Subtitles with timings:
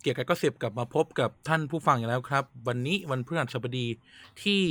[0.00, 3.86] เกียร์กายก็สิบกลับมาพบกับท่านผู้ฟังอีกแล้วครับ วันนี้วันพฤหัสบดี
[4.42, 4.62] ที่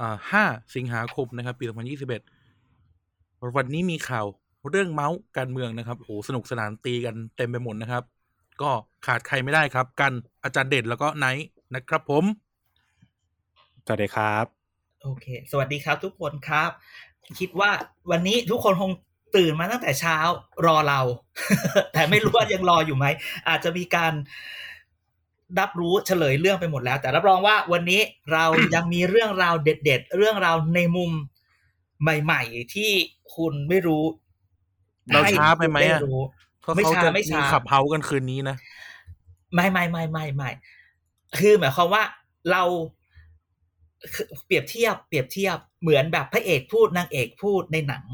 [0.00, 0.44] อ่าห้า
[0.74, 4.26] สิงหาคมนะครับ ปี 2021 วันนี้มีข่าว
[4.70, 8.02] เรื่องเมาส์การเมืองนะครับโอ้โหสนุกสนานตีกันเต็มไปหมดนะครับ
[8.62, 8.70] ก็
[9.06, 10.12] ขาดใครไม่ได้ครับ กัน
[10.44, 12.24] อาจารย์เด่นแล้วก็ไนท์นะครับผม
[13.86, 14.44] สวัสดีครับ
[15.02, 16.70] โอเค สวัสดีครับทุกคนครับ
[17.40, 17.70] คิดว่า
[18.10, 18.90] วันนี้ทุกคนคง
[19.36, 20.18] ตื่นมาตั้งแต่เช้า
[20.66, 21.00] รอเรา
[21.92, 23.06] แต่ไม่รู้ว่ายังรออยู่ไหม
[23.48, 24.12] อาจจะมีการ
[25.58, 28.00] รับรู้เฉลยเรื่องไปหมดแล้ว แต่รับรองว่าวันนี้
[28.32, 28.44] เรา
[28.74, 31.10] ยังมีเรื่องราวเด็ด ๆ เรื่องราวในมุม
[32.02, 32.90] ใหม่ ๆ ที่
[33.36, 34.04] คุณไม่รู้
[35.08, 36.20] เราช้าไปไหมให้อะคุณด้รู้
[36.60, 38.56] เพราะไม่เขาช้าจะไม่มีช้าขับเฮากันคืนนี้นะ
[39.54, 40.50] ไม่ไม่ไม่ไม่ไม่
[41.38, 42.02] คือหมายความว่า
[42.50, 42.62] เรา
[44.14, 48.04] คือเปรียบเทียบ เปรียบเทียบเหมือนแบบพระเอกพูดนางเอกพูดในหนัง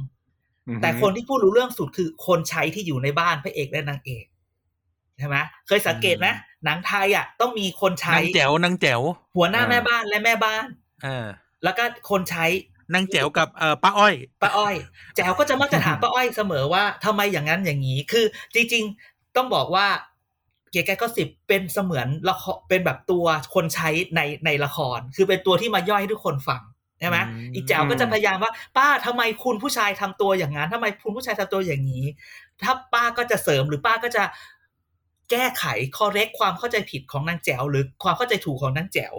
[0.69, 4.25] อือฮึแต่คนที่พูดรู้เรื่องสุดคือคนใช้ที่อยู่ในบ้านพระเอกและนางเอก
[5.19, 6.27] ใช่ไหมเคยสังเกตไหม
[6.65, 9.01] หนังไทยอะต้องมีคนใช้นางแจ๋วนางแจ๋ว
[9.37, 10.65] หัวหน้าแม่บ้านและแม่บ้าน
[11.05, 11.27] อ่า
[11.65, 12.47] แล้วก็คนใช้
[12.95, 14.75] นางแจ๋วกับเอ่อป้าอ้อยป้าอ้อย
[15.17, 19.87] แจ๋วก็จะมักจะถามป้าอ้อยเสมอว่าทำไมอย่างนั้นอย่างนี้ คือจริง ๆ ต้องบอกว่า
[20.71, 26.63] เกียร์แกก็สิบเป็นเสมือนละครเป็นแบบตัวคนใช้ในในละคร คือเป็นตัวที่มาย่อยให้ทุกคนฟัง
[27.01, 32.05] ใช่ไหมอืมอีแจ๋วก็จะพยายามว่า ป้าทำไมคุณผู้ชายทำตัวอย่างนั้นทำไมคุณผู้ชายทำตัวอย่างนี้
[32.63, 34.23] ถ้าป้าก็จะเสริมหรือป้าก็จะ
[35.31, 35.65] แก้ไข
[35.97, 39.15] คอเร็กความเข้าใจผิดของนางแจ๋วหรือความเข้าใจถูกของนางแจ๋ว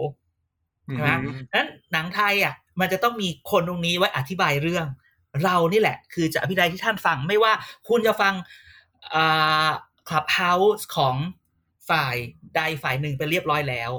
[0.88, 4.86] อือใช่ไหมฮึนั้นหนังไทยอะ มันจะต้องมีคนตรงนี้ไว้อธิบายเรื่อง
[5.44, 7.52] เรานี่แหละ คือจะอธิบายที่ท่านฟังไม่ว่า
[7.88, 8.34] คุณจะฟัง
[9.14, 9.70] อ่า
[10.08, 11.16] คลับเฮาส์ของ
[11.90, 12.16] ฝ่าย
[12.56, 13.90] ใดฝ่ายหนึ่งไปเรียบร้อยแล้ว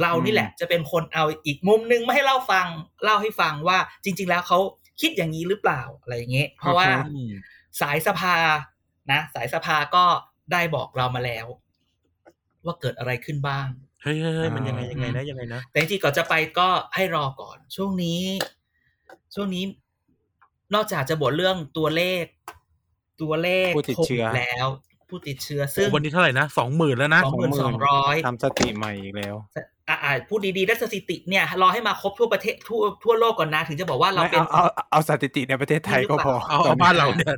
[0.00, 2.66] เรานี่แหละ จะเป็นคนเอาอีกมุมหนึงมาให้เล่าฟัง
[3.04, 4.58] เล่าให้ฟังว่า จริง ๆ แล้วเขา
[5.00, 7.30] คิดอย่างนี้หรือเปล่าอะไรอย่างเงี้ยเพราะว่าอืม
[7.80, 8.36] สายสภา
[9.12, 10.04] นะ สายสภาก็
[10.52, 11.46] ได้บอกเรามาแล้ว
[12.64, 13.66] ว่าเกิดอะไรขึ้นบ้าง
[14.02, 18.20] เฮ้ยเฮ้ยเฮ้ยมันยังไงอ่ายังไงนะยังไงนะแต่จริงๆก่อนจะไปก็ให้รอก่อน ช่วงนี้
[19.34, 19.64] ช่วงนี้
[20.74, 22.24] นอกจากจะบ่นเรื่องตัวเลข
[23.22, 24.66] ตัวเลขผู้ติดเชื้อโควิแล้ว
[25.14, 29.34] ผู้ติดเชื้อ ซึ่งวันนี้เท่าไหร่นะสองหมื่นแล้วนะสองหมื่นสองร้อยทำสถิติใหม่อีกแล้ว
[29.88, 37.34] อ่าอ่าพูดดีๆได้สถิติเนี่ยรอให้มาครบทั่วประเทศทั่วทั่วโลกก่อนนะ ถึงจะบอกว่าเราไม่เป็นเอาเอาเอาสถิติในประเทศไทยก็พอเอาเอาบ้านเราเนี่ย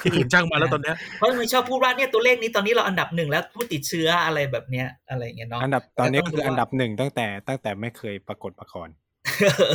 [0.00, 8.88] ที่อื่นช่างมาแล้วตอนเนี้ยเพราะมันชอบพูดว่าเนี่ยตัวเลขนี้ตอนนี้เราอันดับหนึ่งแล้วผู้ติดเชื้ออะไรแบบเนี้ยอะไรอย่างเงี้ยเนาะอันดับตอนนี้แต่ต้องคือดูว่าอันดับหนึ่งตั้งแต่ตั้งแต่ไม่เคยปรากฏมาก่อน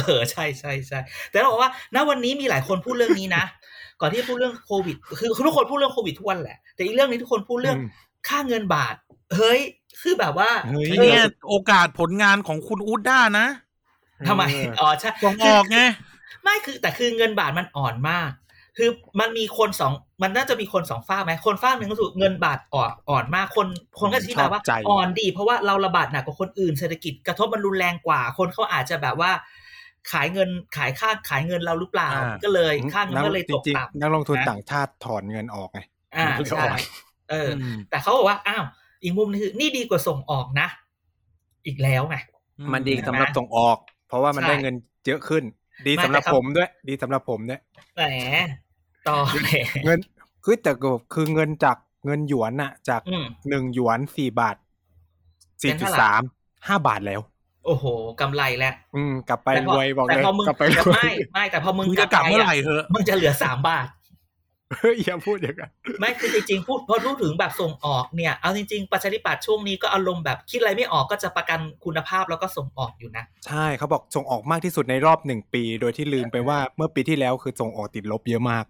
[0.05, 0.99] เออใช่ใช่ใช่
[1.31, 3.43] แต่เราบอกว่าณวันนี้มีหลายคนพูดเรื่องนี้นะ
[4.01, 7.87] ก่อนที่จะพูดเรื่องโควิดคือคือทุกคนพูดเรื่องโควิดทุกวันแหละ แต่อีกเรื่องนี้ทุกคนพูดเรื่องอืม
[8.27, 8.95] ค่าเงินบาท
[9.35, 9.59] เฮ้ย
[10.01, 13.47] คือแบบว่าเฮ้ยไอ้เนี่ยโอกาสผลงานของคุณอูดด้านะ
[14.27, 15.79] ทำไมเอออ๋อใช่ส่งออกไง
[16.43, 18.29] ไม่คือแต่คือเงินบาทมันอ่อนมาก
[18.77, 18.89] คือ
[19.19, 23.67] มันมีคนสอง มันน่าจะมีคนสองฝ้ากไหมคนฝ้ากหนึ่งก็คือเงินบาทอ่อนอ่อนมากคน
[23.99, 29.31] คนก็จะที่แบบว่าชอบใจอ่อนดีเพราะว่าเราระบาดหนักกว่าคนอื่นเศรษฐกิจกระทบมันรุนแรงกว่า คนเขาอาจจะแบบว่า
[30.11, 35.79] ขายเงินขายค่าขายเงินเราหรือเปล่าอ่าก็เลยค่าเงินก็เลยจตกริงต่ำๆนักลงทุนนะต่างชาติถอนเงินออกไง
[36.15, 36.79] อ่ามันก็ใช่อ่อน
[37.29, 38.63] เอออมแต่เขาบอกว่าอ้าว
[39.03, 40.67] อีกมุมนึงคือนี่ดีกว่าส่งออกนะ
[41.65, 42.17] อีกแล้วไง
[42.73, 43.77] มันดีสำหรับส่งออก
[44.07, 44.75] เพราะว่ามันใช่ได้เงิน
[45.07, 45.43] เยอะขึ้น
[45.87, 47.61] ดีไม่สำหรับแต่ครับผมด้วย ดีสำหรับผมด้วย
[47.95, 48.01] แหม
[49.09, 49.49] ต่อแหม
[49.85, 49.99] เงิน
[50.43, 54.55] คือแต่ก็คือเงินจากเงินหยวนน่ะจากอืมหนึ่งหยวนสี่บาท
[55.59, 56.21] เป็สี่นจุเท่าดไหร่สาม
[56.67, 57.21] ห้าบาทแล้ว
[57.65, 57.85] โอ้โห
[58.21, 64.04] กำไรแล้วอืม กลับไปแต่รพอวยบอกแต่เลยพอมึงกลับไปรแต่วยไม่ไม่แต่พอมึงมึงจะกลับเมื่อไหร่เหอะมึงจะเหลือสามบาทเฮ้ย
[65.03, 78.65] อย่าพูดอย่างนั้นไม่คือจริงๆพูดพอพูดถึงแบบส่งออกเนี่ย เอาจริงๆประชาธิปัตย์ช่วงนี้ก็อารมณ์แบบคิดอะไรไม่ออกก็จะประกันคุณภาพแล้วก็ส่งออกอยู่นะ ใช่เขาบอกส่งออกมากที่สุดในรอบหนึ่งปี โดยที่ลืมไปว่าเมื่อปีที่แล้วคือส่งออกติดลบเยอะมาก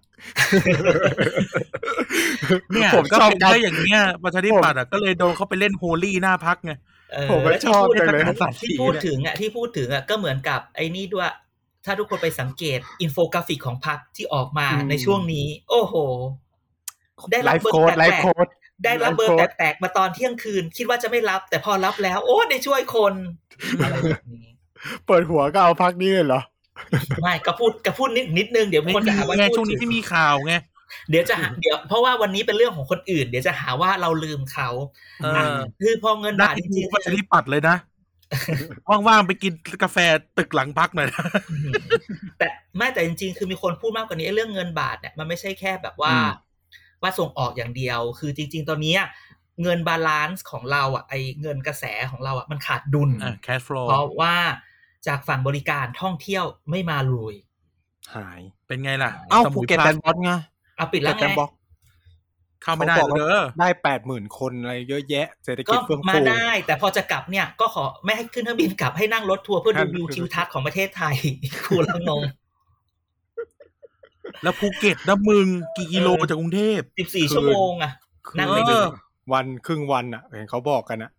[2.71, 6.73] เนี่ยผมก็ชอบเป็นการได้อย่างเงี้ยประชาธิปัตย์อะก็เลยโดนเขาไปเล่นโฮลี่หน้าพักไง
[7.13, 8.23] เออผมก็แล้วที่ชอบพูดจังเลย
[8.61, 11.31] ที่พูดถึงอะที่พูดถึงอะก็เหมือนกับไอ้นี่ด้วย
[11.85, 15.95] ถ้าทุกคนไปสังเกตอินโฟกราฟิกของพักที่ออกมาอืมในช่วงนี้ โอ้โห
[17.31, 18.47] ได้ไลรับฟ์เบอร์โค้ดแปลกๆไลฟ์โค้ด
[18.83, 23.13] ได้รับเบอร์ไลฟ์โค้ดแปลกๆมาตอนเที่ยงคืน คิดว่าจะไม่รับ แต่พอรับแล้ว โอ้ได้ช่วยคน
[23.83, 24.47] อะไรแบบนี้
[25.07, 26.41] เปิดหัวก็เอาพักนี้เลยเหรอ
[27.21, 30.53] ไม่ก็พูดก็พูดนิดนิดนึงเดี๋ยวไม่คนมีจะหาว่าไงพูดช่วงนี้ถึที่มีข่าวไง
[31.09, 34.69] เดี๋ยวจะหาเดี๋ยวเพราะว่าวันนี้เป็นเรื่องของคนอื่น เดี๋ยวจะหาว่าเราลืมเขา
[35.23, 37.75] เออคือพอเงินบาทจริงที่หน้าประชาธิปัตย์เลยนะ
[39.07, 39.97] ว่างๆไปกินกาแฟ
[40.37, 41.71] ตึกหลังพรรคหน่อยนะอืม
[42.37, 46.29] แต่ไม่แต่จริง ๆ คือมีคนพูดมากกว่านี้ไอ้เรื่องเงินบาทเนี่ยมันไม่ใช่แค่แบบว่าอืม
[47.01, 49.01] ว่าส่งออกอย่างเดียว คือจริง ๆ ตอนเนี้ย
[49.63, 54.35] เงิน balance ของเราอะไอเงินกระแสของเราอะมันขาดดุลอ่า cash flow เพราะว่า
[55.07, 57.35] จากฝั่งบริการท่องเที่ยวไม่มาลุย
[58.15, 60.31] หายเป็นไงล่ะ เอ้าสมุภูยเก็ตพแลลัสนด์บอสไง
[60.77, 61.51] เอาปิดภูแล้เก็วตไงแลนด์บอส
[62.65, 71.15] เข้าไม่ได้เขาบอกเด้อได้แปดหมื่นคนอะไรเยอะแยะเศรษฐก็กิจเฟื่องมาฟูได้ แต่พอจะกลับเนี่ยก็ขอไม่ให้ขึ้นเครื่องบินกลับให้นั่งรถทัวร์เพื่อครัดูบวิวทิวทัศน์ของประเทศไทย
[71.65, 72.21] คูละงง
[74.43, 75.47] แล้วภูเก็ตนะมึง
[75.77, 77.91] กี่กิโลเออจากกรุงเทพสิบสี่ชั่วโมงอะ
[78.39, 78.75] นั่งเอไปอดู
[79.33, 81.11] วันครึ่งวันอะเห็นเขาบอกกันอะ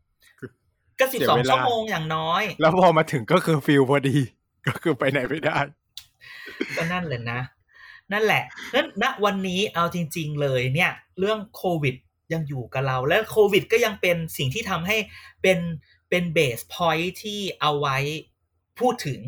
[1.00, 4.16] ก็สิบเสียสองเวลาชั่วโมงอย่างน้อย แล้วพอมาถึงก็คือฟิลพอดี
[4.66, 5.58] ก็คือไปไหนไม่ได้
[6.76, 7.40] ก็นั่นแหละนะ
[8.12, 8.42] นั่นแหละ
[8.74, 11.94] นั้นณวันนี้เอาจริง ๆ เลยเนี่ย เรื่องโควิด
[12.32, 14.96] ยังอยู่กับเรา และโควิดก็ยังเป็นสิ่งที่ทำให้
[15.42, 15.58] เป็น
[16.10, 17.98] เป็นเบสพอยท์ที่เอาไว้
[18.78, 19.20] พูดถึง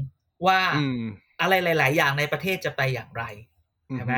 [0.47, 1.03] ว่าอืม
[1.41, 3.25] อะไรหลาย ๆ อย่างในประเทศจะไปอย่างไร
[3.95, 4.15] ใช่ไหม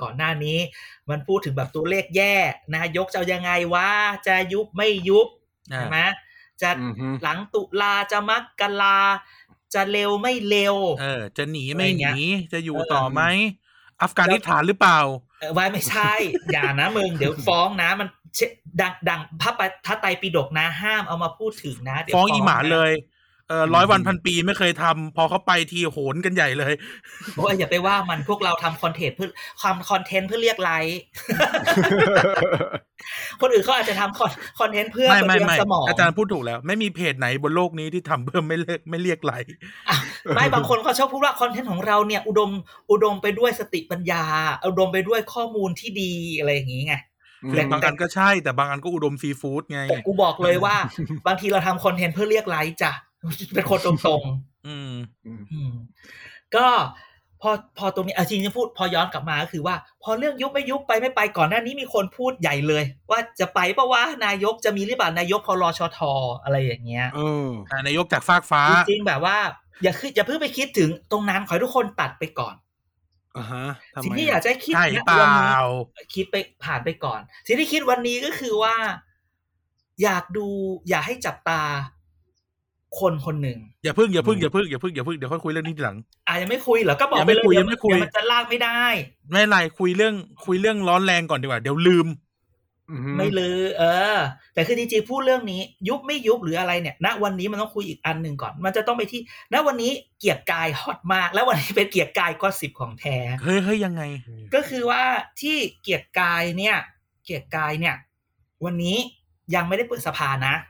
[0.00, 0.58] ก่อนหน้านี้
[1.10, 2.34] มันพูดถึงแบบตัวเลขแย่
[2.76, 3.90] นายกจะเอายังไงว่า
[4.26, 5.28] จะยุบไม่ยุบ
[5.72, 5.98] อ่าใช่ไหม
[6.62, 8.98] จะอือฮึหลังตุลาจะมักกลา
[9.74, 13.22] จะเร็วไม่เร็ว เออ จะหนีไม่อะไรหเงี้นียจะอยู่เออต่อไหม
[14.02, 15.00] อัฟกานิสถานหรือเปล่า
[15.40, 16.12] เออไว้ไม่ใช่
[16.52, 18.40] อย่านะมึง เดี๋ยวฟ้องนะ มันเช
[18.80, 22.92] ดังดังพระปพระไตรปิฎกนะห้ามเอามาพูดถึงนะเดี๋ยวฟ้องอีหมานะเลย
[23.50, 26.72] เออร้อยวันพันปีไม่เคยทำพอเขาไปทีโหนกันใหญ่เลย
[27.36, 29.30] โอ้ยอย่าไปว่ามันพวกเราทำคอนเทนต์เพื่อ
[29.60, 31.00] ความคอนเทนต์เพื่อเรียกไลค์
[33.40, 39.34] คนอื่นเขาอาจจะทำคอนเทนต์เพื่อไม่ไม่กระเทือนไม่สมองอาจารย์พูดถูกแล้ว ไม่มีเพจไหนบนโลกนี้ที่ทำเพื่อไม่เลิกไม่เรียกไหล
[39.88, 39.96] อะ
[40.34, 42.50] ไม่บางคนเขาชอบพูดว่าคอนเทนต์ของเราเนี่ย อุดม
[42.90, 44.24] อุดมไปด้วยสติปัญญา
[44.66, 46.94] อุดมไปด้วยข้อมูลที่ดีอะไรอย่างนี้ไง
[47.48, 50.76] เพลงบางอันก็ใช่แต่บางอันก็อุดมซีฟู้ดไงแต่กูบอกเลยว่า
[51.26, 52.92] บางทีเราทำคอนเทนต์เพื่อเรียกไลค์จ้ะ
[53.54, 54.92] เป็นคนตรงๆอืม
[55.26, 55.72] อืม
[56.56, 56.66] ก็
[57.42, 65.98] พอพอตรงนี้เอาจริงจะพูดพอย้อนกลับมาก็คือว่า พอเรื่องยุบไม่ยุบไปไม่ไปก่อนหน้านี้มีคนพูดใหญ่เลย ว่าจะไปปะว่านายกจะมีหรือเปล่านายกพอรอชท
[66.42, 69.36] อะไรอย่างเงี้ยเอออ่านายกจากฟากฟ้า จริงๆแบบว่า
[69.82, 72.54] อย่าคืออย่าเพิ่งไปคิดถึงตรงนั้นขอให้ทุกคนตัดไปก่อน
[73.36, 75.64] อ่าฮะทำสิ่งไมที่อยากจะให้คิดใช่ณเปล่วันนี้า
[76.14, 78.74] คิดไปผ่านไปก่อน สิ่งที่คิดวันนี้ก็คือว่า
[80.02, 80.46] อยากดู
[80.88, 81.62] อยากให้จับตา
[82.98, 85.96] คนคนหนึ่งอย่าพึ่งอย่าพึ่งอย่าพึ่งอย่าพึ่งอย่าพึ่งเดี๋ยวค่อยคุยเรื่องนี้ทีหลัง
[86.28, 88.82] อะยังไม่คุยเหรอก็บอกยังไปไม่เลยคุยเดี๋ยังไม่คุยเดี๋วมันจะลากไม่ได้
[89.30, 90.14] ไม่เป็นไรคุยเรื่อง
[90.44, 92.06] คุยเรื่องร้อนแรงก่อนดีกว่า เดี๋ยวลืม
[92.90, 93.82] อือฮึไม่ลือ เอ
[94.16, 94.18] อ
[94.54, 99.20] แต่คือจริงๆพูดเรื่องนี้ ยุบไม่ยุบหรืออะไรเนี่ย ณวันนี้มันต้องคุยอีกอันหนึ่งก่อน มันจะต้องไปที่
[99.52, 104.02] ณวันนี้เกียรติกายฮอตมาก แล้ววันนี้เป็นเกียรติกายก็สิบของแท้เฮ้ยเฮ้ยยังไง
[104.54, 105.02] ก็คือว่า
[105.40, 106.76] ที่เกียรติกายเนี่ย
[107.24, 107.96] เกียรติกายเนี่ย
[108.64, 108.96] วันนี้
[109.54, 110.68] ยังไม่ได้เปิดสภานะอ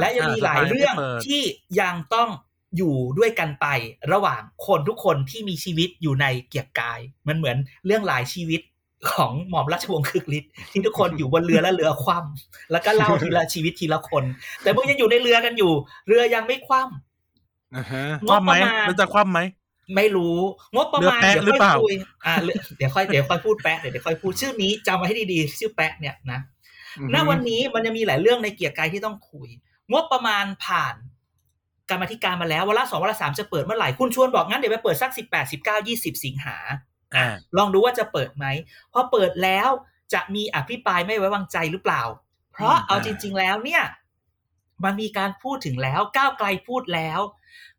[0.00, 1.42] และยังมีหลายเรื่องสภายังไม่เปิดที่
[1.80, 2.28] ยังต้อง
[2.76, 3.66] อยู่ด้วยกันไป
[4.12, 6.98] ระหว่างคนทุกคนที่มีชีวิตอยู่ในเกียรติกาย
[7.28, 7.56] มันเหมือน
[7.86, 8.60] เรื่องหลายชีวิต
[9.10, 14.24] ของหม่อมราชวงศ์คึกฤทธิ์ที่ทุกคนอยู่บนเรือและเรือคว่ำแล้วก็เล่าทีละชีวิตทีละคน
[14.62, 15.72] แต่มึงยังอยู่ในเรือกันอยู่
[16.08, 16.82] เรือยังไม่คว่
[17.76, 19.40] อ่าฮะำคว่ำไหมประมาณแล้วจะคว่ำไหม
[19.96, 20.36] ไม่รู้
[20.74, 21.94] งบประมาณเรือแปะเดี๋ยวหรือค่อยเปล่าคุย
[22.26, 26.40] อ่าเรือเดี๋ยวค่อยเดี๋ยวค่อยพูดแปะเดี๋ยวเดี๋ยวค่อยพูดชื่อนี้จำไว้ให้ดีๆ ชื่อแปะเนี่ยนะ
[27.14, 29.48] ณวันนี้มันยังมีหลายเรื่องในเกียร์กายที่ต้องคุย
[29.92, 30.94] งบประมาณผ่าน
[31.90, 36.56] กรรมาธิการมาแล้ววาระสองวาระสามจะเปิดเมื่อไหร่คุณชวนบอกงั้นเดี๋ยวไปเปิดสักสิบแปดสิบเก้ายี่สิบสิงหา
[37.16, 38.46] อ่าลองดูว่าจะเปิดไหม
[38.92, 39.68] พอเปิดแล้ว
[40.12, 42.02] จะมีอภิปรายไม่ไว้วางใจหรือเปล่า
[42.52, 43.82] เพราะอืมเอาจริง ๆ แล้วเนี่ย
[44.84, 47.20] มันมีการพูดถึงแล้วก้าวไกลพูดแล้ว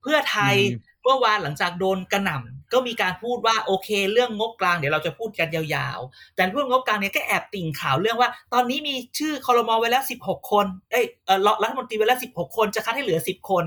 [0.01, 13.63] เพื่อไทยอืมเมื่อวานหลังจากโดนกระหน่ำ ก็มีการพูดว่าโอเค เรื่องงบกลางเดี๋ยวเราจะพูดกันยาวๆ แต่เรื่องงบกลางเนี่ยก็แอบติ่งข่าวเรื่องว่า ตอนนี้มีชื่อคอรมอไว้แล้วสิบหกคนเอ้ยเออรัฐมนตรีไว้แล้วสิบหกคนจะคัดให้เหลือสิบคน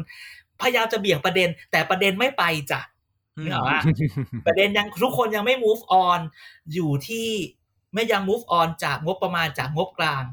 [0.60, 2.80] พยายามจะเบี่ยงประเด็น แต่ประเด็นไม่ไปจ้ะ
[3.44, 3.80] นึกออกปะ
[4.46, 6.20] ประเด็นยังทุกคนยังไม่ move on
[6.72, 7.28] อยู่ที่
[7.94, 10.24] ไม่ยัง move on จากงบประมาณจากงบกลาง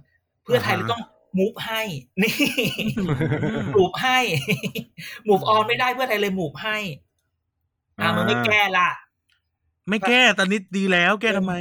[0.44, 1.02] เพื่อไทยอ่าฮะเลยต้อง
[1.38, 1.82] move ให้
[2.22, 2.36] นี่
[3.76, 4.20] move ให้
[5.28, 6.78] move on ไม่ได้เพื่อไทยเลย move ให้
[8.02, 8.90] อ่ามันไม่แก้ละ
[9.90, 11.54] ไม่แก้ตอนนี้ดีแล้วแก้ทำไม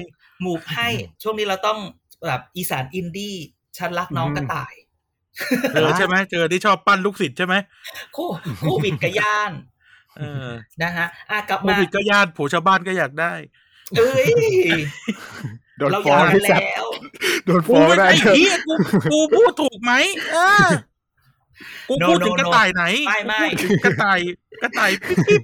[0.44, 0.88] move ให้
[1.22, 1.78] ช่วงนี้เราต้อง
[2.26, 3.36] แบบอีสานอินดี้
[3.78, 4.74] ฉันรักน้องกระต่าย
[5.74, 7.54] เออใช่ไหมเจอที่ชอบปั้นลูกศิษย์ใช่ไหม
[8.14, 8.18] โค
[8.60, 9.52] โควิดกับย่าน
[10.18, 10.48] เออ
[10.82, 13.32] นะฮะอะกลับโคมาวิดก็ญาติผู้ชาวบ้านก็อยากได้
[13.96, 14.26] เอ้ย
[15.78, 16.86] โดนเราอฟ้องยากไอ้สัตว์แล้ว
[17.46, 18.72] โดนกูฟ้องไม่ได้ไอ้เหี้ยกู
[19.12, 19.92] กูพูดถูกไหม
[20.32, 20.68] เออ
[21.88, 24.18] กู No, พูดถึง no, กระ no ต่ายไหนไม่ไม่กูพูดถึงกระต่าย
[24.62, 25.42] กระต่ายปิ๊บปิ๊บ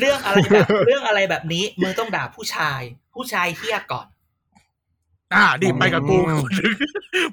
[0.00, 2.80] เรื่องอะไรแบบเรื่องอะไรแบบนี้มึงต้องด่าผู้ชาย
[3.14, 4.06] ผู้ชายเฮี้ยก่อน
[5.34, 6.74] อ่าดิไปกับกูคนหนึ่ง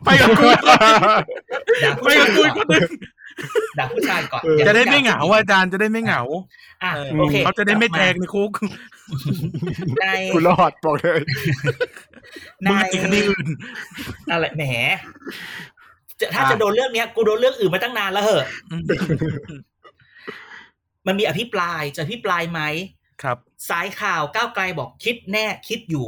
[0.04, 0.80] ไปกับกูคนหนึ่
[1.20, 2.90] งด่าไปผู้ชากับยกูก่อนคนหนึ่ง
[3.78, 6.22] ด่าผู้ชายก่อนเอออย่าจะได้เพิ่ไม่งเหงาอาจารย์จะได้ไม่เหงา
[6.84, 8.52] อะเออโอเคเขาจะได้ไม่กลับแทงในคุก
[10.00, 11.22] ในกูรอดบอกเลย
[12.62, 13.48] ในมึงติดคดีอื่น
[14.32, 14.64] อะไรแหม
[16.20, 18.46] จะถ้าอะจะโดนเรื่องเนี้ยกูโดนเรื่องอื่นมาตั้งนานแล้วเหอะ
[21.10, 22.62] มันมีอภิปรายจะอภิปรายไหม
[23.24, 23.38] ครับ
[23.70, 26.06] สายข่าวก้าวไกลบอกคิดแน่คิดอยู่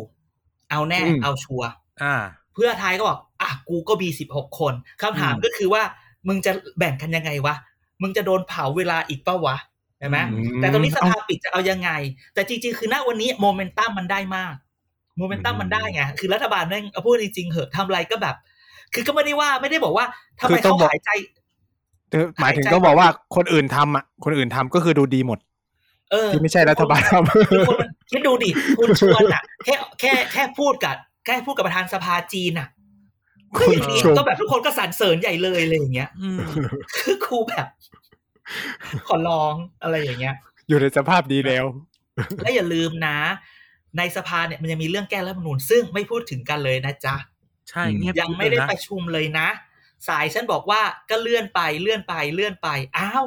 [0.69, 1.69] เอาแน่อืมเอาชัวร์
[2.03, 2.15] อ่า
[2.53, 5.83] เพื่อไทยก็บอกอะกูก็มีสิบหกคนคำถามอืมก็คือว่า
[6.27, 7.55] มึงจะแบ่งกันยังไงวะ
[8.01, 9.57] มึงจะโดนเผาเวลาอีกเป้าวะ
[9.99, 11.91] ใช่ไหมอืแต่ตรงนี้สภาปิดจะเอายังไง
[12.33, 14.55] แต่จริง ๆ คือณวันนี้โมเมนตัมมันได้มาก
[15.17, 18.35] โมเมนตัมมันได้ไงคือรัฐบาลแม่งเอาพูดจริงๆเหอะทำอะไรก็แบบ
[18.93, 20.05] คือก็ไม่ได้ว่าไม่ได้บอกว่า
[20.39, 21.40] ทำไมคือต้องเขาบอกหายใจคือ
[22.41, 25.39] หมายถึงหายใจก็บอกว่าคนอื่นทำอะ คนอื่นทำก็คือดูดีหมด
[26.11, 28.49] เออที่ไม่ใช่รัฐบาลทำคือคนมันคิดดูดิ
[28.79, 32.67] คุณชวนอะ แค่แค่แค่พูดกับแค่พูดกับประธานสภาจีนอะ
[33.57, 36.39] ก็อย่างนี้ชมก็แบบทุกคนก็สรรเสริญใหญ่เลยอะไรอย่างเงี้ยอืม
[36.97, 37.67] คือครูแบบ
[39.07, 40.35] ขอร้องอะไรอย่างเงี้ย
[40.67, 41.65] อยู่ในสภาพดีแล้ว
[42.43, 43.17] และอย่าลืมนะ
[43.97, 47.15] ในสภาเนี่ยมันยังมีเรื่องแก้รัฐธรรมนูญซึ่งไม่พูดถึงกันเลยนะจ๊ะ
[47.69, 49.47] ใช่เงียบยังไม่ได้เลยนะประชุมเลยนะ
[50.07, 53.25] สายฉันบอกว่าก็เลื่อนไปเลื่อนไปเลื่อนไปอ้าว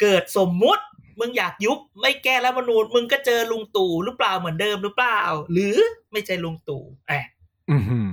[0.00, 0.84] เกิดสมมุติ
[1.20, 5.20] มึงอยากยุบไม่แก้รัฐธรรมนูญมึงก็เจอลุงตู่หรือเปล่าเหมือนเดิมหรือเปล่า
[5.52, 5.76] หรือ
[6.12, 7.28] ไม่ใช่ลุงตู่แอบ
[7.70, 8.08] อือหือ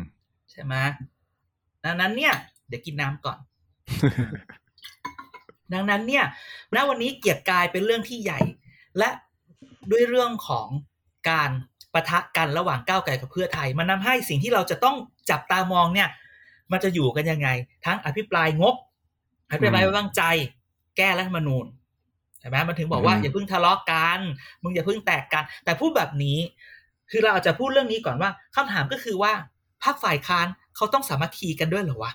[0.52, 0.76] ใช่ไหม
[1.86, 2.34] ดังนั้นเนี่ย
[2.68, 3.40] เดี๋ยวกินน้ำก่อน
[5.74, 6.26] ดังนั้นเนี่ย
[6.76, 8.40] ณวันนี้เกียรติกายเป็นเรื่องที่ใหญ่
[8.98, 9.10] และ
[9.92, 10.68] ด้วยเรื่องของ
[11.30, 11.50] การ
[11.94, 14.96] ปะทะกันระหว่างก้าวไกลกับเพื่อไทย มันทำให้สิ่งที่เราจะต้อง
[15.30, 16.10] จับตามองเนี่ย
[16.72, 17.50] มันจะอยู่กันยังไง
[17.86, 18.76] ทั้งอภิปรายงบ
[19.52, 20.24] อภิปรายไม่ไว้วางใจ
[20.98, 21.66] แก้รัฐธรรมนูญ
[22.40, 24.20] ใช่ไหมมันถึงบอกว่าอืมอย่าเพิ่งทะเลาะกัน
[24.64, 26.38] มึงอย่าเพิ่งแตกกัน แต่พูดแบบนี้
[27.12, 29.34] คือเราอาจจะพูดเรื่องนี้ก่อนว่าคำถามก็คือว่า
[29.84, 32.12] พรรคฝ่ายค้านเขาต้องสามัคคีกันด้วยเหรอวะ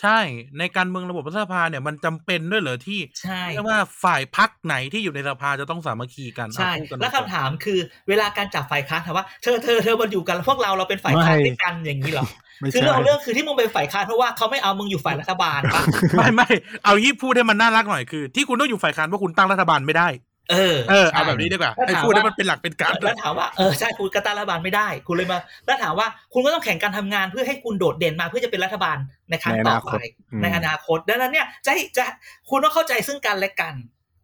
[0.00, 0.18] ใช่
[0.58, 12.26] ในการเมืองระบบรัฐสภาเนี่ยมันจำเป็นด้วยเหรอที่ใช่เรียกว่าฝ่ายพักไหนที่อยู่ในสภาจะต้องสามัคคีกันใช่เอาพูดกันแล้วตรงคำถามคือเวลาการจับฝ่ายค้านถามว่าเธอเธอเธอมาอยู่กันแล้วพวกเราเราเป็นฝ่ายค้านไม่ด้วยกันอย่างนี้เหรอ
[12.60, 15.82] ไม่คือใช่เรื่องของเรื่องคือที่มึงเป็นฝ่ายค้านเพราะว่าเขาไม่เอามึงอยู่ฝ่ายรัฐบาลปะ
[16.16, 16.48] ไม่ไม่
[16.84, 20.08] เอายี่พูดให้มันน่ารักหน่อยคือ ที่คุณต้องอยู่ฝ่ายค้านเพราะคุณตั้งรัฐบาลไม่ได้
[20.50, 28.96] เออเออเอาแบบนี้ดีกว่าแล้วให้ถามพูดให้ว่ามันเป็นหลักเป็นการแล้วถามว่าเออใช่คุณกตั้งรัฐบาลไม่ได้ คุณเลยมา แล้วถามว่าคุณก็ต้องแข่งการทำงานเพื่อให้คุณโดดเด่นมาเพื่อจะเป็นรัฐบาล
[29.30, 32.04] ในครั้งในอต่อนาคไปตอืมในอนาคตดังนั้นเนี่ยจะให้จะ
[32.48, 33.74] คุณต้องเข้าใจซึ่งกันและกัน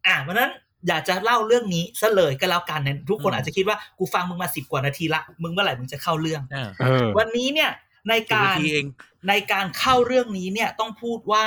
[0.07, 0.51] อ่าเพราะฉะนั้น
[0.87, 7.69] อยากจะเล่าเรื่องนี้ซะเลยก็แล้วกันเนี่ยทุกคนอาจจะคิดว่ากูฟังมึงมาสิบกว่านาทีละมึงเมื่อไหร่มึงจะเข้าเรื่องเออเออวันนี้เนี่ย
[8.09, 8.85] ในสิบการนาทีเอง
[9.29, 11.45] ในการเข้าเรื่องนี้เนี่ยต้องพูดว่า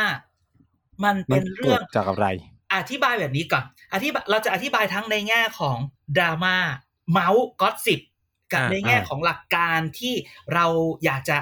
[1.04, 2.26] มันมัเป็นนเกิเรื่องดจากอะไร
[2.75, 3.64] อธิบายแบบนี้ก่อน
[3.95, 5.76] อธิบายเราจะอธิบายทั้งในแง่ของ
[6.16, 6.57] ดราม่า
[7.11, 8.00] เมาส์ก็สิบ
[8.52, 10.14] กับอ่าในแง่อ่าของหลักการที่
[10.55, 10.66] เรา
[11.05, 11.38] อยากจะ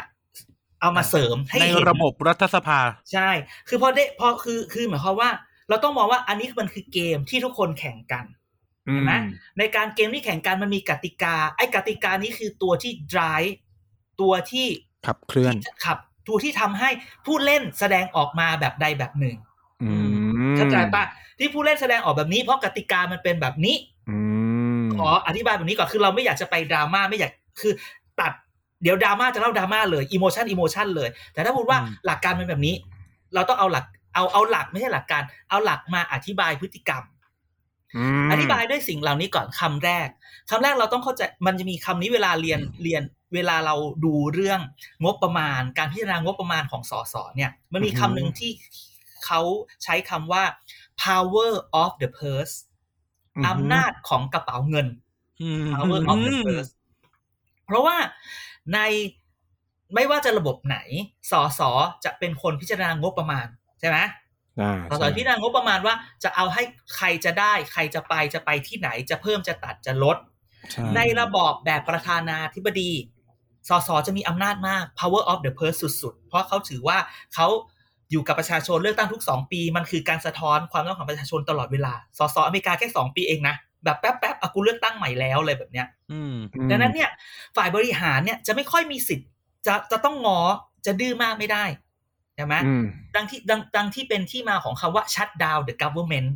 [0.81, 2.81] เอามาเสริมให้ในเห็นระบบรัฐสภา
[3.13, 3.31] ใช่
[3.69, 5.31] คือพอได้พอคือคือหมายความว่า
[5.69, 8.25] เราต้องมองว่าอันนี้มันคือเกมที่ทุกคนแข่งกัน
[8.89, 9.23] อืเห็นไหมม
[9.59, 13.53] ในการเกมที่แข่งกันมันมีกติกา ไอ้กติกานี้คือตัวที่ drive
[14.21, 14.67] ตัวที่
[15.07, 15.99] ขับเคลื่อนที่ขับ
[16.29, 16.91] ตัวที่ทำให้
[17.27, 19.37] ผู้เล่นแสดงออกมาแบบใดแบบหนึ่ง
[19.83, 19.91] อื
[20.51, 21.05] มเข้าใจปะ
[21.39, 23.77] ที่ผู้เล่นแสดงออกแบบนี้เพราะกติกามันเป็นแบบนี้
[24.11, 24.19] อื
[24.83, 27.73] มขออธิบายแบบนี้ก่อนคือเราไม่อยากจะไปดราม่าไม่อยากคือ
[28.21, 28.33] ตัด
[28.83, 32.75] เดี๋ยวดราม่าจะเล่าดราม่าเลยอิโมชันอิโมชันเลย แต่ถ้าพูดว่าอืมหลักการเป็นแบบนี้
[33.35, 37.05] เราต้องเอาหลักเอาเอาหลักไม่ใช่หลักการ เอาหลักมาอธิบายพฤติกรรม
[38.27, 40.09] มอธิบายด้วยสิ่งเหล่านี้ก่อนคำแรก
[40.51, 43.03] คำแรกเราต้องเข้าใจมันจะมีคำนี้เวลาเรียนเรียน
[43.35, 43.75] เวลาเรา
[44.05, 44.61] ดูเรื่อง
[45.05, 48.51] งบประมาณ การพิจารณางบประมาณของสสเนี่ย มันมีคำหนึ่งที่
[49.27, 49.41] เขา
[49.85, 50.45] ใช้คำว่า
[51.05, 52.55] power of the purse
[53.49, 54.87] อำนาจของกระเป๋าเงิน
[55.43, 56.71] อืม power of the purse
[57.67, 57.97] เพราะว่า
[58.75, 58.79] ใน
[59.95, 60.79] ไม่ว่าจะระบบไหน
[61.31, 61.61] สส
[62.05, 63.47] จะเป็นคนพิจารณางบประมาณ
[63.81, 63.99] ใช่ไหม
[64.61, 66.63] อ่าสสพิจารณางบประมาณว่าจะเอาให้
[66.97, 70.17] ใครจะได้ ใครจะไปจะไปที่ไหนจะเพิ่มจะตัดจะลด
[70.71, 72.93] ใช่ในระบอบแบบประธานาธิบดี
[73.69, 76.99] สสจะมีอำนาจมาก power of the purse สุดๆ เพราะเขาถือว่า
[77.35, 77.49] เขา
[78.11, 87.11] อยู่กับประชาชนเลือกตั้งทุกสองปี มันคือการสะท้อนความต้องการของประชาชนตลอดเวลาสสอเมริกาแค่สองปีเองนะแบบแป๊บๆอะกูเลือกตั้งใหม่แล้วอะไรแบบเนี้ยอืมอืมดังนั้นเนี่ย
[87.57, 89.29] ฝ่ายบริหารเนี่ยจะไม่ค่อยมีสิทธิ์
[89.67, 90.41] จะจะต้องงอ
[90.87, 91.65] จะดื้อมากไม่ได้
[92.37, 92.85] ใช่ไหมอืม
[93.17, 96.31] ดังที่ดังดังที่เป็นที่มาของคำว่า shut down the government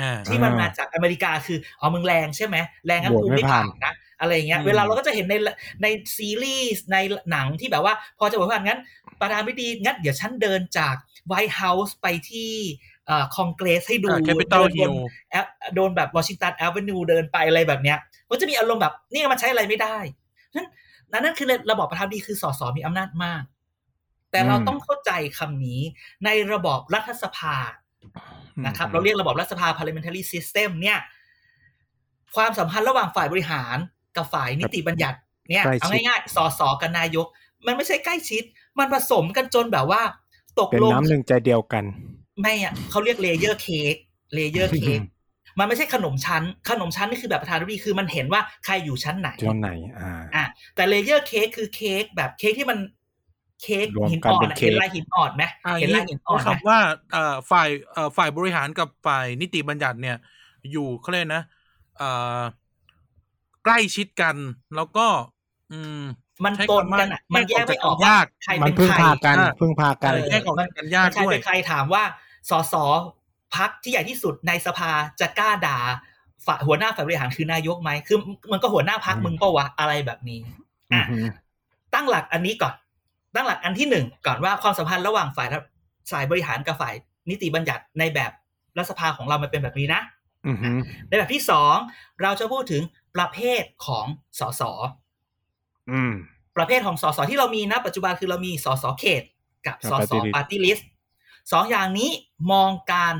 [0.00, 5.34] อ่าที่มันมาจากอเมริกาคืออ๋อมึงแรงใช่ไหมแรงงั้นโหวตกูไม่ไม่ผ่านผ่านนะอะไรอย่างเงี้ยอืมเวลาเราก็จะเห็นใน
[5.82, 5.86] ใน
[6.16, 6.96] ซีรีส์ใน
[7.30, 8.80] หนังที่แบบว่า พอจะบอกว่างั้น
[9.20, 10.94] ประธานาธิบดีงั้นเดี๋ยวฉันเดินจาก
[11.28, 12.52] White House ไปที่
[13.06, 17.98] เอ่อคอนเกรสให้ดูแคปิตอลเดินบนแบบ Washington Avenue เดินไปอะไรแบบเนี้ย
[18.28, 19.98] มันจะมีอารมณ์แบบนี่มันใช้อะไรไม่ได้
[21.12, 23.42] นั้นนั่นคือระบอบประธานาธิบดีคือสสมีอำนาจมาก
[24.30, 25.80] แต่เราอืมต้องเข้าใจคำนี้
[26.24, 27.56] ในระบอบรัฐสภา
[28.66, 30.98] นะครับ เราเรียกระบบรัฐสภา parliamentary system เนี่ย
[32.36, 33.76] ความสัมพันธ์ระหว่างฝ่ายบริหาร
[34.16, 35.18] กับฝ่ายนิติบัญญัติ
[35.50, 37.26] เนี่ยใกล้ชิดเอาง่ายๆสสกับนายก
[37.66, 38.42] มันไม่ใช่ใกล้ชิด
[38.78, 40.02] มันผสมกันจนแบบว่า
[40.58, 41.84] ตกลงเป็นน้ำหนึ่งใจเดียวกัน
[42.40, 43.94] ไม่อะเขาเรียก layer cake
[44.34, 45.00] layer cake
[45.58, 52.78] มันไม่ใช่ขนมชั้น ขนมชั้นนี่คือแบบประธานาธิบดีคือมันเห็นว่าใครอยู่ชั้นไหนจนไหนอ่าอะแต่เลเยอร์เค้กคือเค้กแบบเค้กที่มัน
[53.62, 56.78] เค้กรวมหินกันอ่อเป็นนอะเค้กเห็นลายหินอ่อนไหมอ่าเห็นลายหินอ่อนไหมคำว่า
[57.12, 60.16] เอ่อฝ่ายเอ่อฝ่ายบริหารกับฝ่ายนิติบัญญัติเนี่ย
[60.72, 61.44] อยู่เขาเรียกนะ
[61.98, 62.40] เอ่อ
[63.64, 64.36] ใกล้ชิดกัน
[64.76, 65.06] แล้วก็
[65.72, 66.04] อืม
[66.44, 72.02] มันใช้ปนคำว่ากันอะ มันแยกไม่ออกแยกออกว่ายากใครมัเป็นนพึ่งใครพากันอ่าพึ่งพากันเออแยกออกจากกันยากใครด้วยเป็นใครถามว่า
[72.50, 72.74] สส
[73.56, 75.78] พักที่ใหญ่ที่สุดในสภาจะกล้าด่า
[76.46, 78.18] ฝ่ายหัวหน้าฝ่ายบริหารคือนายกไหมคือ
[78.52, 80.40] มันก็หัวหน้าพักอืมมึงปะวะอะไรแบบนี้
[80.92, 81.24] อือะอหือ
[81.94, 82.74] ตั้งหลักอันนี้ก่อน
[83.34, 85.48] ตั้งหลักอันที่หนึ่งก่อนว่าความสัมพันธ์ระหว่างฝ่าย
[86.10, 86.94] ฝ่ายบริหารกับฝ่าย
[87.30, 88.32] นิติบัญญัติในแบบ
[88.78, 90.00] รัฐสภาของเรามันเป็นแบบนี้นะ
[90.46, 90.78] อือหือ
[91.08, 91.76] ในแบบที่สอง
[92.22, 92.82] เราจะพูดถึง
[93.16, 94.06] ประเภทของ
[94.38, 94.99] สสอืม
[96.56, 99.22] ประเภทของสสที่เรามีนะปัจจุบันคือเรามีสสเขต
[99.66, 100.88] กับกับสส party list party list
[101.52, 102.10] สองอย่างนี้
[102.52, 103.14] มองการ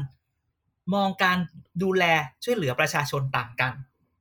[0.94, 1.38] มองการ
[1.82, 2.04] ดูแล
[2.44, 3.72] ช่วยเหลือประชาชนต่างกัน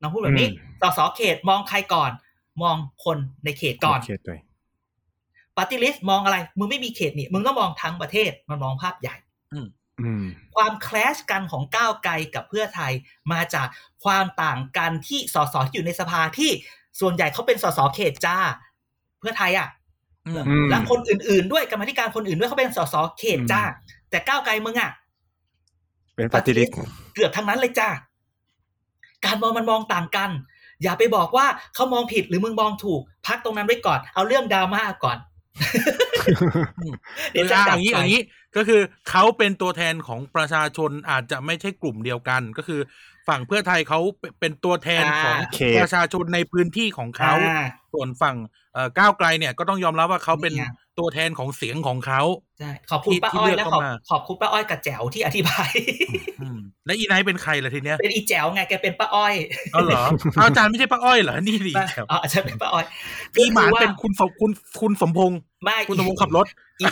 [0.02, 2.12] น้องพูดแบบนี้อืมสสเขตมองใครก่อน
[2.62, 4.38] มองคนในเขตก่อนโอเคตัว
[5.58, 9.16] party list มองอะไร มึงไม่มีเขตนี่ มึงต้องมองทั้งประเทศ มันมองภาพใหญ่
[9.54, 9.68] อืม
[10.56, 12.92] ความ clash กันของก้าวไกลกับเพื่อไทย
[13.32, 13.68] มาจาก
[14.04, 16.52] ความต่างกันที่สสที่อยู่ในสภาที่
[17.00, 18.38] ส่วนใหญ่เขาเป็นสสเขตจ้า
[19.20, 19.68] เพื่อไทยอะ
[20.28, 24.92] อืมอืมและคนอื่นๆด้วยกรรมาธิการคนอื่นด้วยเขาเป็นสสเขตจ้าอืมแต่ก้าวไกลมึงอะ
[26.16, 26.70] เป็นปฏิริษ
[27.16, 27.90] เกือบทั้งนั้นเลยจ้า
[29.26, 30.30] การมองมันมองต่างกัน
[30.84, 35.18] อย่าไปบอกว่าเขามองผิดหรือมึงมองถูก พักตรงนั้นไว้ก่อน เอาเรื่องดราม่าก่อน
[37.32, 38.22] เดี๋ยวจะอ่าดัอบย่างนี้ไฟอย่างนี้
[38.56, 42.82] ก็คือเขาเป็นตัวแทนของประชาชนอาจจะไม่ใช่กลุ่มเดียวกัน ก็คือ
[43.30, 44.00] ฝั่งเพื่อไทยเขา
[44.40, 48.36] เป็นตัวแทนของเขตประชาชนในพื้นที่ของเขาอ่าส่วนฝั่ง
[48.74, 52.22] เอ่อก้าวไกลเนี่ยก็ต้องยอมรับว่าเขาเป็นเนี่ยตัวแทนของเสียงของเขา
[52.60, 55.70] ใช่ขอบคุณที่ป้าที่อ้อยเลือกและขอบเข้ามาขอบคุณป้าอ้อยกับแจ๋วที่อธิบาย
[56.42, 59.34] อืมและอีไนท์เป็นใครล่ะทีเนี้ย เป็นอีแจ๋วไงแกเป็นป้าอ้อย
[59.72, 60.04] เอาเหรอ
[60.36, 62.86] เอาอาจารย์ไม่ใช่ป้าอ้อยเหรอ นี่ดีป้าแถวอ๋ออาจจะเป็นป้าอ้อย
[63.36, 64.52] พี่หมานก็คือว่าเป็นคุณสมคุณ
[64.82, 66.46] คุณสมพงษ์ไม่คุณสมพงษ์ขับรถ
[66.80, 66.86] อี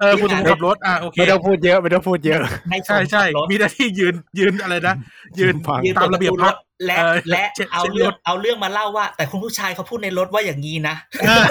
[0.00, 4.94] เออขับรถเออคุณสมพงษ์ขับรถอะโอเคไม่ต้องพูดเยอะไม่ต้องพูดเยอะในใช่ใช่ขับรถมีหน้าที่ยืนยืนอะไรนะ
[5.38, 11.44] ยืนฟังยืนตามระเบียบปิดพัปกรและเออและเช็ดเอาเช็ดเรื่องรถเอาเรื่องมาเล่าว่า แต่คุณผู้ชายเขาพูดในรถว่าอย่างนี้นะเออ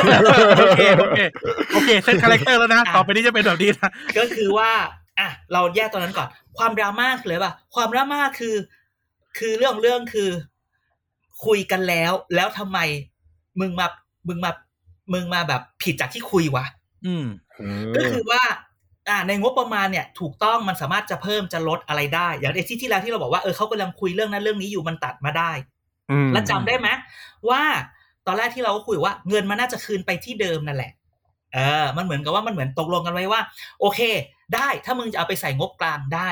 [0.57, 1.19] โอเคโอเค
[1.73, 4.71] โอเคเซตคาแรคเตอร์แล้วนะอะต่อไปนี้จะเป็นแบบนี้นะก็คือว่า
[5.19, 6.27] อะเราแยกตอนนั้นก่อน
[6.57, 8.55] ความดราม่าคืออะไรป่ะความดราม่าคือ
[9.37, 10.29] คือเรื่องเรื่องคือ
[11.45, 12.79] คุยกันแล้ว แล้วทำไม
[13.59, 13.87] มึงมา
[14.27, 14.51] มึงมา
[15.13, 16.65] มึงมาแบบผิดจากที่คุยวะ
[17.05, 17.25] อืม
[17.95, 18.43] ก็คือว่า
[19.09, 25.51] อ่าในงบประมาณเนี่ยถูกต้องมันสามารถจะเพิ่มจะลดอะไรได้ อย่างในที่ที่แล้วที่เราบอกว่าเออเขากำลังคุยเรื่องนั้นเรื่องนี้อยู่มันตัดมาได้
[26.11, 26.87] อืมแล้วจำได้ไหม
[27.49, 27.61] ว่า
[28.27, 30.91] ตอนแรกที่เราก็คุยว่าเงินมันน่าจะคืนไปที่เดิมนั่นแหละ
[31.53, 33.41] เออ มันเหมือนกับว่ามันเหมือนตกลงกันไว้ว่า
[33.79, 33.99] โอเค
[34.55, 36.29] ได้ถ้ามึงจะเอาไปใส่งบกลางได้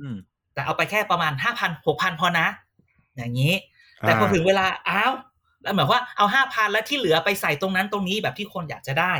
[0.00, 0.16] อืม
[0.54, 2.46] แต่เอาไปแค่ประมาณห้าพันหกพันพอนะ
[3.16, 3.54] อย่างนี้
[4.00, 5.12] แต่พอถึงเวลาอ้าว
[5.62, 9.12] แล้วหมายว่าเอาห้าพันแล้วที่เหลือไปใส่ตรงนั้นตรงนี้แบบที่คนอยากจะได้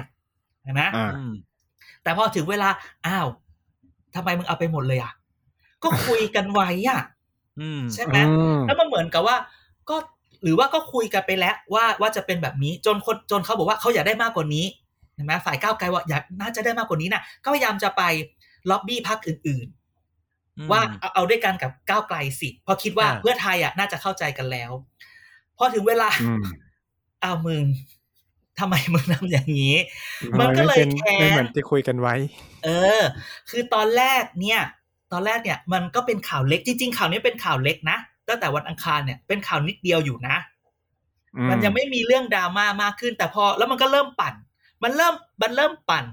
[0.63, 1.33] เห็นไหมอ่าอืม
[2.03, 2.69] แต่พอถึงเวลา
[3.07, 3.29] อ้าว
[4.15, 5.13] ทำไมมึงเอาไปหมดเลยอะ
[5.83, 7.01] ก็คุยกันไว้อะ
[7.61, 9.37] อืมใช่ไหมอืมแล้วมันเหมือนกับว่า
[9.91, 9.97] ก็
[10.43, 14.67] หรือว่าก็คุยกันไปแล้ว ว่าว่าจะเป็นแบบนี้จนคนจนเขาบอกว่าเขาอยากได้มากกว่านี้
[15.15, 18.03] เห็นไหมฝ่ายก้าวไกลว่าอยากน่าจะได้มากกว่านี้นะก็พยายามจะไป
[18.71, 24.71] ล็อบบี้พรรคอื่นๆ ว่าเอาเอาด้วยกันกับก้าวไกลสิเพราะคิดว่าอ่าเพื่อไทยอะน่าจะเข้าใจกันแล้ว
[25.57, 26.43] พอถึงเวลาอืม
[27.25, 27.65] อ้าวมึง
[28.61, 29.77] ทำไมมึงทำอย่างนี้
[30.41, 32.15] มันก็เลยไป็แค้นไม่เหมือนที่คุยกันไว้
[32.65, 32.69] เอ
[33.01, 33.03] อ
[33.51, 34.61] คือตอนแรกเนี่ย
[35.13, 40.37] ตอนแรกเนี่ย มันก็เป็นข่าวเล็กจริงๆข่าวนี้เป็นข่าวเล็กนะตั้งแต่วันอังคารเนี่ยเป็นข่าวนิดเดียวอยู่นะ
[41.37, 44.35] อืมันยังไม่มีเรื่องดราม่ามากขึ้น แต่พอแล้วมันก็เริ่มปั่น
[44.83, 46.05] มันเริ่มมันเริ่มปั่น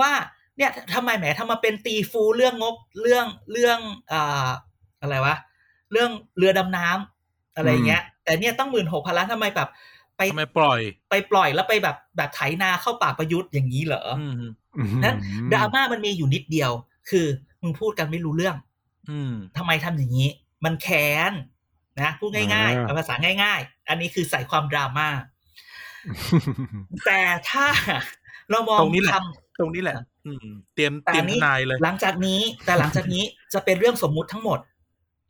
[0.00, 0.10] ว่า
[0.56, 3.78] เนี่ยทำไมแหมทำมาเป็นตีฟูเรื่องงบเรื่องเรื่อง
[4.12, 4.48] อ่า
[5.00, 5.36] อะไรวะ
[5.92, 9.68] เรื่องเรือดำน้ำอะไรเงี้ย แต่เนี่ยต้องหมื่นหกพันล้านทำไมแบบ
[10.16, 14.34] ไปทำไมปล่อย ไปปล่อยแล้วไปแบบแบบไถนาเข้าปากประยุทธ์อย่างนี้เหรออืม
[14.76, 15.16] อืมนั้น
[15.52, 16.70] ดราม่ามันมีอยู่นิดเดียว
[17.10, 17.26] คือ
[17.62, 18.56] มึงพูดกันไม่รู้เรื่อง
[19.10, 20.28] อืมทำไมทำอย่างนี้
[20.64, 21.32] มันแค้น
[22.00, 25.08] นะพูดง่ายๆอ่าเอาภาษาง่าย ๆ อันนี้คือใส่ความดราม่า
[27.06, 27.66] แต่ถ้า
[28.50, 29.16] เรามองตรงนี้แหละค
[29.58, 33.22] ตรงนี้แหละอืมเตรียมำแต่เตรียมอันทนี้นายเลย หลังจากนี้ แต่หลังจากนี้
[33.54, 34.75] จะเป็นเรื่องสมมุติทั้งหมดห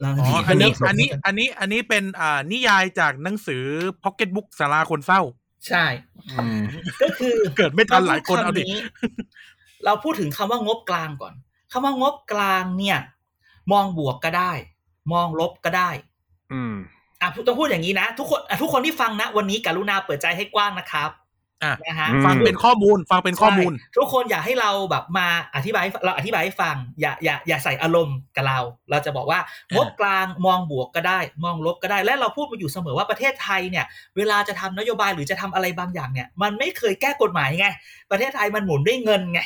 [0.04, 3.64] ลังอ๋จากอนี้อันนี้เป็เรื่งสมอันมุนี้ติอันนี้อันนี้เป็นอ่านิยายจากหนังสือ
[4.02, 5.20] พ็อกเก็ตบุ๊กสาราคนเศร้า
[5.68, 5.85] ใช่
[6.32, 6.61] อืม
[7.02, 8.62] ก็คือเกิดไม่ทันหลายคนเอาดิ
[9.85, 11.35] เราพูดถึงคำว่างบกลางก่อน
[11.72, 12.98] คำว่างบกลางเนี่ย
[13.72, 14.52] มองบวกก็ได้
[15.12, 15.90] มองลบก็ได้
[16.52, 16.74] อืม
[17.20, 21.11] อะต้องพูดอย่างนี้นะ ทุกคนอะทุกคนที่ฟังนะ วันนี้กรุณาเปิดใจให้กว้างนะครับ
[21.64, 29.40] อะนะฮะอืมฟังเป็นข้อมูล ฟังเป็นข้อมูลใช่ทุกคนอยากให้เราแบบมาอธิบายให้เราอธิบายให้ฟัง อย่าอย่าอย่าใส่อารมณ์กับเรา เราจะบอกว่า
[29.70, 33.84] อ่างงบกลางมองบวกก็ได้ มองลบก็ได้ และเราพูดมาอยู่เสมอว่าประเทศไทยเนี่ย
[34.16, 37.66] เวลาจะทำนโยบายหรือจะทำอะไรบางอย่างเนี่ย มันไม่เคยแก้กฎหมายไง
[38.10, 39.40] ประเทศไทยมันหมุนด้วยเงินไง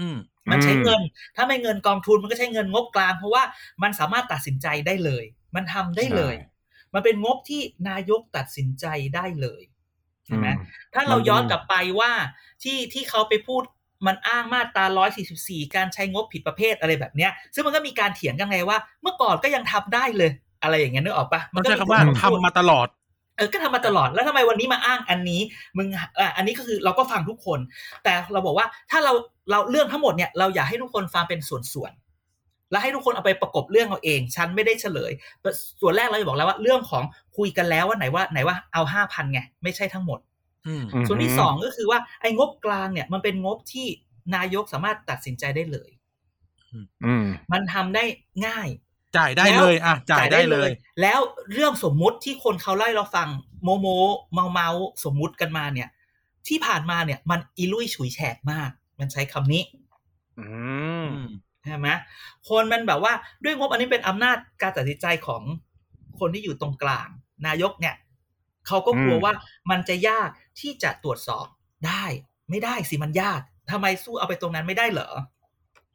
[0.00, 0.16] อืม
[0.50, 1.00] มันใช้อืมเงิน
[1.36, 3.42] ถ้าไม่เงินกองทุนมันก็ใช้เงินงบกลาง เพราะว่า
[3.82, 6.34] มันสามารถตัดสินใจได้เลย มันทำได้เลย
[6.94, 10.64] มันเป็นงบที่นายกตัดสินใจได้เลยใช่ไหมอืม
[10.94, 12.10] ถ้าเรามันย้อนกลับไปว่า
[12.62, 13.62] ที่ที่เขาไปพูด
[14.06, 14.84] มันอ้างมาตรา
[15.30, 20.30] 144 การใช้งบผิดประเภทอะไรแบบเนี้ย ซึ่งมันก็มีการเถียงกันไงว่า เมื่อก่อนก็ยังทำได้เลย
[20.62, 22.88] อะไรอย่างเงี้ยนึกออกปะต้องก็ใช้คำว่าคนพูดทำมาตลอด
[23.36, 25.40] เออ ก็ทำมาตลอด แล้วทำไมวันนี้มาอ้างอันนี้
[25.78, 27.58] มึง อะ อันนี้ก็คือเราก็ฟังทุกคน
[28.04, 29.12] แต่เราบอกว่าถ้าเรา
[29.50, 32.09] เราเรื่องทั้งหมดเนี่ย เราอยากให้ทุกคนฟังเป็นส่วนๆ
[32.70, 35.12] แล้วให้ทุกคนเอาไปประกบเรื่องเอาเอง ฉันไม่ได้เฉลย
[35.80, 37.04] ส่วนแรกเราจะบอกแล้วว่าเรื่องของ
[37.36, 40.18] คุยกันแล้วว่าไหนว่าไหนว่าเอาห้าพันไงไม่ใช่ทั้งหมด
[40.66, 43.86] อืมส่วนที่สองก็คือว่าไอ้งบกลางเนี่ย มันเป็นงบที่
[44.34, 45.90] นายกสามารถตัดสินใจได้เลย
[47.04, 48.04] อืมมันทำได้
[48.46, 48.68] ง่าย
[49.16, 51.20] จ่ายได้เลยอะจ่ายได้เลย แล้ว
[51.52, 53.28] เรื่องสมมุติที่คนเขาไล่เราฟัง
[53.62, 53.86] โมโม
[54.34, 54.68] เมาเมา
[55.04, 55.88] สมมุติกันมาเนี่ย
[56.48, 59.62] ที่ผ่านมาเนี่ย มันอีลุยฉุยแฉกมาก มันใช้คำนี้
[60.40, 60.46] อื
[61.04, 61.30] มอืม
[61.66, 61.88] ใช่ไหม
[62.48, 63.12] คนมันแบบว่า
[63.44, 65.42] ด้วยงบอันนี้เป็นอำนาจการตัดสินใจของ
[66.18, 67.08] คนที่อยู่ตรงกลาง
[67.46, 67.96] นายกเนี่ย
[68.66, 69.32] เขาก็กลัวอืมว่า
[69.70, 70.28] มันจะยาก
[70.60, 71.46] ที่จะตรวจสอบ
[71.86, 72.04] ได้
[72.50, 75.10] ไม่ได้สิมันยากทำไมสู้เอาไปตรงนั้นไม่ได้เหรอ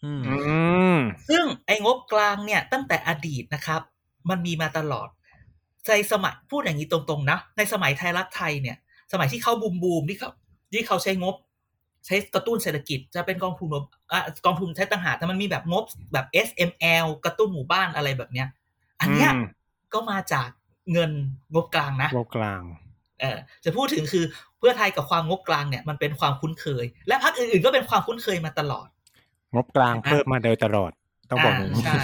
[0.03, 0.35] อืมอื
[0.97, 0.99] ม
[1.29, 3.81] ซึ่งไอ้งบกลางเนี่ย ตั้งแต่อดีตนะครับ
[4.29, 5.09] มันมีมาตลอด
[5.87, 8.77] ในสมัยพูดอย่างนี้ตรงๆนะในสมัยไทยรักไทยเนี่ย
[9.11, 10.31] สมัยที่เขาบูมบูมที่เขา
[10.73, 11.35] ที่เขาใช้งบ
[12.05, 18.47] ใช้กระตุ้นเศรษฐกิจจะเป็นกองทุนงบอะกองทุนใช้ต่างหากแต่มันมีแบบงบแบบ SML กระตุ้นหมู่บ้านอะไรแบบเนี้ย
[19.01, 19.45] อันเนี้ยอืม
[19.93, 20.49] ก็มาจาก
[20.91, 21.11] เงิน
[21.53, 22.61] งบกลางนะงบกลาง
[23.21, 24.25] เออจะพูดถึงคือ
[24.59, 28.87] เพื่อไทยกับความงบกลางเนี่ยมันเป็นความคุ้นเคย และพรรคอื่นๆก็เป็นความคุ้นเคยมาตลอด
[29.55, 30.91] งบกลางเพิ่มมาโดยตลอด
[31.29, 32.03] ต้องบอกอย่างนี้ใช่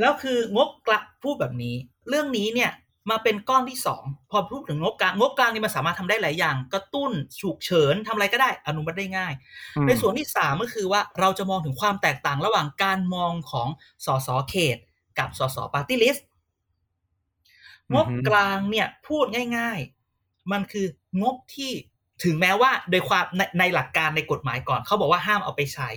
[0.00, 1.74] แล้วคืองบกลางพูดแบบนี้
[2.08, 2.70] เรื่องนี้เนี่ย
[3.10, 9.32] มาเป็นก้อนที่สองพอพูดถึงงบกลางงบกลางนี่มันสามารถทำได้หลายอย่าง กระตุ้นฉุกเฉินทำอะไรก็ได้อนุมัติได้ง่าย
[9.76, 13.68] อืมในส่วนที่สามก็คือว่าเราจะมองถึงความแตกต่างระหว่างการมองของ
[14.06, 14.76] สสเขต
[15.18, 16.26] กับสส party list
[17.94, 19.24] งบกลางเนี่ยพูด
[19.58, 20.86] ง่ายๆ มันคือ
[21.22, 21.72] งบที่
[22.24, 25.90] ถึงแม้ว่าโดยความในในหลักการในกฎหมายก่อนเขาบอกว่าห้ามเอาไปใช้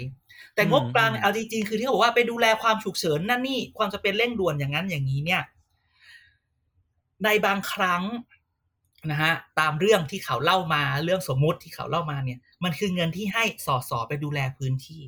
[0.56, 5.42] แต่งบกลางเนี่ยเอาจริงๆคือที่เขาบอกว่าไปดูแลความฉุกเฉินนั่นนี่ความจะเป็นเร่งด่วนอย่างนั้นอย่างนี้เนี่ย
[7.24, 8.04] ในบางครั้ง
[9.12, 15.02] นะฮะตามเรื่องที่เขาเล่ามาเรื่องสมมุติที่เขาเล่ามาเนี่ย มันคือเงินที่ให้สอสอไปดูแลพื้นที่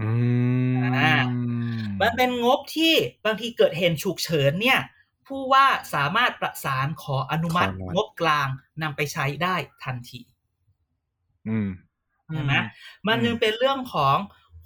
[0.00, 0.10] อื
[0.76, 1.14] มอ่า
[2.00, 4.80] มันเป็นงบที่บางทีเกิดเหตุฉุกเฉินเนี่ย
[5.26, 8.48] ผู้ว่าสามารถประสานขออนุมัติขออนุมัติงบกลาง
[8.82, 10.20] นำไปใช้ได้ทันที
[11.48, 11.68] อืม
[12.32, 12.54] ใช่ไหม
[13.08, 14.16] มันยังเป็นเรื่องของ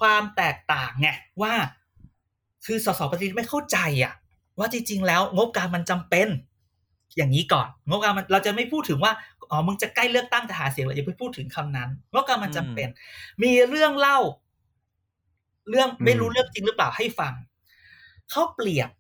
[0.00, 1.08] ความแตกต่างไง
[1.42, 1.54] ว่า
[2.66, 4.14] คือสสปฏิริษีไม่เข้าใจอะ
[4.58, 6.28] ว่าจริงๆแล้วงบกลางมันจำเป็น
[7.16, 9.12] อย่างนี้ก่อน งบกลางมันเราจะไม่พูดถึงว่า
[9.50, 12.88] อ๋อมึงจะใกล้เลือกตั้งจะหาเสียงเราอย่าไปพูดถึงคำนั้นงบกลางมันจำเป็น
[13.42, 14.18] มีเรื่องเล่า
[15.70, 17.34] เรื่องไม่รู้อืมเรื่องจริงหรือเปล่าให้ฟัง
[18.30, 18.90] เขาเปรียบ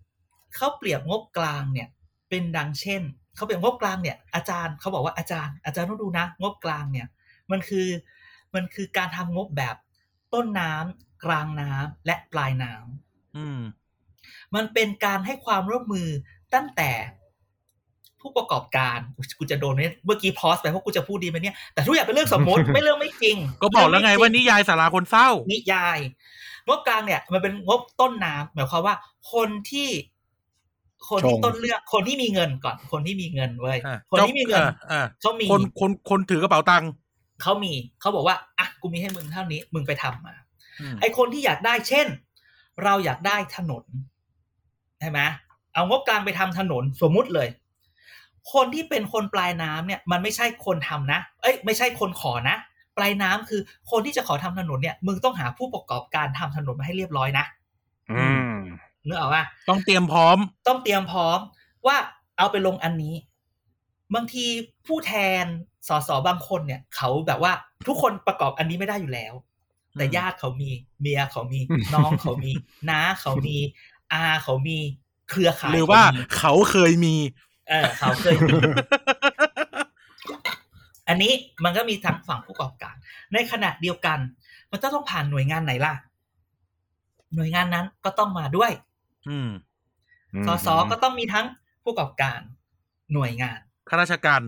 [0.56, 1.88] เขาเปรียบงบกลางเนี่ย
[2.28, 3.02] เป็นดังเช่น
[3.36, 7.06] เขาเปรียบงบกลางเนี่ย อาจารย์เขาบอกว่าอาจารย์ อาจารย์ต้องดูนะ งบกลางเนี่ย
[7.50, 7.88] มันคือ
[8.54, 9.76] มันคือการทำงบแบบ
[10.34, 13.60] ต้นน้ำกลางน้ำและปลายน้ำอืม
[14.54, 16.08] มันเป็นการให้ความร่วมมือ
[16.54, 16.90] ตั้งแต่
[18.20, 18.98] ผู้ประกอบการ
[19.38, 25.98] กูจะโดนเนี่ยเมื่อกี้พอสไปเพราะกูจะพูดดีไหมเนี่ยแต่ทุกอย่างเป็นเรื่องสมมติไม่เรื่องไม่จริง ก็บอกแล้วไงว่านิยายสาราคนเศร้า นิยาย
[26.66, 28.94] งบกลางเนี่ย มันเป็นงบต้นน้ำหมายความว่า
[29.32, 29.90] คนที่
[31.10, 36.90] คนที่ชงต้นเรื่องคนที่มีเงินก่อน คนที่มีเงินเว้ยอะคนที่มีเงินอะอะเขามีคนคนคนถือกระเป๋าตังค์
[37.42, 40.34] เขามีเขาบอกว่าอะกูมีให้มึงเท่านี้มึงไปทำมา
[40.80, 42.06] อืมไอคนที่อยากได้เช่น
[42.84, 45.20] เราอยากได้ถนนใช่ไหม
[45.72, 47.48] เอางบกลางไปทำถนนสมมุติเลย
[48.52, 52.56] คนที่เป็นคนปลายน้ำเนี่ยมันไม่ใช่คนทำนะ เอ้ยไม่ใช่คนขอนะ
[52.96, 57.44] ปลายน้ำคือคนที่จะขอทำถนนเนี่ยมึงต้องหาผู้ประกอบการทำถนนมาให้เรียบร้อยนะ
[58.12, 58.54] อืม
[59.06, 60.38] นึกออกปะต้องเตรียมพร้อม
[60.68, 61.38] ต้องเตรียมพร้อม
[61.86, 61.96] ว่า
[62.38, 63.14] เอาไปลงอันนี้
[64.14, 64.46] บางที
[64.86, 65.12] ผู้แท
[65.42, 65.44] น
[65.88, 67.52] สสบางคนเนี่ย เขาแบบว่า
[67.86, 69.34] ทุกคนประกอบอันนี้ไม่ได้อยู่แล้ว
[69.96, 72.50] แต่อืมญาติเขามีเมียเขามีอืมน้องเขามี
[72.90, 73.56] น้าเขามี
[74.14, 74.78] อาเขามี
[75.30, 77.16] เครือข่ายหรือว่าเขมีเขาเคยมี
[77.68, 78.52] เออเขาเคยมี
[81.08, 81.32] อันนี้
[81.64, 82.94] มันก็มีทั้งฝั่งผู้ประกอบการ
[83.32, 84.18] ในขณะเดียวกัน
[84.70, 85.94] มันก็ต้องผ่านหน่วยงานไหนล่ะ
[87.36, 88.70] หน่วยงานนั้นก็ต้องมาด้วย
[89.28, 89.50] อืม
[90.46, 91.46] สสก็ต้องมีทั้ง
[91.82, 92.38] ผู้ประกอบการ
[93.12, 94.40] หน่วยงานข้าราชการ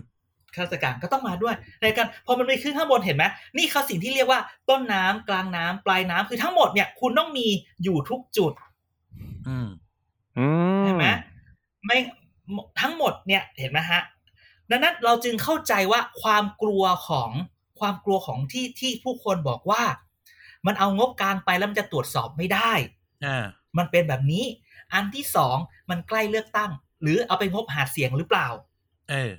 [0.54, 3.24] ข้าราชการก็ต้องมาด้วย ในการพอมันไปขึ้นข้างบนเห็นไหม
[3.56, 7.46] นี่เขาสิ่งที่เรียกว่าต้นน้ำกลางน้ำปลายน้ำคือทั้งหมดเนี่ย คุณต้องมี
[7.84, 8.65] อยู่ทุกจุดอืมอืม
[10.84, 11.06] เห็นไหม
[11.86, 11.98] ไม่
[12.80, 14.02] ทั้งหมดเนี่ยเห็นไหมฮะ
[14.70, 17.30] ดังนั้นเราจึงเข้าใจว่าความกลัวของ
[17.80, 19.82] ความกลัวของที่ที่ผู้คนบอกว่า
[20.66, 22.72] มันเอางบกลางไปแล้วมันจะตรวจสอบไม่ได้
[23.24, 23.44] อ่า
[23.78, 24.44] มันเป็นแบบนี้
[24.94, 25.56] อันที่สอง
[25.90, 26.70] มันใกล้เลือกตั้ง
[27.02, 28.48] หรือเอาไปงบหาเสียงหรือเปล่า
[29.10, 29.30] เออ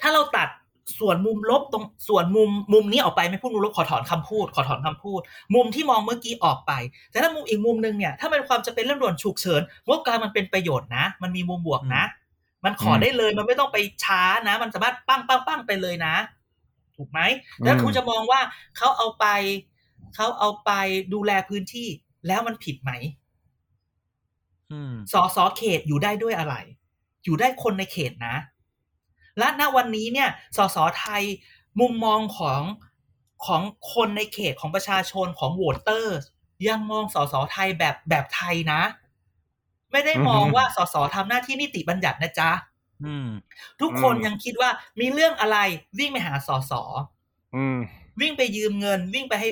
[0.00, 0.48] ถ้าเราตัด
[0.98, 5.20] ส่วนมุมลบตรงส่วนมุมมุมนี้ออกไปไม่พูดมุมลบขอถอนคำพูด ขอถอนคำพูด
[5.54, 6.72] มุมที่มองเมื่อกี้ออกไป
[7.10, 12.04] แต่ถ้ามุมอีกมุมหนึ่งเนี่ยถ้าเป็นความจะเป็นเรื่องด่วนฉุกเฉินงบกลางมันเป็นประโยชน์นะ มันมีมุมบวกนะ
[12.64, 16.14] มันขอได้เลยมันไม่ต้องไปช้านะ มันสามารถปั้งปั้งปั้งไปเลยนะ
[16.96, 17.20] ถูกไหม
[17.64, 18.40] แล้วคุณจะมองว่า
[18.76, 19.26] เขาเอาไป
[20.14, 20.70] เขาเอาไป
[21.14, 21.88] ดูแลพื้นที่
[22.26, 22.92] แล้วมันผิดไหม
[24.72, 26.54] อืมสอสอเขตอยู่ได้ด้วยอะไร
[27.24, 28.34] อยู่ได้คนในเขตนะ
[29.38, 31.22] และณวันนี้เนี่ยสสไทย
[31.80, 32.62] มุมมองของ
[33.46, 33.62] ของ
[33.94, 36.18] คนในเขตของประชาชนของโหวตเตอร์
[36.68, 38.82] ยังมองสสไทยแบบแบบไทยนะ
[39.92, 42.50] ไม่ได้มองว่าสสทำหน้าที่นิติบัญญัตินะจ๊ะ
[43.04, 43.28] อืม
[43.80, 45.58] ทุกคนยังคิดว่ามีเรื่องอะไร
[45.98, 46.72] วิ่งไปหาสส
[47.56, 47.78] อืม
[48.20, 49.50] วิ่งไปยืมเงิน วิ่งไปให้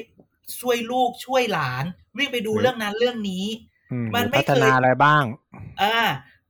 [0.61, 1.85] ช่วยลูกช่วยหลาน
[2.19, 3.45] วิ่งไปดูเรื่องนั้นเรื่องนี้
[3.93, 5.23] อืมมันไม่พัฒเคยนาอะไรบ้าง
[5.83, 5.97] อ่า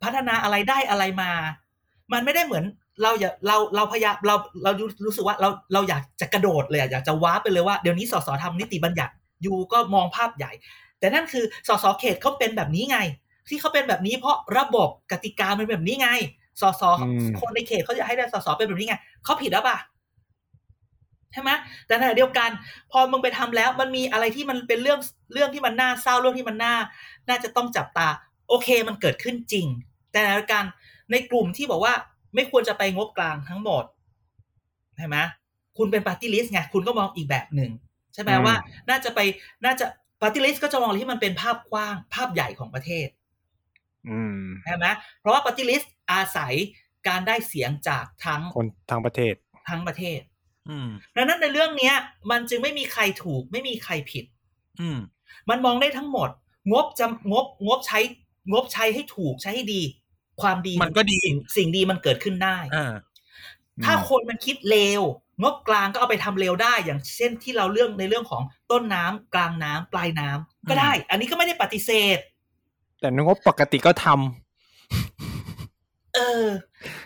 [0.02, 1.32] พัฒนาอะไรได้อะไรมา
[2.12, 2.64] มันไม่ได้เหมือน
[3.02, 4.34] เราอย่าเราเราพยายามเรา
[4.64, 10.52] เรารู้รู้สึกว่าเราเราอยากจะกระโดดเลยอะอยากจะว้าร์ปไปเลยว่าเดี๋ยวนี้สสทำนิติบัญญัติอยู่ก็มองภาพใหญ่
[10.98, 12.98] แต่นั่นคือสสเขตเขาเป็นแบบนี้ไง
[13.48, 16.08] ที่เขาเป็นแบบนี้เพราะระบบกติกามันแบบนี้ไง
[16.60, 19.78] สสอืมคนในเขตเขาอยากให้ได้สสเป็นแบบนี้ไงเขาผิดหรือเปล่า
[21.32, 21.50] ใช่ไหม
[21.86, 22.50] แต่ในขณะเดียวกัน
[22.92, 25.00] พอมึงไปทำแล้ว มันมีอะไรที่มันเป็นเรื่อง
[25.32, 26.74] เรื่องที่มันน่าเศร้าเรื่องที่มันน่า
[27.28, 28.08] น่าจะต้องจับตา
[28.48, 29.66] โอเคมันเกิดขึ้นจริง
[30.12, 30.64] แต่ในการ
[31.10, 31.94] ในกลุ่มที่บอกว่า
[32.34, 33.84] ไม่ควรจะไปงบกลางทั้งหมด
[34.96, 35.16] ใช่ไหม
[35.78, 37.70] คุณเป็น party list ไงคุณก็มองอีกแบบหนึ่ง
[38.14, 38.56] ใช่ไหมอืมว่า
[38.88, 39.20] น่าจะไป
[39.64, 39.86] น่าจะ
[40.20, 43.08] party list ก็จะมองอะไรที่มันเป็นภาพกว้าง ภาพใหญ่ของประเทศ
[44.08, 44.86] อืมใช่ไหม
[45.20, 46.54] เพราะว่า party list อาศัย
[47.08, 49.34] การได้เสียงจากทั้งคนทางประเทศ
[49.68, 50.20] ทั้งประเทศ
[50.68, 51.94] อืมดังนั้นในเรื่องเนี้ย
[52.30, 54.24] มันจึงไม่มีใครถูก ไม่มีใครผิด
[54.80, 54.98] อืม
[55.50, 56.30] มันมองได้ทั้งหมด
[56.72, 58.00] งบจะงบงบใช้
[58.52, 59.82] งบใช้ให้ถูกใช้ให้ดี
[60.42, 62.92] ความดีมันก็ดีสิ่งสิ่งดีมันเกิดขึ้นได้อ่า
[63.84, 65.02] ถ้าอืมคนมันคิดเลว
[65.42, 72.18] งบกลางก็เอาไปทำเลวได้ อย่างเช่นที่เราเรื่องในเรื่องของต้นน้ำกลางน้ำปลายน้ำก็ได้ อันนี้ก็ไม่ได้ปฏิเสธ
[73.00, 74.16] แต่งบปกติก็ทำ
[76.14, 76.46] เออ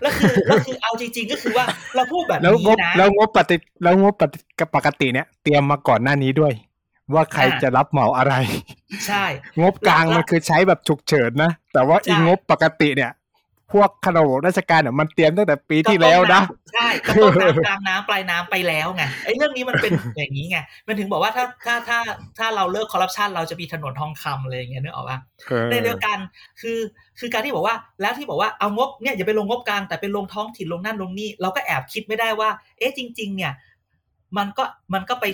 [0.00, 1.64] แล้วคือแล้วคือเอาจริงๆก็คือว่า
[1.96, 4.38] เราพูดแบบแล้วงนี้บนะแล้วงบปฏิแล้วงบปฏิ
[4.74, 6.52] ปกติเนี่ย เตรียมมาก่อนหน้านี้ด้วย
[7.14, 8.34] ว่าใครอ่าจะรับเหมาอะไร
[9.06, 9.24] ใช่
[9.60, 13.10] งบกลางแล้วมันคือใช้แบบฉุกเฉินนะแต่ว่าใช่อีงบปกติเนี่ย
[13.72, 21.98] พวกขนบราชการเนี่ยมันเตรียมตั้งแต่ปีที่แล้วนะใช่ก็ต้นน้ำกลางน้ำปลายน้ำไปแล้วไงไอ้เรื่องนี้มันเป็นอย่างนี้ไงมันถึงบอกว่าถ้าถ้าถ้า
[22.38, 26.18] ถ้าเราเลิกคอร์รัปชันเราจะมีถนนทองคำอะไรอย่างเงี้ยนึกออกปะเออในเดียวกัน
[26.60, 26.78] คือ
[27.18, 33.52] คือการที่บอกว่าแล้วที่บอกว่าเอางบเนี่ยอย่าไปลงงบกลางแต่เป็นลงท้องถิ่นลงนั่นลงนี่เราก็แอบคิดไม่ได้ว่า เอ๊ะจริง ๆ เนี่ย
[34.36, 35.24] มันก็มันก็ไป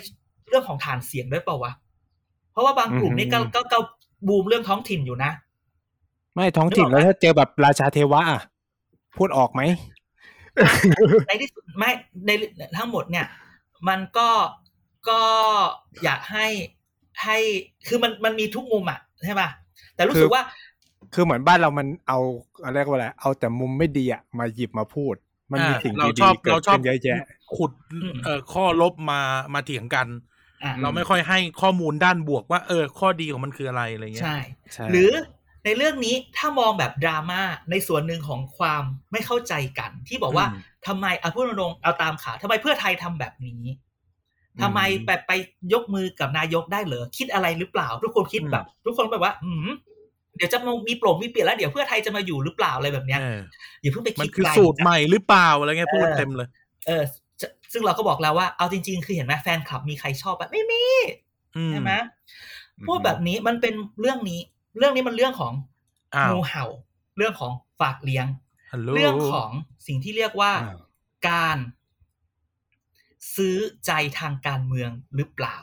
[0.49, 1.71] เรื่องของฐานเสียงด้วยเปล่าวะ
[2.51, 3.79] เพราะว่าบางกลุ่มนี่ก็ก็ก็
[4.27, 5.31] บูมเรื่องท้องถิ่นอยู่นะ
[6.35, 8.41] ไม่ท้องถิ่นนึกออกแล้วปะถ้าเจอแบบราชาเทวะอะ
[9.17, 9.61] พูดออกไหม
[11.27, 11.91] ในที่สุดไม่
[12.25, 12.29] ใน
[12.77, 13.25] ทั้งหมดเนี่ย
[13.87, 14.29] มันก็
[15.09, 15.21] ก็
[16.03, 16.47] อยากให้
[17.23, 17.37] ให้
[17.87, 19.49] คือมันมันมีทุกมุมอะใช่ป่ะ
[19.95, 20.43] แต่รู้สึคืกอว่า
[21.13, 22.19] คือเหมือนบ้านเรามันเอา
[22.63, 25.15] อะไรก็ว่าอะไรเอาแต่มุมไม่ดีอะมาหยิบมาพูด
[25.51, 27.19] มันมีอ่าสิ่งเราดีชอบๆเกิดเราชอบขึ้นเยอะแยะ
[27.55, 29.21] ขุดอืมเอ่อข้อลบมา
[29.53, 30.07] มาเถียงกัน
[30.63, 34.37] อะเราไม่ค่อยให้ข้อมูลด้านบวกว่า เออ ข้อดีของมันคืออะไรอะไรเงี้ยใช่
[34.73, 35.11] ใช่หรือ
[35.69, 43.63] ในเรื่องนี้ถ้ามองแบบดราม่าในส่วนหนึ่งของความไม่เข้าใจกัน ที่บอกว่าอืมทำไมเอาพูดตรงๆเอาตามข่าวทำไมเพื่อไทยทำแบบนี้
[44.61, 45.31] ทำไมไปไป
[45.73, 49.69] ยกมือกับนายกได้เหรอคิดอะไรหรือเปล่า ทุกคนคิดแบบ ทุกคนแบบว่า อืม
[50.37, 53.39] เดี๋ยวจะมีโปร่งมีเปลี่ยนแล้วเดี๋ยวเพื่อไทยจะมาอยู่หรือเปล่าอะไรแบบเนี้ยเออ
[53.81, 56.47] อย่าเพิ่งไปมันคิดคือไกลสูตรนะใหม่หรือเปล่าอะไรเงี้ยพูดเออเต็มเลย
[56.87, 57.03] เออ
[57.41, 60.83] จะซึ่งเราก็บอกแล้วว่าเอาจริง ๆ คือเห็นไหมแฟนคลับมีใครชอบแบบไม่มี
[61.57, 61.91] อืมใช่ไหม
[62.87, 64.39] พูดแบบนี้มันเป็นเรื่องนี้
[64.77, 65.53] เรื่องนี้มันเรื่องของ
[66.15, 66.65] อ้าวงูเห่า
[67.17, 68.25] เรื่องของฝากเลี้ยง
[68.71, 69.49] ฮัลโหลเรื่องของ
[69.87, 70.79] สิ่งที่เรียกว่าอ้าว
[71.29, 71.57] การ
[73.35, 75.57] ซื้อใจทางการเมืองหรือเปล่า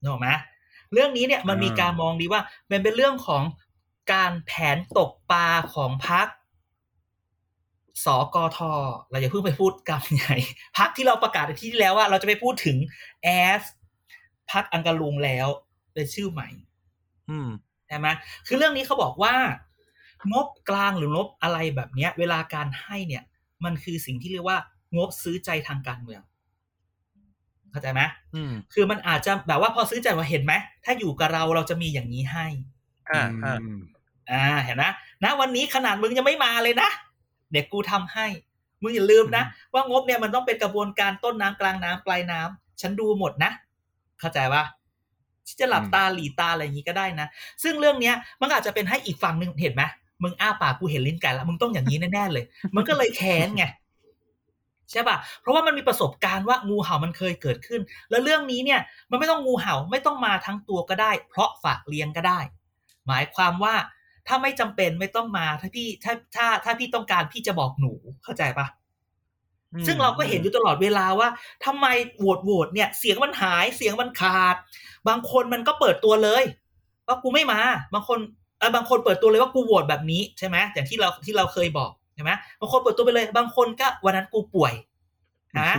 [0.00, 0.28] นึกออกไหม
[0.92, 3.42] เรื่องนี้เนี่ยมันมีการมองดีว่ามันเป็นเรื่องของ
[4.12, 6.28] การแผนตกปลาของพัก
[8.04, 8.58] สกท
[9.10, 10.36] เราอย่าเพิ่งไปพูดกันใหญ่
[10.78, 12.76] พักที่เราประกาศในที่ที่แล้วว่า เราจะไปพูดถึง
[13.22, 13.28] แอ
[13.60, 13.62] ส
[14.50, 15.46] พักอังกาลุงแล้ว
[15.92, 16.48] เป็นชื่อใหม่
[17.30, 17.48] อืม
[17.88, 18.08] ใช่ไหม
[18.46, 19.34] คือเรื่องนี้เขาบอกว่า
[20.32, 23.22] งบกลางหรืองบอะไรแบบเนี้ย เวลาการให้เนี่ย
[23.64, 24.58] มันคือสิ่งที่เรียกว่า
[24.96, 26.22] งบซื้อใจทางการเมือง
[27.70, 28.02] เข้าใจไหม
[28.34, 32.46] อืมคือมันอาจจะแบบว่าพอซื้อใจว่าเห็นไหมถ้าอยู่กับเราเราจะมีอย่างนี้ให้
[33.10, 33.78] อ่าอ่าม
[34.30, 34.92] อ่าเห็นนะ
[35.24, 36.90] นะวันนี้ขนาดมึงยังไม่มาเลยนะ
[37.50, 38.26] เดี๋ยวกูทำให้
[38.82, 43.50] มึงอย่าลืมนะว่างบเนี่ยมันต้องเป็นกระบวนการต้นน้ำกลางน้ำปลายน้ำฉันดูหมดนะ
[44.20, 44.64] เข้าใจปะ
[45.60, 47.26] จะหลับตาหลีตาอะไรอย่างนี้ก็ได้นะ
[47.62, 49.82] ซึ่งเรื่องเนี้ยมันก็อาจจะเป็นให้อีกฝั่งหนึ่งเห็นไหม
[50.22, 52.44] มึงอ้าปากกูเห็นลิ้นไก่แล้วมึงต้องอย่างนี้แน่ๆเลย
[52.76, 53.64] มันก็เลยแค้นไง
[54.90, 57.80] ใช่ปะเพราะว่ามันมีประสบการณ์ว่างูเห่ามันเคยเกิดขึ้น
[58.10, 58.80] แล้วเรื่องนี้เนี่ย
[59.10, 62.40] มันไม่ต้องงูเห่าไม่ต้องมาทั้งตัวก็ได้ เพราะฝากเลี้ยงก็ได้
[63.06, 63.74] หมายความว่า
[64.26, 67.92] ถ้าไม่จำเป็นไม่ต้องมาถ้าพี่ถ้าถ้าถ้าพี่ต้องการพี่จะบอกหนู
[68.24, 68.66] เข้าใจปะ
[69.72, 71.28] อืมซึ่งเราก็เห็นอยู่ตลอดเวลาว่า
[71.64, 74.56] ทำไมโหวตโหวตเนี่ย เสียงมันหายเสียงมันขาด
[75.08, 76.42] บางคนมันก็เปิดตัวเลย
[77.06, 77.60] ว่ากูไม่มา
[77.94, 78.18] บางคน
[78.58, 84.74] เออบางคนเปิดตัวเลยว่ากูโหวตแบบนี้ใช่ไหมอย่างที่เราที่เราเคยบอกใช่ไหมบางคนเปิดตัวไปเลย บางคนก็วันนั้นกูป่วย
[85.60, 85.72] นะ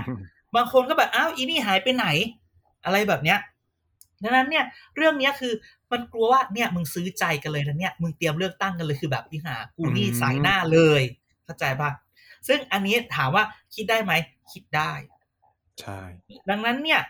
[0.55, 2.07] บางคนก็แบบอ้าวอีนี่หายไปไหน
[2.85, 3.39] อะไรแบบเนี้ย
[4.23, 5.53] ดังนั้นเนี่ย เรื่องเนี้ยคือ
[5.91, 11.01] มันกลัวว่าเนี่ยมึงซื้อใจกันเลยนะเนี่ยมึงเตรียมเลือกตั้งกันเลยคือแบบที่หากูนี่อืมสายหน้าเลย
[11.43, 11.89] เข้าใจปะ
[12.47, 13.43] ซึ่งอันนี้ถามว่า
[13.75, 14.13] คิดได้ไหม
[14.51, 14.91] คิดได้
[15.81, 16.01] ใช่
[16.49, 17.01] ดังนั้นเนี่ย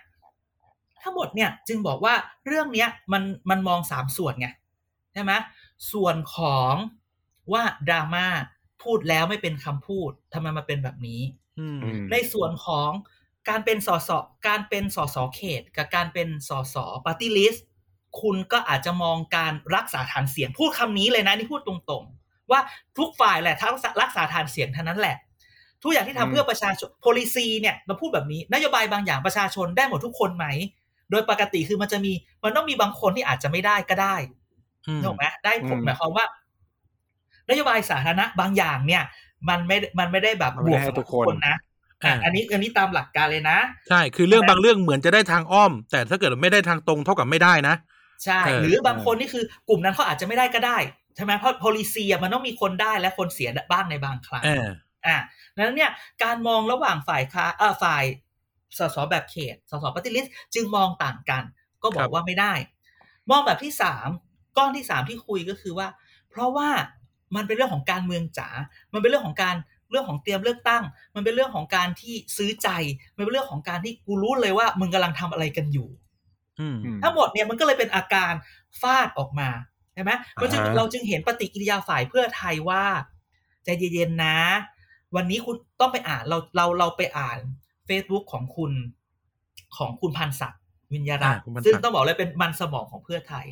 [1.03, 2.13] ทั้งหมดเนี่ยจึงบอกว่า
[2.47, 4.47] เรื่องเนี้ยมันมันมองสามส่วนไง
[5.13, 5.31] ใช่ไหม
[5.91, 6.73] ส่วนของ
[7.51, 8.25] ว่าดราม่า
[8.83, 11.21] พูดแล้วไม่เป็นคำพูดทำไมมาเป็นแบบนี้
[11.59, 12.89] อืมอืมในส่วนของ
[13.49, 14.09] การเป็นสส
[14.47, 17.65] การเป็นสสเขต กับการเป็นสส party list
[18.21, 22.59] คุณก็อาจจะมองการรักษาฐานเสียงพูดคำนี้เลยนะนี่พูดตรงๆ ว่า
[22.97, 25.15] ทุกฝ่ายแหละทั้งรักษาฐานเสียงเท่านั้นแหละ
[25.83, 30.45] ทุกอย่างที่ทำอืมเพื่อประชาชน policy เนี่ยมาพูดแบบนี้ นโยบายบางอย่างประชาชนได้หมดทุกคนไหม
[31.11, 32.11] โดยปกติคือมันจะมี
[32.43, 34.15] มันต้องมีบางคนที่อาจจะไม่ได้ก็ได้
[34.87, 36.25] อืมถูกไหมได้ผลอืมหมายความว่า
[37.49, 39.03] นโยบายสาธารณะบางอย่างเนี่ย
[39.49, 41.55] มันไม่ มันไม่ได้แบบมันบไม่วกได้ให้สำหรับทุทุกกคนคนนะ
[42.03, 43.57] อะอ่าอันนี้อันนี้ตามหลักการเลยนะ
[43.89, 47.75] ใช่คือเรื่องบางเรื่องเหมือนจะได้ทางอ้อม แต่ถ้าเกิดไม่ได้ทางตรงเท่ากับไม่ได้นะ
[48.25, 50.77] ใช่เออหรือบางคนนี่คือกลุ่มนั้นเขาอาจจะไม่ได้ก็ได้
[51.15, 54.67] ใช่ไหมเพราะ policy อะมันต้องมีคนได้และคนเสียบ้างในบางครั้งเออ
[55.07, 55.17] อะ
[55.55, 55.91] ดังนั้นเนี่ย
[56.23, 58.03] การมองระหว่างฝ่ายค้าเออฝ่าย
[58.77, 61.43] สสแบบเขตสสปฏิริษจึงมองต่างกัน
[61.83, 62.53] ก็บอครักบว่าไม่ได้
[63.29, 64.09] มองแบบที่สาม
[64.57, 65.87] ก้อนที่สามที่คุยก็คือว่า
[66.29, 66.69] เพราะว่า
[67.35, 68.49] มันเป็นเรื่องของการเมืองจ๋า
[68.93, 69.55] มันเป็นเรื่องของการ
[69.91, 70.83] เรื่องของเตรียมเลือกตั้ง
[71.15, 72.69] มันเป็นเรื่องของการที่ซื้อใจ
[73.15, 75.89] มันเป็นเรื่องของการที่กูรู้เลยว่า มึงกำลังทำอะไรกันอยู่
[76.59, 78.33] อืมอืมทั้งหมดเนี่ยมันก็เลยเป็นอาการ
[78.81, 79.49] ฟาดออกมา
[79.93, 82.83] ใช่ไหมมันจึงอ่าฮะเราจึงเห็นปฏิกิริยาฝ่ายเพื่อไทยว่า
[83.63, 84.37] ใจเย็นๆนะ
[85.15, 87.37] วันนี้คุณต้องไปอ่านเราเราเราไปอ่าน
[87.89, 88.71] Facebook ของคุณ
[89.77, 90.61] ของคุณพันศักดิ์
[90.93, 93.45] วิญญารัตน์อ่าคุณพันศักดิ์ซึ่งต้องบอกเลยเป็นมันสมองของเพื่อไทย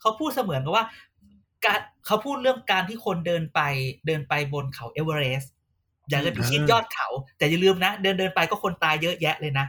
[0.00, 0.84] เขาพูดเสมือนกับว่า
[1.64, 3.60] การเขาพูดเรื่องการที่คนเดินไป
[4.06, 5.52] เดินไปบนเขาเอเวอเรสต์
[6.10, 9.66] อยากจะพิชิตยอดเขา แต่อย่าลืมนะ เดินเดินไปก็คนตายเยอะแยะเลยนะ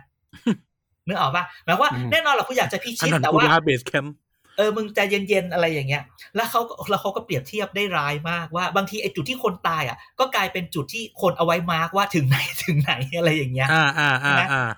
[1.07, 4.15] นึกออกปะหมายความว่าอืมแน่นอนหรอกคุณอยากจะพิชิตอันนั้นแต่กูว่าลา base camp
[4.57, 6.03] เออมึงใจเย็นๆอะไรอย่างเงี้ย
[6.35, 14.69] แล้วเขาก็แล้วเขาก็เปรียบเทียบได้ร้ายมากว่า บางทีไอ้จุดที่คนตายอะ ก็กลายเป็นจุดที่คนเอาไว้ mark ว่าถึงไหนถึงไหนอะไรอย่างเงี้ยอ่าอ่าอ่าอ่า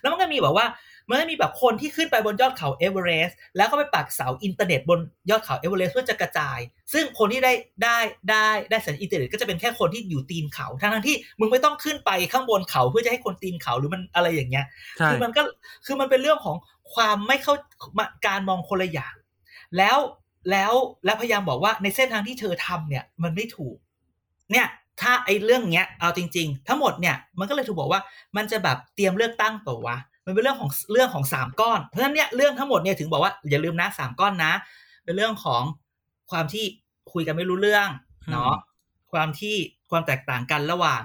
[0.00, 0.66] แล้วมันก็มีแบบว่า
[1.08, 4.98] มันก็มีแบบคนที่ขึ้นไปบนยอดเขาเอเวอเรสต์แล้วก็ไปปักเสาอินเทอร์เน็ตบน
[5.30, 6.58] ยอดเขาเอเวอเรสต์เพื่อจะกระจาย
[6.92, 7.52] ซึ่งคนที่ได้
[7.82, 7.98] ได้
[8.30, 14.66] ได้ได้สัญญาณอินเทอร์เน็ตก็จะเป็นแค่คนที่อยู่ตีนเขาทั้งๆที่มึงไม่ต้องขึ้นไปข้างบนเขาเพื่อจะให้คนตีนเขาหรือมันอะไรอย่างเงี้ย
[14.98, 15.42] ใช่คือมันก็
[15.86, 16.56] คือมันเป็นเรื่องของ
[16.92, 17.54] ความไม่เข้า
[17.98, 19.14] มาการมองคนละอย่าง
[19.76, 19.98] แล้ว
[20.50, 20.72] แล้ว
[21.04, 23.76] แล้วพยายามบอกว่าในเส้นทางที่เธอทำเนี่ย มันไม่ถูก
[24.52, 24.66] เนี่ย
[25.00, 28.00] ถ้าไอ้เรื่องเนี้ยเอาจริง ๆ ทั้งหมดเนี่ยมันก็เลยถูกบอกว่า
[28.36, 34.52] มันจะแบบเตรียมเลือกตั้งเปล่าวะมันเป็นเรื่องของเรื่องของสามก้อน เพราะฉะนั้นเนี่ยเรื่องทั้งหมดเนี่ยถึงบอกว่าอย่าลืมนะสามก้อนนะ
[35.04, 35.62] เป็นเรื่องของ
[36.30, 36.64] ความที่
[37.12, 37.88] คุยกันไม่รู้เรื่อง
[38.30, 38.54] เนาะ
[39.12, 39.56] ความที่
[39.90, 41.02] ความแตกต่างกันระหว่าง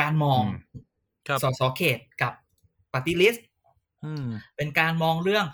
[0.00, 0.42] การมอง
[1.26, 2.32] ครับสสเขตกับ
[2.92, 3.45] ปฏิริษอืม
[4.56, 5.46] เป็นการมองเรื่อง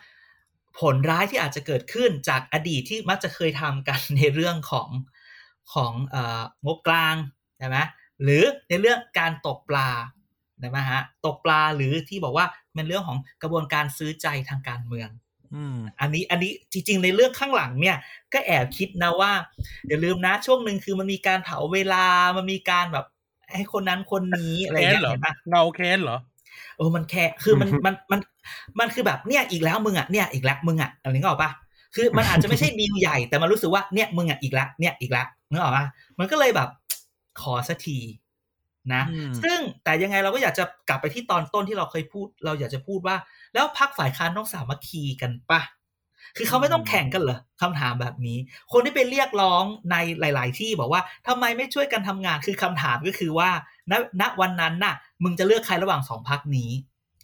[0.81, 4.89] ผลร้ายที่อาจจะเกิดขึ้นจากอดีตที่มักจะเคยทำกันในเรื่องของ
[5.75, 7.17] ของเอ่องบกลาง
[7.59, 7.79] ใช่ไหม
[8.23, 9.91] หรือในเรื่องการตกปลา
[10.61, 15.09] ใช่ไหมฮะตกปลาหรือที่บอกว่าเป็นเรื่องของกระบวนการซื้อใจทางการเมือง
[15.55, 17.97] อืมอันนี้อันนี้จริง ๆ ในเรื่องข้างหลังเนี่ย
[18.33, 19.33] ก็แอบคิดนะว่า
[19.89, 23.07] อย่าลืมนะช่วงหนึ่งคือมันมีการเผาเวลามันมีการแบบ
[23.55, 28.21] ให้คนนั้นคนนี้อะไรอย่างแค้นเงี้ยเหรอเห็นปะเงาแค้นเหรอเออมันแค่คือมันมันมัน
[28.81, 31.51] มันคือแบบเนี่ยอีกแล้วมึงอะเนี่ยอีกแล้วมึงอะอะไรนึกออกปะ
[31.95, 35.85] คือมันอาจจะไม่ใช่ดีลใหญ่แต่มันรู้สึกว่าเนี่ยมึงอะอีกแล้วเนี่ยอีกแล้วนึกออกปะ
[36.19, 36.69] มันก็เลยแบบ
[37.41, 37.99] ขอสักที
[38.95, 43.17] นะอืมซึ่งแต่ยังไงเราก็อยากจะกลับไปที่ตอนต้นที่เราเคยพูด เราอยากจะพูดว่า
[43.55, 45.61] แล้วพักฝ่ายค้านต้องสามัคคีกันปะ
[46.37, 48.39] คือเขาไม่ต้องแข่งกันเหรอคำถามแบบนี้
[48.73, 53.51] คนที่ไปเรียกร้องในหลาย ๆ ที่บอกว่าทำไมไม่ช่วยกันทำงานคือคำถามก็คือว่า
[53.91, 54.95] ณณวันนั้นน่ะ
[55.25, 56.71] มึงจะเลือกใครระหว่างสองพักนี้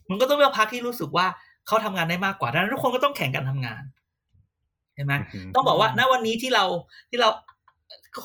[0.09, 1.27] มึงก็ต้องเลือกพักที่รู้สึกว่า
[1.67, 3.83] เขาทำงานได้มากกว่าดังนั้นทุกคนก็ต้องแข่งกันทำงาน
[4.95, 6.65] เห็นไหมอืมต้องบอกว่าณวันนี้ที่เรา
[7.11, 7.29] ที่เรา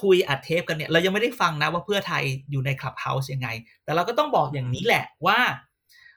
[0.02, 3.48] คุยอัดเทปกันเนี่ย เรายังไม่ได้ฟังนะว่าเพื่อไทยอยู่ในคลับเฮาส์ยังไง
[3.84, 5.40] แต่เราก็ต้องบอกอย่างนี้แหละว่า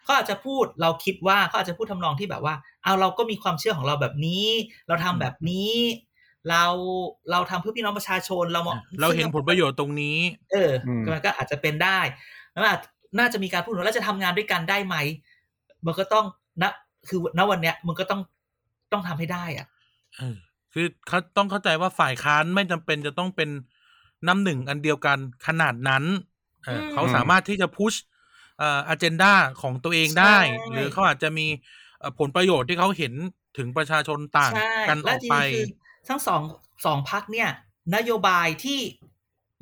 [0.04, 2.54] เขาอาจจะพูดเราคิดว่าเขาอาจจะพูดทำนองที่แบบว่า
[2.84, 4.46] เอาเราก็มีความเชื่อของเราแบบนี้
[4.88, 5.74] เราทำแบบนี้
[6.50, 6.64] เรา
[7.30, 10.18] เราทำเพื่อพี่น้องประชาชนเรามองเราเห็นผลประโยชน์ตรงนี้
[10.52, 11.98] เอออมมันก็อาจจะเป็นได้
[12.52, 12.80] แล้วอาจ
[13.18, 14.96] น่าจะมีการพูดว่าเราจะทำงานด้วยกันได้ไหม
[15.86, 16.24] มันก็ต้อง
[16.62, 16.64] ณ
[17.08, 18.20] คือณวันเนี้ยมันก็ต้อง
[18.92, 19.66] ต้องทำให้ได้อะ
[20.16, 20.36] เออ
[20.72, 23.50] คือเขาต้องเข้าใจว่าฝ่ายค้านไม่จำเป็นจะต้องเป็น
[24.26, 26.04] น้ำหนึ่งอันเดียวกันขนาดนั้น
[26.64, 27.94] เอออืมเขาสามารถที่จะพุช
[28.58, 29.32] เอ่ออเจนดา
[29.62, 30.40] ของตัวเองได้ใช่
[30.72, 31.46] หรือเขาอาจจะมี
[31.98, 33.14] เอ่อผลประโยชน์ที่เขาเห็น
[33.58, 35.64] ถึงประชาชนต่างใช่กันอและอกจริงไปๆคือ
[36.08, 36.42] ทั้งสอง
[36.86, 37.48] สองพักเนี่ย
[37.96, 38.80] นโยบายที่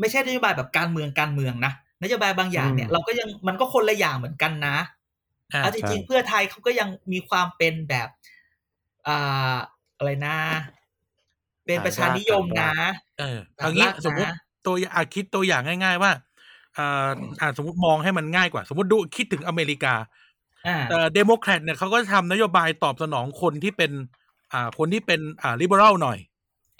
[0.01, 1.72] ไม่ใช่นโยบายแบบการเมืองการเมืองนะ
[2.05, 4.76] นโยบายบางอย่างเนี่ยอืมเราก็ยังมันก็คนละอย่างเหมือนกันนะ
[5.52, 8.09] อ่าเอาจริงๆเพื่อไทยเขาก็ยังมีความเป็นแบบ
[9.07, 9.57] อ่า
[9.96, 10.36] อะไรนะ
[11.66, 12.72] เป็นประชานิยมนะ
[13.18, 14.28] เออแบบเอางี้ลากนะสมมติ
[14.66, 16.12] ตัวอย่างอะคิดตัวอย่างง่าย ๆ ว่า
[16.74, 17.09] เอ่อ
[17.40, 19.94] อ่าสมมติมองให้มันง่ายกว่า สมมติดูคิดถึงอเมริกา
[20.66, 23.92] อ่าเอ่อเดโมแครตเนี่ยเขาก็ทำนโยบายตอบสนองคนที่เป็น
[24.52, 26.18] อ่า คนที่เป็นอ่า liberal หน่อย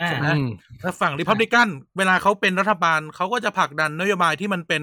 [0.01, 0.49] อ่าใช่ไหมอืม
[0.83, 1.69] ถ้าฝั่งริพับลิกัน
[1.99, 4.83] เวลาเขาเป็นรัฐบาลเขาก็จะผลักดันนโยบายที่มันเป็น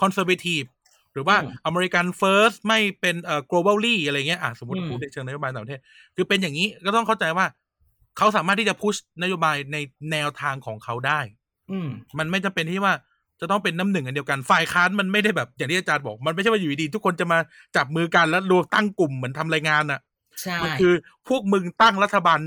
[0.00, 0.62] conservative
[1.12, 5.80] หรือว่าอืม American first ไม่เป็นเอ่อ globally อะไรเงี้ยอะสมมติอืมพูดในเชิงนโยบายต่างประเทศ
[6.16, 7.46] คือเป็นอย่างนี้ก็ต้องเข้าใจว่า
[8.18, 9.76] เขาสามารถที่จะพุชนโยบายใน
[10.10, 11.20] แนวทางของเขาได้
[11.70, 11.88] อืม
[12.18, 12.94] มันไม่จำเป็นที่ว่า
[13.40, 17.38] จะต้องเป็นน้ำหนึ่งอันเดียวกันฝ่ายค้านมันไม่ได้แบบอย่างที่อาจารย์บอกมันไม่ใช่ว่าอยู่ดีๆทุกคนจะมา
[17.76, 20.00] จับมือกันแล้วรวมตั้งกลุ่มเหมือนทำรายงานอะ
[20.42, 20.92] ใช่มันคือ
[21.28, 22.38] พวกมึงตั้งรัฐบาล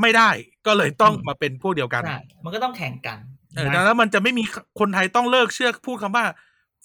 [0.00, 0.30] ไม่ได้
[0.66, 3.18] ก็เลยต้องอืมมาเป็นพวกเดียวกันใช่มันก็ต้องแข่งกัน
[3.54, 4.44] เออนะแล้วมันจะไม่มี
[4.80, 6.24] คนไทยต้องเลิกเชื่อพูดคำว่า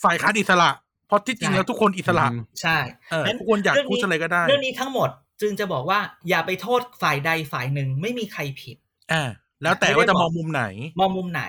[0.04, 0.70] ฝ่ายค้านอิสระ
[1.08, 2.78] เพราะที่จริงใช่แล้วทุกคนอิสระอืมใช่
[3.12, 5.10] เอองั้นทุกคนอยากเรื่องนี้พูดอะไรก็ได้ เรื่องนี้ทั้งหมด
[5.41, 8.78] จึงจะบอกว่าอย่าไปโทษฝ่ายใดฝ่ายหนึ่งไม่มีใครผิด
[9.14, 9.30] อ่า
[9.64, 10.64] แล้วแต่ไม่ได้ว่าจะบอกมองมุมไหน
[11.00, 11.43] มองมุมไหน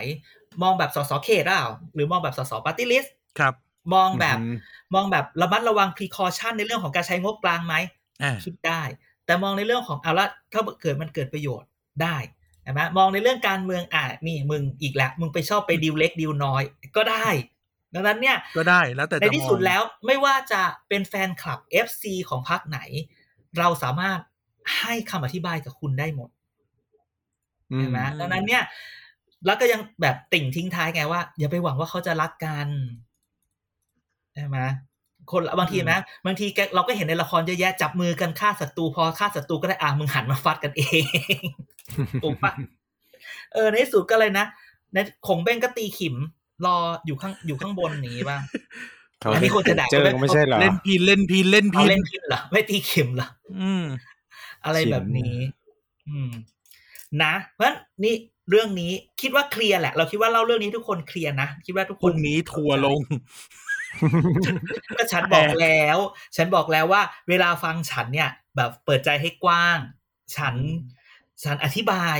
[0.62, 3.54] มองแบบสสเขตเปล่าหรือมองแบบสสปาร์ตี้ลิสต์ครับ
[3.94, 4.56] มองแบบอืม
[4.94, 7.74] มองแบบระมัดระวัง precaution ในเรื่องของการใช้งบกลางไหม
[8.22, 8.82] อ่าคิดได้
[9.26, 11.68] แต่มองในเรื่องของเอาละถ้าเกิดมันเกิดประโยชน์
[12.02, 12.16] ได้
[12.62, 16.62] ใช่ไหมมองในเรื่องการเมืองอะนี่มึงอีกแล้วมึงไปชอบไปดีลเล็กดีลน้อย
[16.96, 17.28] ก็ได้
[17.94, 22.78] ดังนั้นเนี่ยก็ได้แล้วแต่ในจะที่มอสุดงแล้วไม่ว่าจะเป็นแฟนคลับ FC ของพรรคไหน
[23.58, 24.18] เราสามารถ
[24.78, 26.30] ให้คำอธิบายกับคุณได้หมด
[27.72, 28.62] อืมใช่ไหมดังนั้นเนี่ย
[29.46, 32.68] แล้วก็ยังแบบติ่งทิ้งท้ายไงว่า อย่าไปหวังว่าเขาจะรักกัน
[34.34, 34.58] ใช่ไหม
[35.30, 41.02] คนบางทีนะบางทีแกเราก็เห็นในละครเยอะแยะจับมือกันฆ่าศัตรูพอฆ่าศัตรูก็ได้อะมึงหันมาฟัดกันเอง
[42.22, 42.52] ถูกปะ
[43.52, 44.46] เออในที่สุดก็เลยนะ
[44.92, 46.14] ในขงเบ้งก็ตีขิม
[46.66, 48.40] รออยู่ข้างอยู่ข้างบนอย่างนี้บ้าง
[49.20, 53.28] เขาอันนี้คนจะด่าเจอไม่ใช่เหรอเล่นพีนเล่นพีนเล่นเขาพีนเล่นพิมเหรอไม่ตีขิมเหรอ
[53.60, 53.84] อืม
[54.64, 55.36] อะไรขิมแบบนี้
[56.08, 56.30] อืม
[57.22, 58.14] นะเพราะฉะนั้นนี่
[58.50, 63.00] เรื่องนี้คิดว่าเคลียร์แหละ เราคิดว่าเล่าเรื่องนี้ให้ทุกคนเคลียร์นะคิดว่าทุกพครุ่นงนี้ทัวร์ลง
[64.96, 65.96] ก็ฉันบอกแล้ว
[66.36, 69.78] ฉันบอกแล้วว่า เวลาฟังฉันเนี่ย แบบเปิดใจให้กว้าง
[70.36, 70.54] ฉัน
[71.44, 72.18] ฉันอธิบาย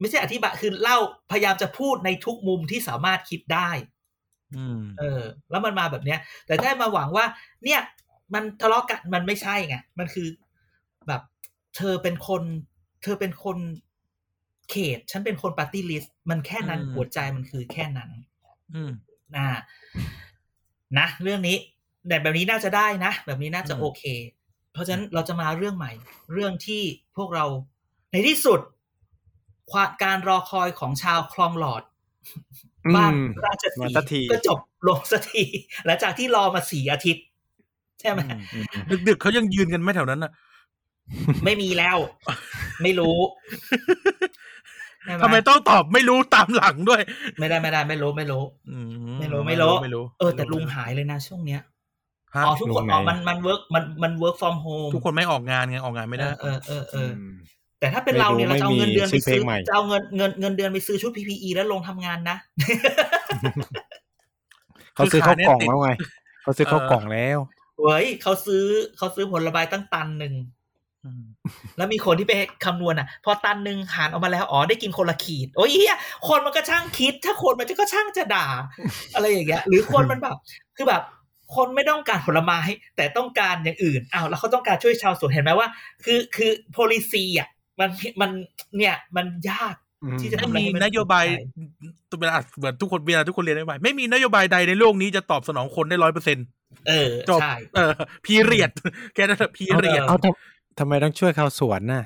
[0.00, 0.98] ไม่ใช่อธิบายคือเล่า
[1.30, 3.70] พยายามจะพูดในทุกมุมที่สามารถคิดได้
[4.56, 7.24] อืมเออ แล้วมันมาแบบเนี้ย แต่ถ้ามาหวังว่า
[7.64, 7.80] เนี่ย
[8.34, 10.28] มันทะเลาะกันมันไม่ใช่ไงมันคือ
[11.06, 11.22] แบบ
[11.76, 12.42] เธอเป็นคน
[13.02, 13.58] เธอเป็นคน
[14.70, 18.10] เขต ฉันเป็นคนปาร์ตี้ลิสต์มันแค่นั้นอืมหัวใจมันคือแค่นั้น
[18.74, 18.90] อืม
[19.36, 19.46] นะ
[20.98, 21.56] นะเรื่องนี้
[22.08, 24.02] แต่แบบนี้น่าจะได้นะ แบบนี้น่าจะอืมโอเค
[24.72, 25.92] เพราะฉะนั้นเราจะมาเรื่องใหม่
[26.32, 26.82] เรื่องที่
[27.16, 27.44] พวกเรา
[28.12, 28.75] ในที่สุดความ
[30.02, 31.82] การรอคอยของชาวคลองหลอด
[32.86, 33.12] อืมบ้าน
[33.44, 34.58] ราชมาสีสักทีก็จบ
[34.88, 35.44] ลงสักที
[35.86, 37.24] หลังจากที่รอมาสี่อาทิตย์
[38.00, 38.20] ใช่ไหม
[38.54, 38.66] อืม
[39.08, 40.32] ดึกๆเขายังยืนกันไหม่แถวนั้นน่ะ
[41.44, 41.96] ไม่มีแล้ว
[42.82, 43.18] ไม่รู้
[45.04, 47.00] ใช่หทำไมต้องตอบไม่รู้ตามหลังด้วย
[47.38, 48.78] ไม่ได้ไม่ได้ ไม่รู้ไม่รู้อื
[49.20, 51.60] ไม่รู้ไม่รู้ไม่รู้ เออ แต่ลุงหายเลยนะช่วงเนี้ย
[52.34, 57.32] ฮะอ๋อทุกคนลุงไงอ๋อมันมันเวิร์กมันมันเวิร์กฟอร์มโฮมทุกคนไม่ออกงานไงออกงานไม่ได้ เออเออเอออืเออม
[57.86, 62.36] แต่ถ้าเป็นเราเนี่ยเราไม่จะเอารู้เงินเดือนไปไม่มีชื่อเพลซื้งอใหม่จะเอาเงินเงินเงินเดือนไปซื้อชุด PPE แล้วลงทำงานนะ
[64.94, 65.90] เขาซื้อเข้ากล่องแล้วไง
[66.42, 67.38] เขาซื้อเข้าเออกล่องแล้ว
[67.80, 68.64] เว้ยเขาซื้อ
[68.96, 70.34] เขาซื้อผลไม้ตั้งตันหนึ่ง
[71.04, 71.24] อืม
[71.76, 72.32] แล้วมีคนที่ไป
[72.64, 75.96] คำนวณอะ พอตันหนึ่งหารออกมาแล้วอ๋อได้กินคนละขีด โอ้ยเหี้ย
[76.28, 78.46] คนมันก็ช่างคิด ถ้าคนมันจะก็ช่างจะด่า
[79.14, 80.36] อะไรอย่างเงี้ย หรือคนมันแบบ
[80.76, 81.02] คือแบบ
[81.56, 82.60] คนไม่ต้องการผลไม้
[82.96, 85.68] แต่ต้องการอย่างอื่นอ้าวแล้วเขาต้องการช่วยชาวสวนเห็นไหมว่า
[86.04, 87.48] คือคือ policy อะ
[87.80, 87.88] มัน
[88.20, 88.30] มัน
[88.76, 91.24] เนี่ย มันยากอืมที่จะไม่ทำอะไรมีให้มันนโยบาย
[92.08, 96.38] เข้เวลาเหมือนทุกคนเวลาทุกคนเรียนนโยบายไม่มีนโยบายใดในโลกนี้จะตอบสนองคนได้ร้อยเปอร์เซ็น
[96.88, 97.92] เออจบใช่เออ
[98.24, 98.70] พีเรียด
[99.14, 102.04] แค่นั้นพีเรียดเอาทำทำไมต้องช่วยเขาสวนน่ะ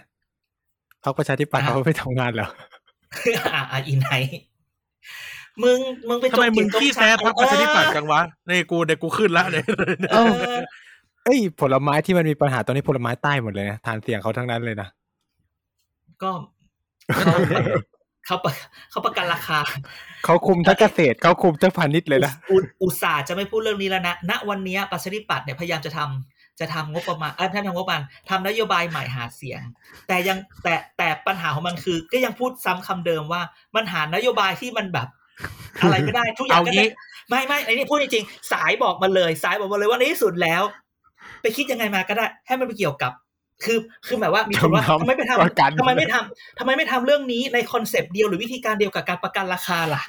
[1.03, 2.49] เขาประชาธิปัตย์อะเขาไม่ทำงานเหรอ
[3.55, 4.39] อะอะอีไนท์
[5.63, 9.65] มึงมึงไปทำไมจบมึงเกียรติขี้แซ่พักประชาธิปัตย์เออจังวะนี่กูเดี๋ยวกูขึ้นละเนี่ย
[10.13, 10.35] เออ
[11.25, 14.89] เอ้ยผลไม้ที่มันมีปัญหาตอนนี้ผลไม้ใต้หมดเลยนะทานเสียงเขาทั้งนั้นเลยนะ
[16.23, 16.31] ก็
[17.23, 17.35] เขา
[18.27, 18.53] เขาประ
[18.91, 19.59] เขาประกันราคา
[20.25, 29.61] เขาคุมทั้งเกษตรเขาคุมทั้งพาณิชย์เลยนะอุอุตส่าห์จะไม่พูดเรื่องนี้แล้วนะณวันนี้ประชาธิปัตย์เนี่ยพยายามจะทำจะทำงบประมาณเอ้ยไม่ใช่ทำงบประมาณทำนโยบายใหม่หาเสียง
[30.09, 33.43] แต่ยังแต่แต่ปัญหาของมันคือ ก็ยังพูดซ้ำคำเดิมว่า
[33.77, 35.09] มันหานโยบายที่มันแบบ
[35.81, 36.97] อะไรไม่ได้ทุกอย่างก็เอางี้ได้
[37.29, 40.63] ไม่ไม่ไอ้นี่พูดจริงๆสายบอกมาเลย สายบอกมาเลยว่าในที่สุดแล้ว
[41.43, 43.13] ไปคิดยังไงมาก็ได้ ให้มันไปเกี่ยวกับ
[43.65, 50.03] คือคือหมายว่ามีคนว่าทำทำไมไม่ทประกันำทำไมไม่ทำทำไมไม่ทำเรื่องนี้ในคอนเซปต์เดียวหรือวิธีการเดียวกับการประกันราคาล่ะ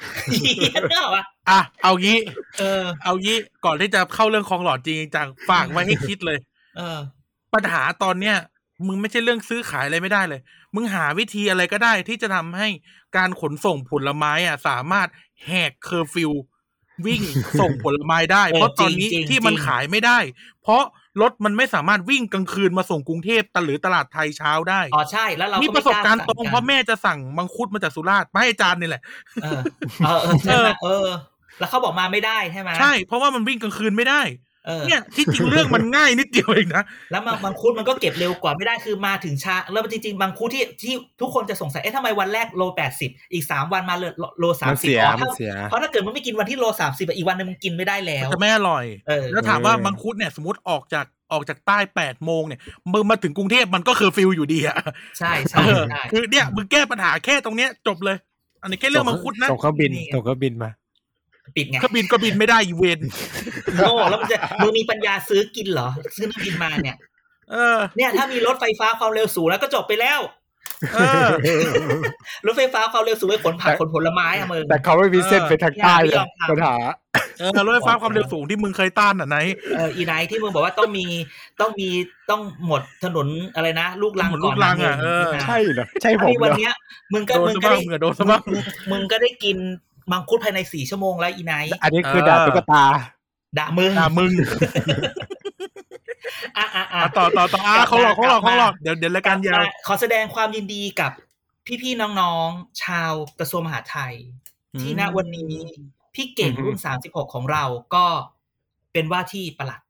[0.88, 2.18] เนกอะวะอะเอางี้
[2.58, 6.38] เออ เอางี้ก่อนที่จะเข้าเรื่องคลองหลอดจริงจังฝากไว้ให้คิดเลย
[6.76, 6.98] เออ
[7.54, 8.36] ปัญหาตอนเนี้ย
[8.86, 10.40] มึงไม่ใช่เรื่องซื้อขายอะไรไม่ได้เลย
[10.74, 12.68] มึงหาวิธีอะไรก็ได้ที่จะทำให้
[13.16, 15.08] การขนส่งผลไม้อะ สามารถ
[15.46, 16.32] แหกเคอร์ฟิว
[17.06, 17.22] วิ่ง
[17.60, 20.18] ส่งผลไม้ได้เออเพราะตอนนี้จริงๆที่มันจริงขายไม่ได้
[20.62, 20.82] เพราะ
[21.20, 29.02] รถมันไม่สามารถวิ่งกลางคืนมาส่งกรุงเทพตะหรือตลาดไทยเช้าได้ อ๋อใช่ แล้วเรานี่ก็ประสบการณ์ไม่ตรงเพราะแม่จะสั่งมังคุดมาจากสุราษฎร์มาให้อาจารย์นี่แหละ
[29.42, 29.60] เออ
[30.04, 31.08] เออเออใช่ไหมเออ
[31.58, 34.22] แล้วเขาบอกมาไม่ได้ใช่ไหมใช่ เพราะว่ามันวิ่งกลางคืนไม่ได้
[34.66, 52.60] เออเนี่ยที่จริงเรื่องมันง่ายนิดเดียวเองนะแล้วมังมังคุดมันก็เก็บเร็วกว่าไม่ได้คือมาถึงช้าแล้วจริงๆบางคุดที่ที่ทุกคนจะสงสัยเอ๊ะทำไมวันแรกโลแปดสิบอีกสามวันมาเลยโลสามัมนสิบเสียอ๋อมันถ้าเสียเพราะถ้าเกิดมึงไม่กินวันที่โลสามสิบอีกวันหนึงมึงกินไม่ได้แล้วจะไม่อร่อยเออแล้วถามว่าเออมังคุดเนี่ยสมมติออกจากออกจากใต้แปดโมงเนี่ย
[52.92, 54.76] มึงมาถึงกรุงเทพมันก็คือฟิลอยู่ดีอะ
[55.18, 58.16] ใช่เอใช่อใช่คือเนี่ยมึงแก้ปัญหาแค่ตรงเนี้ยจบเลย
[58.62, 60.70] อันนี้แค่เรื่องมังคุดนะส่งเครื่องบินนี่ส่งเครื่องบินมา
[61.56, 63.00] ปิดไงเครื่องบินก็บินไม่ได้อีเวร
[63.76, 66.96] โง่แล้วมึงจะมึงมีปัญญาซื้อกินเหรอ ซื้อเครื่องบินมาเนี่ย
[67.50, 70.20] เออ เนี่ยถ้ามีรถไฟฟ้าความเร็วสูงแล้วก็จบไปแล้ว
[70.94, 71.28] เออ
[72.46, 76.74] รถไฟฟ้าความเร็วสูงไปขนผักขนผลไม้อะมึงแต่เขาไม่มีเส้นเออไปทางใต้เลยไม่ยอมทำปัญหา
[77.38, 79.38] เออรถไฟฟ้าความเร็วสูงที่มึงเคยต้านอะไหน
[79.76, 81.06] เอออีไนท์ที่มึงบอกว่าต้องมี
[81.60, 81.88] ต้องมี
[82.30, 86.74] ต้องหมดถนนอะไรนะลูกลังหมดก่ลูอนกรังนอะเออนะใช่เหรอใช่ผถ้ามมีเหวันรอเนี้ย
[87.12, 88.62] มึงก็โดนมึงซะก็บ้างได้มึงอะโดนซะบ้างมึง
[88.92, 89.56] มึงก็ได้กิน
[90.10, 92.84] มังคุดภายในสี่ชั่วโมงแล้วอีไนท์อันนี้คือเออด่าตุ๊กตา
[93.58, 94.32] ด่ามึงอะมึง
[96.56, 101.12] อะอะอะอะต่อต่อต่ออะเขาหลอกเขาหลอกเขาหลอกเดี๋ยวเดี๋ยวรายการยาวขอแสดงความยินดีกับ
[101.82, 104.14] พี่ๆน้องๆ ชาวกระทรวงมหาดไทย
[104.80, 105.54] ที่ณวันนี้
[106.14, 108.04] พี่เก่งอือฮึรุ่นสามสิบหกของเราก็
[108.92, 109.80] เป็นว่าที่ประหลัด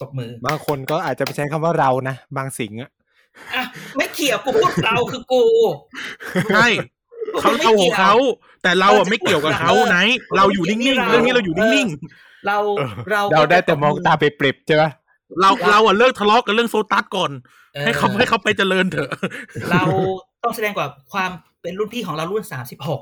[0.00, 2.90] ตบมือ บางคนก็อาจจะไปใช้คำว่าเรานะ บางสิงห์อะ
[3.54, 3.62] อะ
[3.96, 5.44] ไม่เกี่ยวกูพูดเราคือกู
[6.52, 6.68] ใช่
[7.40, 8.14] เขาเอาของเขา
[8.62, 9.98] แต่เราอะไม่เกี่ยวกับเขาไหน
[10.36, 11.86] เราอยู่นิ่งๆเรื่องนี้เราอยู่นิ่ง
[12.46, 12.58] เรา
[13.10, 17.30] เราเราได้แต่มองตาไปปริบๆใช่ไหมๆเราเราอะเลิกทะเลาะกันเรื่องโซตัสก่อน
[17.76, 19.10] ออให้เขาให้เขาไปเจริญเถอะ
[19.70, 19.82] เรา
[20.42, 21.30] ต้องแสดงกว่าความ
[21.62, 23.00] เป็นรุ่นพี่ของเรารุ่นสามสิบหก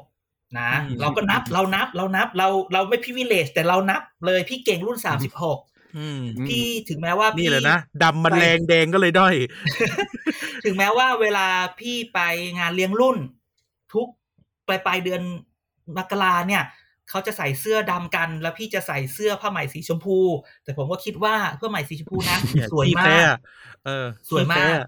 [0.58, 5.58] นะอืมเราก็นับเรานับเรานับเราเราไม่พิวิเลสแต่เรานับเลยพี่เก่งรุ่นสามสิบหก
[5.96, 9.34] อืมพี่ถึงแม้ว่านี่พี่แหละนะดำมันแรงแดงก็เลยด้อย
[10.64, 11.46] ถึงแม้ว่าเวลา
[11.80, 12.20] พี่ไป
[12.58, 13.18] งานเลี้ยงรุ่น
[13.94, 14.08] ทุก
[14.68, 15.22] ปลายปลายเดือน
[15.96, 16.62] มกราเนี่ย
[17.10, 20.18] เขาจะใส่เสื้อดำกัน แล้วพี่จะใส่เสื้อผ้าไหมสีชมพู
[20.64, 23.38] แต่ผมก็คิดว่าเสื้อไหมสีชมพูนะเนี่ยสวยขี้มาแท้กอะ
[23.86, 24.86] เออ สวยมากขี้แท้อะ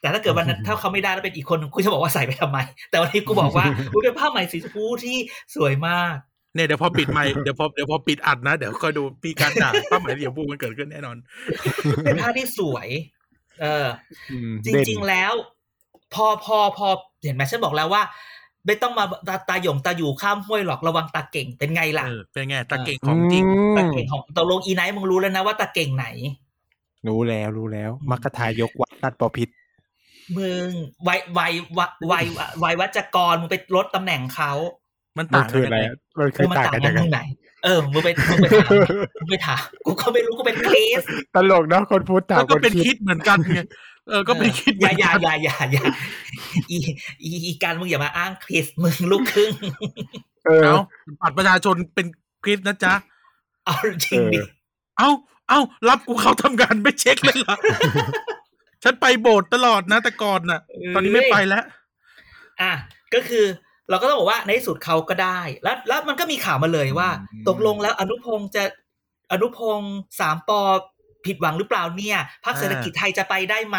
[0.00, 2.58] แต่ถ้าเกิดวันนั้นถ้าเขาไม่ได้แล้วเป็นอีกคนหนึ่งกูจะบอกว่าใส่ไปทำไม
[2.90, 5.16] แต่วันนี้กูบอกว่ากูเป็นผ้าไหมสีชมพูที่
[5.54, 6.14] สวยมาก
[6.54, 11.16] เนี่ยเดี๋ยวพอปิดไมค์เดี๋ยวพอเดี๋ยวพอปิดอัดนะเดี๋ยวคอยดูปีการด่าป้าหมายเดี๋ยวพูมันเกิดขึ้นแน่นอน
[12.04, 12.88] เป็นผ้าที่สวย
[13.60, 13.86] เออ
[14.30, 15.32] อืมจเด่นริง ๆแล้ว
[16.14, 16.88] พอพอพอ
[17.24, 18.02] เห็นไหมฉันบอกแล้วว่า
[18.66, 23.44] ไม่ต้องมาตาตาหยงตาอยู่ข้ามห้วยหรอกระวังตาเก่งเป็นไงล่ะเออเป็นไงตาเก่งของจริง
[23.76, 26.06] ตาเก่งของตกลงอีไนท์มึงรู้แล้วนะว่าตาเก่งไหน
[27.08, 29.48] รู้แล้วรู้แล้วมัคคทายกวัดตัดปอพิษ
[30.36, 30.68] มึง
[31.08, 32.24] วัยวัยวัยวัย
[32.62, 34.52] วัยวัจกรมึงไปลดตำแหน่งเขา
[35.16, 37.20] มันมันต่างคือกัอะไรนยังไงอะมันเอคืออมันต่างต่างกันกัยันงไงตรงไหน
[37.64, 38.70] เออมึงไปมึงไปถาม
[39.20, 41.02] มึงไปถามกูก็ไม่รู้กูเป็นคริส
[41.34, 43.60] ตลกเนาะคนพูดต่างแล้วก็คนเป็นคิคิดดเหมือนกันไง
[44.08, 45.84] เออก็เป็นคิดเหอมืย่าอนอย่ากันอย่าอย่าอย่า
[46.70, 46.78] อี
[47.22, 49.52] อีอีการมึงอย่ามาอ้างคริสมึงลูกครึ่ง
[50.46, 50.76] เออเอา
[51.20, 52.06] บัตรประชาชนเป็น
[52.44, 52.94] คริสนะจ๊ะ
[53.64, 54.46] เอาจริงดิเออ
[54.98, 55.08] เอา
[55.48, 57.56] เอารับกูเขาทำงานไม่เช็คเลยเหรอ
[58.82, 60.60] ฉันไปโบสถ์ตลอดนะแต่ก่อนน่ะ
[60.94, 61.64] ตอนนี้ไม่ไปแล้ว
[62.60, 62.72] อะ
[63.14, 63.44] ก็คือ
[63.90, 68.64] เราก็ต้องบอกว่าในที่สุดเขาก็ได้ แล้วแล้วมันก็มีข่าวมาเลยว่าอืมตกลงแล้วอนุพงศ์จะ
[69.32, 70.60] อนุพงศ์สามปอ
[71.26, 73.78] ผิดหวังหรือเปล่าเนี่ยพรรคเศรษฐกิจไทยจะไปได้ไหม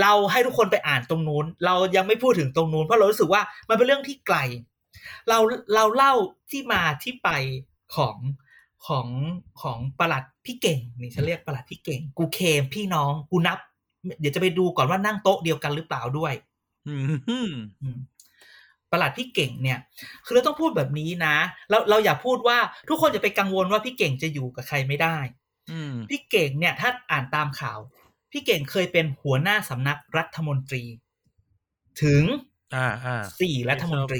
[0.00, 4.38] เราให้ทุกคนไปอ่านตรงนู้น เรายังไม่พูดถึงตรงนู้นเพราะเรารู้สึกว่ามันเป็นเรื่องที่ไกล
[5.28, 5.38] เรา
[5.74, 6.14] เราเล่า
[6.50, 7.30] ที่มาที่ไป
[7.96, 8.16] ของ
[8.86, 9.08] ของ
[9.62, 13.58] ของประหลัดพี่เก่งนี่ฉันเรียกประหลัดพี่เก่ง กูเคมพี่น้องกูนับ
[14.20, 16.32] เดี๋ยวจะไปดูก่อนว่านั่งโต๊ะเดียวกันหรือเปล่าด้วย
[16.88, 17.98] อืมอืม
[18.92, 19.78] ประหลัดพี่เก่งเนี่ย
[20.24, 21.34] คือเราต้องพูดแบบนี้นะ
[21.70, 22.58] เราเราอย่าพูดว่า
[22.88, 25.41] ทุกคนจะไปกังวลว่าพี่เก่งจะอยู่กับใครไม่ได้อืม
[26.10, 27.78] พี่เก่งเนี่ย ถ้าอ่านตามข่าว
[28.32, 30.84] พี่เก่งเคยเป็นหัวหน้าสำนักรัฐมนตรี
[32.02, 32.24] ถึง
[32.74, 34.18] อ่าอ่าสี่รัฐมนตรี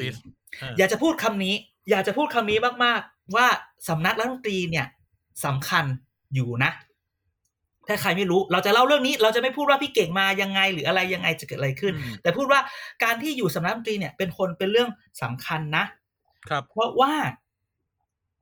[0.63, 1.55] อ่าอยากจะพูดคำนี้
[1.91, 3.47] อยากจะพูดคำนี้มาก ๆ ว่า
[3.89, 4.87] สำนักรัฐมนตรีเนี่ย
[5.45, 5.85] สำคัญ
[6.35, 6.71] อยู่นะ
[7.89, 12.61] ถ้าใครไม่รู้ เราจะเล่าเรื่องนี้ เราจะไม่พูดว่าพี่เก่งมายังไง หรืออะไรยังไงจะเกิดอะไรขึ้น แต่พูดว่า
[13.05, 14.91] การที่อยู่สำนักรัฐมนตรีเนี่ย เป็นคนเป็นเรื่อง
[15.23, 15.85] สำคัญนะ
[16.49, 17.13] ครับ เพราะว่า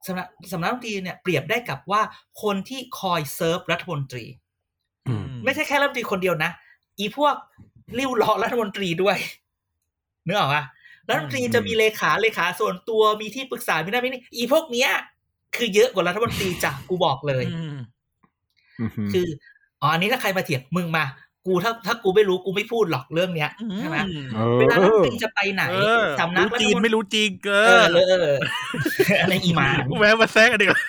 [0.06, 2.02] สำนักสำนักรัฐมนตรีเนี่ยเปรียบได้กับว่า
[2.42, 4.24] คนที่คอยเซิร์ฟรัฐมนตรี
[5.08, 6.50] อืมไม่ใช่แค่รัฐมนตรีคนเดียวนะ
[6.98, 7.34] อีพวก
[7.98, 9.16] ริ้วล้อรัฐมนตรีด้วย
[10.26, 10.64] นึกออกปะ
[11.08, 14.90] รัฐมนตรีจะมีเลขาเลขาส่วนตัวมีที่ปรึกษาไม่ได้ไม่นี่อีพวกเนี้ย
[15.56, 17.76] คือเยอะกว่ารัฐมนตรีจ้ะกูบอกเลยอืม
[19.12, 19.26] คือ
[19.80, 21.04] อ๋ออันนี้ถ้าใครมาเถียงมึงมา
[21.46, 23.98] กูถ้าถ้ากูไม่รู้กูไม่พูดหรอกเรื่องเนี้ยใช่ไหม
[24.34, 28.32] เออเวลารัฐมนตรีจะไปไหนเออสำนักรู้รัฐจีนมนตไม่รีรู้จริงเอเอออเลยเออ
[29.20, 29.68] อะไรอีหมา
[29.98, 30.80] แวะมาแซกกันดีกว่า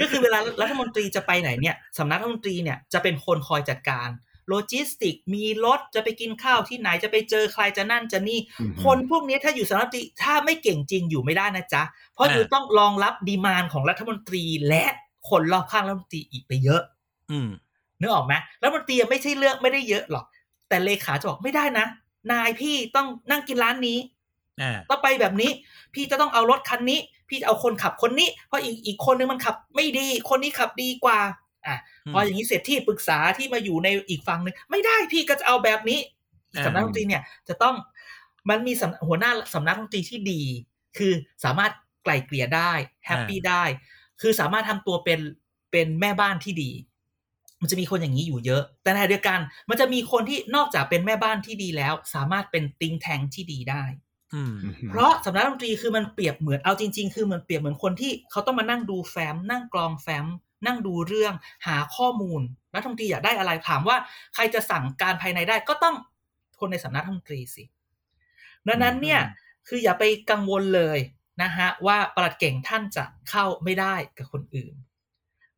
[0.00, 4.08] ก็คือเวลารัฐมนตรีจะไปไหนเนี่ยสำนักรัฐมนตรีเนี่ยจะเป็นคนคอยจัดการ
[4.48, 11.82] โลจิสติก มีรถจะไปกินข้าวที่ไหนจะไปเจอใครจะนั่นจะนี่อืมคนพวกนี้ถ้าอยู่สำนักรัฐมนตรีถ้าไม่เก่งจริงอยู่ไม่ได้นะจ๊ะ
[12.14, 14.84] เพราะอ่าอยู่ต้องรองรับ demand ของรัฐมนตรีและ
[15.30, 16.82] คนรอบข้างรัฐมนตรีอีกไปเยอะ
[17.30, 17.48] อืม
[18.00, 20.24] นึกออกไหมรัฐมนตรีไม่ใช่เรื่องไม่ได้เยอะหรอก
[20.68, 21.86] แต่เลขาจะบอกไม่ได้นะ
[22.32, 23.98] นายพี่ต้องนั่งกินร้านนี้
[24.60, 25.50] อ่าต้องไปแบบนี้
[25.94, 31.18] พี่จะต้องเอารถคันนี้ พี่จะเอาคนขับคนนี้ เพราะอีกอีกคนนึงมันขับไม่ดี คนนี้ขับดีกว่า
[31.66, 31.76] อะ
[32.06, 35.98] อืมพออย่างนี้เสร็จที่ปรึกษาที่มาอยู่ในอีกฝั่งหนึ่งไม่ได้พี่ก็จะเอาแบบนี้
[36.56, 37.74] อ่าสำนักรัฐมนตรีเนี่ย จะต้อง
[38.50, 40.42] มันมีสำหัวหน้าสำนักรัฐมนตรีที่ดี
[40.98, 41.12] คือ
[41.44, 41.72] สามารถ
[42.04, 42.72] ไกล่เกลี่ยได้
[43.06, 43.62] happy ได้
[44.20, 45.20] คือสามารถทำตัวเป็น
[45.72, 46.70] เป็นแม่บ้านที่ดี
[47.60, 53.84] มันจะมีคนอย่างนี้อยู่เยอะ แต่ในขณะเดียวกัน มันจะมีคนที่นอกจากเป็นแม่บ้านที่ดีแล้ว สามารถเป็น think tank ที่ดีได้
[54.34, 54.54] อืม
[54.90, 60.26] เพราะสำนักดนตรีคือมันเปรียบเหมือนเอาจริง ๆ คือมันเปรียบเหมือนคนที่เขาต้องมานั่งดูแฟ้มนั่งกรองแฟ้ม
[60.66, 61.34] นั่งดูเรื่อง
[61.66, 62.40] หาข้อมูล
[62.74, 63.96] รัฐมนตรีอยากได้อะไรถามว่า
[64.34, 65.96] ใครจะสั่งการภายในได้ก็ต้อง
[66.60, 67.64] คนในสำนักรัฐมนตรีสิ
[68.66, 69.20] ดังนั้นเนี่ย
[69.68, 70.98] คืออย่าไปกังวลเลย
[71.42, 74.74] นะฮะว่าประหลัดเก่งท่านจะเข้าไม่ได้กับคนอื่น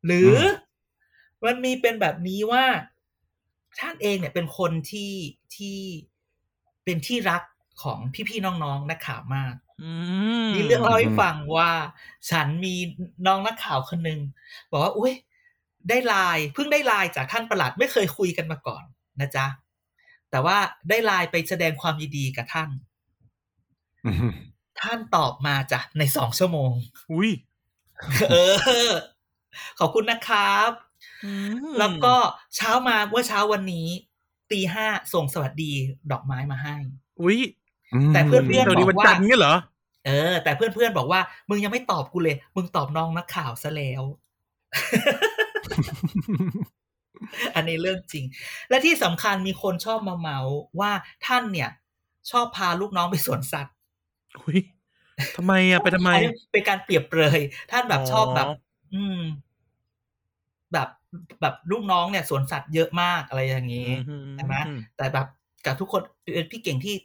[0.05, 0.39] หรืออ
[1.45, 2.65] มันมีเป็นแบบนี้ว่า
[3.79, 5.13] ท่านเองเนี่ยเป็นคนที่
[5.55, 5.79] ที่
[6.83, 7.43] เป็นที่รัก
[7.83, 9.91] ของพี่ๆน้องๆนักข่าวมากอื
[10.47, 11.71] มมีเรื่องเล่าให้ฟังว่า
[12.29, 12.75] ฉันมี
[13.25, 14.19] น้องนักข่าวคนหนึ่ง
[14.71, 15.13] บอกว่าอุ้ย
[15.89, 18.83] ได้ไลน์เพิ่งได้ไลน์จากท่านประหลัดไม่เคยคุยกันมาก่อน
[19.21, 19.45] นะจ๊ะ
[20.31, 20.57] แต่ว่า
[20.89, 22.69] ได้ไลน์ไปแสดงความยินดีกับท่าน
[24.05, 24.33] อืม
[24.81, 26.71] ท่านตอบมาจ้ะในสองชั่วโมง
[27.11, 27.31] อุ้ย
[28.31, 28.35] เอ
[28.87, 28.91] อ
[29.79, 30.90] ขอบคุณนะครับอืม
[31.79, 32.15] แล้วก็
[32.55, 33.87] เช้ามาเมื่อเช้าวันนี้
[34.51, 35.71] ตีห้าส่งสวัสดี
[36.11, 36.75] ดอกไม้มาให้
[37.21, 37.39] อุ้ย
[38.13, 39.55] แต่เพื่อนๆสวัสดีวันจันทร์เงี้ยเหรอ
[40.05, 44.03] เออ แต่เพื่อนๆบอกว่า มึงยังไม่ตอบกูเลย มึงตอบน้องนักข่าวซะแล้ว
[47.55, 48.25] อันนี้เรื่องจริง
[48.69, 50.91] และที่สำคัญมีคนชอบมาเมาส์ว่า
[51.27, 51.69] ท่านเนี่ย
[52.31, 53.75] ชอบพาลูกน้องไปสวนสัตว์
[54.39, 54.59] อุ้ย
[55.37, 57.39] ทำไมอะไปทำไมอันนี้เป็นการเปรียบเปรย
[57.71, 58.55] ท่านแบบชอบแบบอ๋อ
[58.93, 59.19] อืม
[60.73, 60.87] แบบ
[61.41, 63.91] แบบลูกน้องเนี่ยสวนสัตว์เยอะมากอะไรอย่างนี้
[64.35, 64.55] ใช่ไหม
[64.97, 65.27] แต่แบบ
[65.65, 66.01] กับทุกคน
[66.33, 66.95] เป็นพี่เก่งที่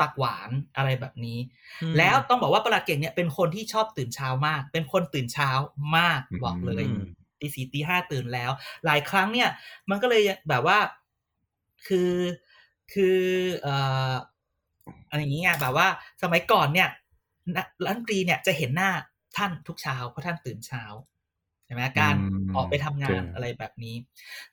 [0.00, 1.38] ปากหวานอะไรแบบนี้
[1.82, 5.50] อืมแล้วต้องบอกว่าประหลัดเก่งเนี่ยเป็นคนที่ชอบตื่นเช้ามาก เป็นคนตื่นเช้า
[5.96, 7.04] มากบอกเลยอืม
[7.40, 8.50] ตีสี่ตีห้าตื่นแล้ว
[8.86, 9.48] หลายครั้งเนี่ย
[9.90, 10.78] มันก็เลยแบบว่า
[11.86, 12.12] คือ
[12.92, 13.20] คือ
[13.62, 13.76] เอ่
[14.10, 14.12] อ
[15.08, 15.88] อะไรอย่างเงี้ยแบบว่า
[16.22, 16.88] สมัยก่อนเนี่ย
[17.56, 18.90] นะรัฐมนตรีเนี่ยจะเห็นหน้า
[19.36, 20.82] ท่านทุกเช้าเพราะท่านตื่นเช้า
[21.66, 23.96] ใช่ไหมการอืมออกไปทำงานโอเคอะไรแบบนี้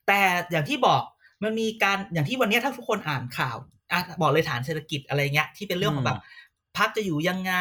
[0.07, 0.19] แต่
[0.51, 1.01] อย่างที่บอก
[1.43, 3.57] มันมีการอย่างที่วันเนี้ยถ้าทุกคนอ่านข่าว
[3.91, 6.19] อะบอกเลยฐานเศรษฐกิจอะไรเงี้ยที่เป็นเรื่องของแบบ
[6.77, 7.53] พักจะอยู่ยังไง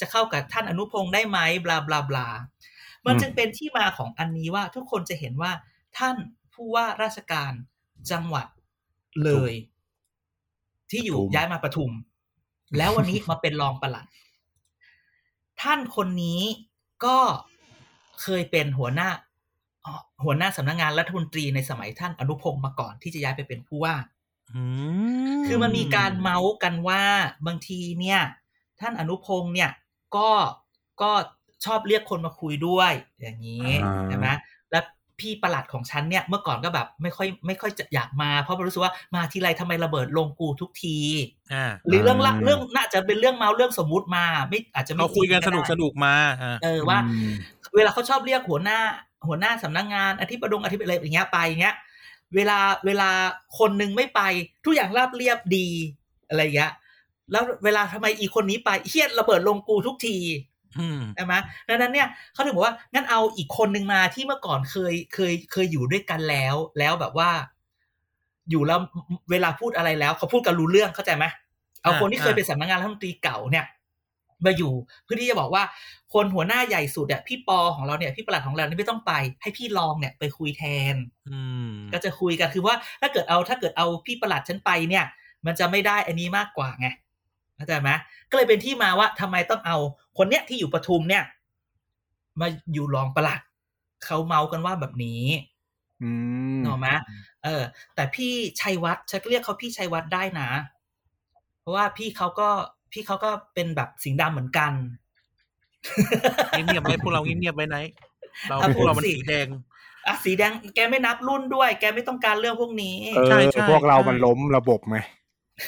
[0.00, 2.28] จะเข้ากับท่านอนุพงศ์ได้ไหมบลาบลาบลา
[3.06, 5.52] มันจึงเป็นที่มาของอันนี้ว่าทุกคนจะเห็นว่า
[5.98, 6.16] ท่าน
[6.54, 7.52] ผู้ว่าราชการ
[8.10, 8.46] จังหวัด
[9.24, 9.52] เลย
[10.90, 11.92] ที่อยู่ปทุมย้ายมาปทุม
[12.76, 14.06] แล้ววันนี้มาเป็นรองปลัด
[15.62, 16.42] ท่านคนนี้
[17.04, 17.18] ก็
[18.22, 19.08] เคยเป็นหัวหน้า
[19.86, 19.92] อ๋อ
[20.24, 23.94] หัวหน้าสำนักงานรัฐมนตรีในสมัยท่านอนุพงศ์มาก่อนที่จะย้ายไปเป็นผู้ว่า
[24.54, 24.62] อื
[25.38, 27.02] มคือมันมีการเมาส์กันว่า
[27.46, 28.20] บางทีเนี่ย
[28.80, 29.70] ท่านอนุพงศ์เนี่ย
[30.16, 30.30] ก็
[31.02, 31.10] ก็
[31.64, 34.28] ชอบเรียกคนมาคุยด้วย อย่างนี้อ่าใช่ไหม
[34.70, 34.84] แล้ว
[35.20, 40.98] พี่ประหลัดของฉันเนี่ยเมื่อก่อนก็แบบไม่ค่อยไม่ค่อยจะอยากมา เพราะรู้สึกว่ามาทีไรทำไมระเบิดลงกูทุกที
[41.52, 47.30] อ่าหรือเรื่องละอ่าเรื่องน่าจะเป็นเรื่องเมาเรื่องสมมุติมา ไม่อาจจะไม่เขาคุยกันจสริงนุกสนุกมาอ่าเออว่าอืม
[47.74, 48.78] เวลาเขาชอบเรียกหัวหน้า
[49.28, 51.76] หัวหน้าสำนักงานอธิบดงอธิบดีอะไรอย่างเงี้ยไปอย่างเงี้ย
[52.34, 53.10] เวลาเวลา
[53.58, 54.20] คนหนึงไม่ไป
[54.64, 55.68] ทุกอย่างราบเรียบดี
[56.28, 56.72] อะไรอย่างเงี้ย
[57.30, 60.16] แล้วเวลาทำไมอีกคนนี้ไปเฮียระเบิดลงกูทุกที
[60.78, 61.34] อืมใช่ไหม
[61.68, 67.30] ดังนั้นเนี่ยเขาถึงบอกว่างั้นเอาอีกคนหนึ่งมาที่เมื่อก่อนเคยเคยเคยอยู่ด้วยกันแล้ว แล้วแบบว่า
[68.50, 68.80] อยู่แล้ว
[69.30, 71.24] เวลาพูดอะไรแล้ว เขาพูดกันรู้เรื่องเข้าใจไหม
[71.82, 73.64] เอาคนที่เคยเป็นสำนักงานรัฐมนตรีเก่าเนี่ย
[74.44, 74.72] มาอยู่
[75.04, 75.62] เพื่อที่จะบอกว่า
[76.14, 79.12] คนหัวหน้าใหญ่สุดอะพี่ปอของเราเนี่ยพี่ประหลัดของเราเนี่ยไม่ต้องไป
[79.42, 80.62] ให้พี่รองเนี่ยไปคุยแท
[80.92, 80.94] น
[81.28, 81.38] อื
[81.70, 85.04] มก็จะคุยกันคือว่าถ้าเกิดเอาถ้าเกิดเอาพี่ประหลัดฉันไปเนี่ย
[85.46, 86.88] มันจะไม่ได้อันนี้มากกว่าไง
[87.56, 87.90] เข้าใจไหม
[88.30, 89.76] ก็เลยเป็นที่มาว่าทำไมต้องเอา
[90.18, 91.24] คนเนี้ยที่อยู่ปทุมเนี่ย
[92.40, 93.40] มาอยู่รองประหลัด
[94.04, 95.24] เขาเมากันว่าแบบนี้
[96.02, 96.10] อื
[96.58, 96.88] มเนกอะไหม
[97.44, 97.62] เออ
[97.94, 100.48] แต่พี่ชัยวัฒน์ฉันก็เรียกเขาพี่ชัยวัฒน์ได้นะ
[101.60, 102.48] เพราะว่าพี่เขาก็
[102.92, 104.72] พี่เขาก็เป็นแบบสิงห์ดำเหมือนกัน
[106.50, 107.76] เงียบๆไว้พวกเราเงียบๆไว้ไหน
[108.48, 109.46] เราอะพวกเรามันพูดสิสีแดง
[110.06, 114.98] อะสีแดงแกไม่นับรุ่นด้วย แกไม่ต้องการเรื่องพวกนี้เอใช่อใช่พวกเราใช่มันล้มระบบไง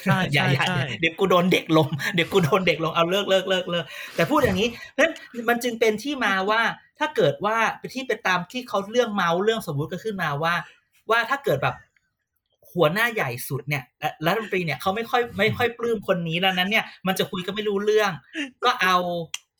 [0.05, 3.85] ใช่อย่าใช่อย่าใช่เดี๋ยวกูโดนเด็กลงเดี๋ยวกูโดนเด็กลงเอาเลิกเลิกเลิกเลิก
[4.17, 4.69] แต่พูดอย่างนี้
[4.99, 5.11] นั้น
[5.49, 6.61] มันจึงเป็นที่มาว่า
[6.99, 7.57] ถ้าเกิดว่า
[7.95, 10.55] ที่เป็นตามที่เขาเรื่องเมาส์เรื่องสมมุติก็ขึ้นมาว่า
[11.11, 11.75] ว่าถ้าเกิดแบบ
[12.75, 18.13] หัวหน้าใหญ่สุดเนี่ยเอ่อรัฐมนตรีเนี่ยเขาไม่ค่อยไม่ค่อยปลื้มคนนี้แล้วนั้นเนี่ยมันจะคุยก็ไม่รู้เรื่อง
[18.65, 18.97] ก็เอา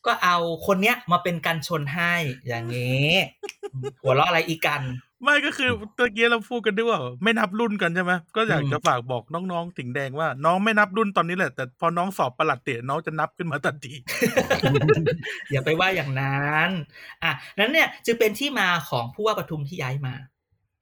[0.07, 0.37] ก็เอา
[0.67, 2.15] คนเนี้ยมาเป็นกันชนให้
[2.47, 3.11] อย่างนี้
[4.03, 4.83] หัวเราะอะไรอีกกัน
[5.25, 13.95] ไม่ก็คือตะกี้เราพูดกันด้วยว่าไม่นับรุ่นกันใช่ไหมก็อยากอืมจะฝากบอกน้องๆสิงห์แดงว่า น้องไม่นับรุ่นตอนนี้แหละ แต่พอน้องสอบประหลัดเตะน้องจะนับขึ้นมาทันที
[15.51, 16.71] อย่าไปว่าอย่างนั้น
[17.23, 20.15] อะนั้นเนี่ยจึงเป็นที่มาของผู้ว่าปทุมที่ย้ายมา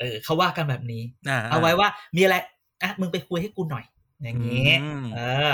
[0.00, 2.36] เออเขาว่ากันแบบนี้อ่าเอาไว้ว่ามีอะไร
[2.82, 3.84] อะมึงไปคุยให้กูหน่อย
[4.22, 5.20] อย่างนี้อืมเอ
[5.50, 5.52] อ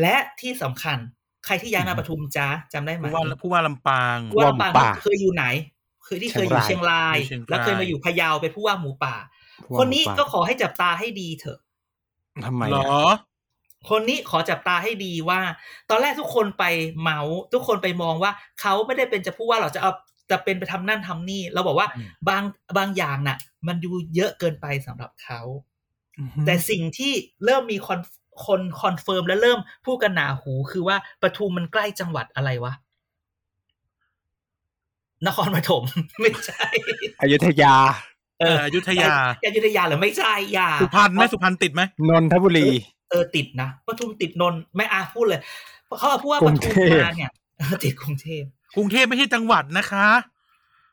[0.00, 0.98] และที่สำคัญ
[1.46, 5.44] ใครที่ย้ายมาปทุมจ้าจำได้ไหมผู้ว่าผู้ว่าลำปางผู้ว่าลำปางหมูป่าเคยอยู่ไหน
[6.04, 9.16] เคยที่เคยอยู่เชีเชียยงงรารายยเชียงราย แล้วเคยมาอยู่พะเยาเป็นผู้ว่าหมูป่า
[9.66, 11.58] ผู้ว่าคนนี้หมูป่าก็ขอให้จับตาให้ดีเถอะ
[12.46, 12.94] ทำไมเหรอะอ
[13.90, 15.40] คนนี้ขอจับตาให้ดีว่า
[15.90, 16.64] ตอนแรกทุกคนไป
[17.00, 19.90] เมาส์ทุกคนไปมองว่าเขาไม่ได้เป็นจะพูดว่าเราจะเอา
[20.30, 22.42] จะเป็นไปทำนั่นทำนี่ เราบอกว่าอืมบาง
[22.78, 25.40] บางอย่างน่ะ มันดูเยอะเกินไปสำหรับเขา
[26.18, 27.12] อือฮึแต่สิ่งที่
[27.44, 28.00] เริ่มมีคอน
[28.44, 32.72] คนคอนเฟิร์มและเริ่มพูดกันหนาหูคือว่าปทุมมันใกล้จังหวัดอะไรวะ
[35.26, 35.82] นครปฐม
[36.20, 36.66] ไม่ใช่
[37.22, 37.74] อยุธยา
[38.40, 39.12] เอเออออยุธยา
[39.44, 42.68] อยุธยาหรือไม่ใช่ยาสุพรรณไหมสุพรรณติดไหมนนทบุรี
[43.10, 45.40] เออติดนะปทุมติดนนท์ไม่อาพูดเลย
[45.98, 48.42] เขาเอาพูดว่ากรุปงทุเทมพมาเนี่ยเออติดกรุงเทพ
[48.76, 50.08] กรุงเทพไม่ใช่จังหวัดนะคะ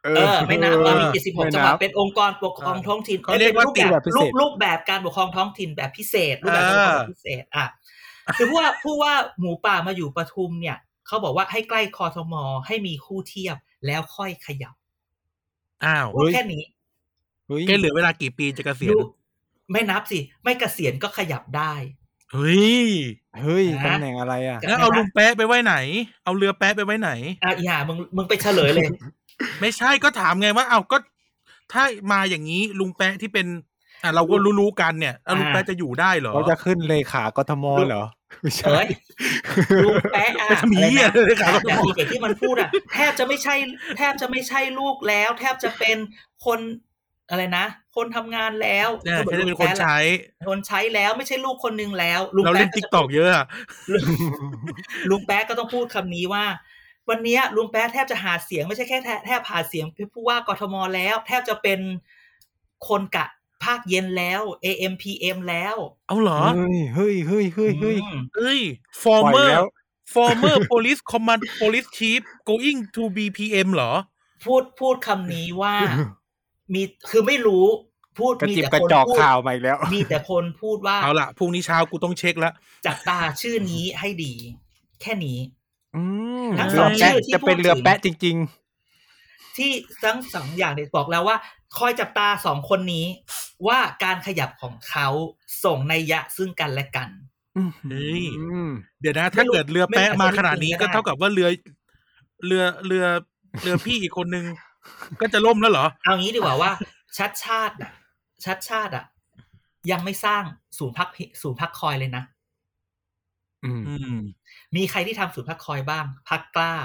[0.03, 7.65] เอเออไม่นับเรามีไม่76จังหวัดเป็นองค์กรปกครองท้องถิ่นเขาเรียกว่าเป็นรูปแบบติดแบบพิเศษรูปรูปแบบการปกครองท้องถิ่นแบบพิเศษ รูปแบบการปกครองแบบพิเศษอะ
[8.37, 12.33] คือผู้ว่าผู้ว่าหมูป่ามาอยู่ปทุมเนี่ยเขาบอกว่าให้ใกล้คอทม
[12.67, 14.75] ให้มีคู่เทียบแล้วค่อยขยับ
[15.85, 16.63] อ้าวพูดแค่นี้
[17.47, 18.99] เฮ้ยแกเหลือเวลากี่ปีจะเกษียณดู
[19.71, 21.73] ไม่นับสิ ไม่เกษียณก็ขยับได้
[22.31, 22.55] เฮ้
[22.85, 22.85] ย
[23.41, 25.75] เฮ้ยนะตำแหน่งอะไรอะจะงั้นเอาลุงแป๊ะไปไว้ไหน
[26.23, 27.11] เอาเรือแป๊ะไปไว้ไหน
[27.43, 28.87] อะอีห่ามึงมึงไปเฉลยเลย
[29.61, 30.97] ไม่ใช่ก็ถามไงว่า เอาก็
[31.73, 33.47] ถ้ามาอย่างนี้ลุงแป๊ะที่เป็น
[34.03, 38.05] อะเราก็รู้ๆกันเนี่ยแล้วลุงแป๊ะจะอยู่ได้เหรอเขาจะขึ้นเลขากทมเหรอ
[38.41, 38.87] ไม่ใช่เอ้ย
[39.85, 43.55] ลุงแป๊ะอะไปทำเหี้ยอะไรนะเลยครับอย่างที่เด็กที่มันพูดอะแทบจะไม่ใช่
[43.97, 45.97] แทบจะไม่ใช่ลูกแล้ว แทบจะเป็น
[46.45, 46.59] คน
[47.29, 47.65] อะไรนะ
[47.95, 49.97] คนทำงานแล้วเนี่ยแค่จะเป็นคนใช้
[50.47, 53.45] คนใช้แล้วไม่ใช่ลูกคนนึงแล้วลุงเราเล่นแป๊ะติ๊กตอกเยอะอะ
[55.09, 56.45] ลุงแป๊ะก็ต้องพูดคำนี้ว่า
[57.09, 61.79] วันเนี้ยลุงแป๊ะแทบจะหาเสียงไม่ใช่แค่แทแทบหาเสียงผู้ว่ากทมแล้ว แทบจะเป็น
[62.87, 63.25] คนกะ
[63.63, 65.75] ภาคเย็นแล้ว AM PM แล้ว
[66.07, 68.61] เอาเหรอ เฮ้ยเฮ้ยเฮ้ยเฮ้ยเฮ้ยอืมเอ้ย
[69.03, 69.65] ปล่อย former แล้ว
[70.13, 73.91] former police command police chief going to be PM เหรอ
[74.45, 75.75] พูดพูดคำนี้ว่า
[76.73, 77.65] มีคือไม่รู้
[78.19, 82.53] พูดกระมีจิบแต่กระคนจอกพูดข่าวมาอีกแล้ว มีแต่คนพูดว่าเอาละพรุ่งนี้เช้ากูต้องเช็คแล้ว
[82.85, 84.33] จับตาชื่อนี้ให้ดี
[85.01, 85.39] แค่นี้
[85.95, 86.03] อื
[86.45, 88.37] มทั้งเรือสองแปะชื่อที่จะเป็นพูดถึงเรือแปะจริง
[89.57, 89.71] ที่
[90.03, 91.37] ทั้งสองอย่างเนี่ยบอกแล้วว่า
[91.77, 93.05] คอยจับตาสองคนนี้
[93.67, 95.07] ว่าการขยับของเขา
[95.63, 98.69] ส่งในยยะซึ่งกันและกันๆอืมเฮ้ยอืม
[99.01, 101.49] เดี๋ยวนะถ้าเกิดเรือแปะไม่มาอาจจะขนาดนี้ไม่จริงก็ก็ได้เท่ากับว่าเรือ
[102.45, 103.05] เรือเรือ
[103.63, 104.45] เรือพี่อีกคนนึง
[105.21, 106.71] ก็จะล่มแล้วเหรอ เอางี้ดีกว่าว่า
[107.17, 107.91] ชัดชาติอะ
[108.45, 109.05] ชัดชาติอะ
[109.91, 110.43] ยังไม่สร้าง
[110.77, 111.09] ศูนย์พัก
[111.41, 112.23] ศูนย์พักคอยเลยนะ
[113.65, 114.17] อืมอืม
[114.75, 116.75] มีใครที่ทำศูนย์พักคอยบ้างพักกล้า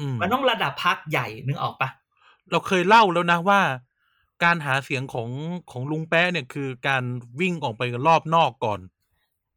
[0.00, 1.88] อืมมันต้องระดับพักใหญ่นึกออกปะ
[2.50, 3.60] เราเคยเล่าแล้วนะว่า
[4.44, 5.30] การหาเสียงของ
[5.70, 7.04] ของลุงแป๊ะเนี่ยคือการ
[7.40, 8.80] วิ่งออกไปรอบนอกก่อน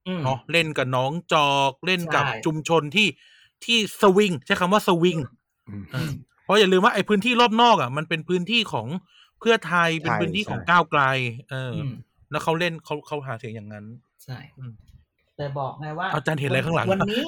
[0.07, 3.07] อืมเนาะเล่นกับน้องจอกเล่นกับใช่ชุมชนที่
[3.65, 5.17] ที่สวิงใช้คำว่าสวิง
[5.69, 6.11] อืม
[6.45, 8.87] เออเพราะอย่าลืมว่าไอ้พื้นที่รอบนอกอะมันเป็นพื้นที่ของ
[9.39, 11.01] เพื่อไทยเป็นใช่พื้นที่ของใช่ก้าวไกล
[11.51, 11.93] เออออืม
[12.31, 13.85] แล้วเขาเล่นเขาเขาหาเสียงอย่างนั้น
[14.23, 14.73] ใช่อืม
[15.37, 17.23] แต่บอกไงว่าเอาจารย์เห็นอะไรข้างหลังวันนี้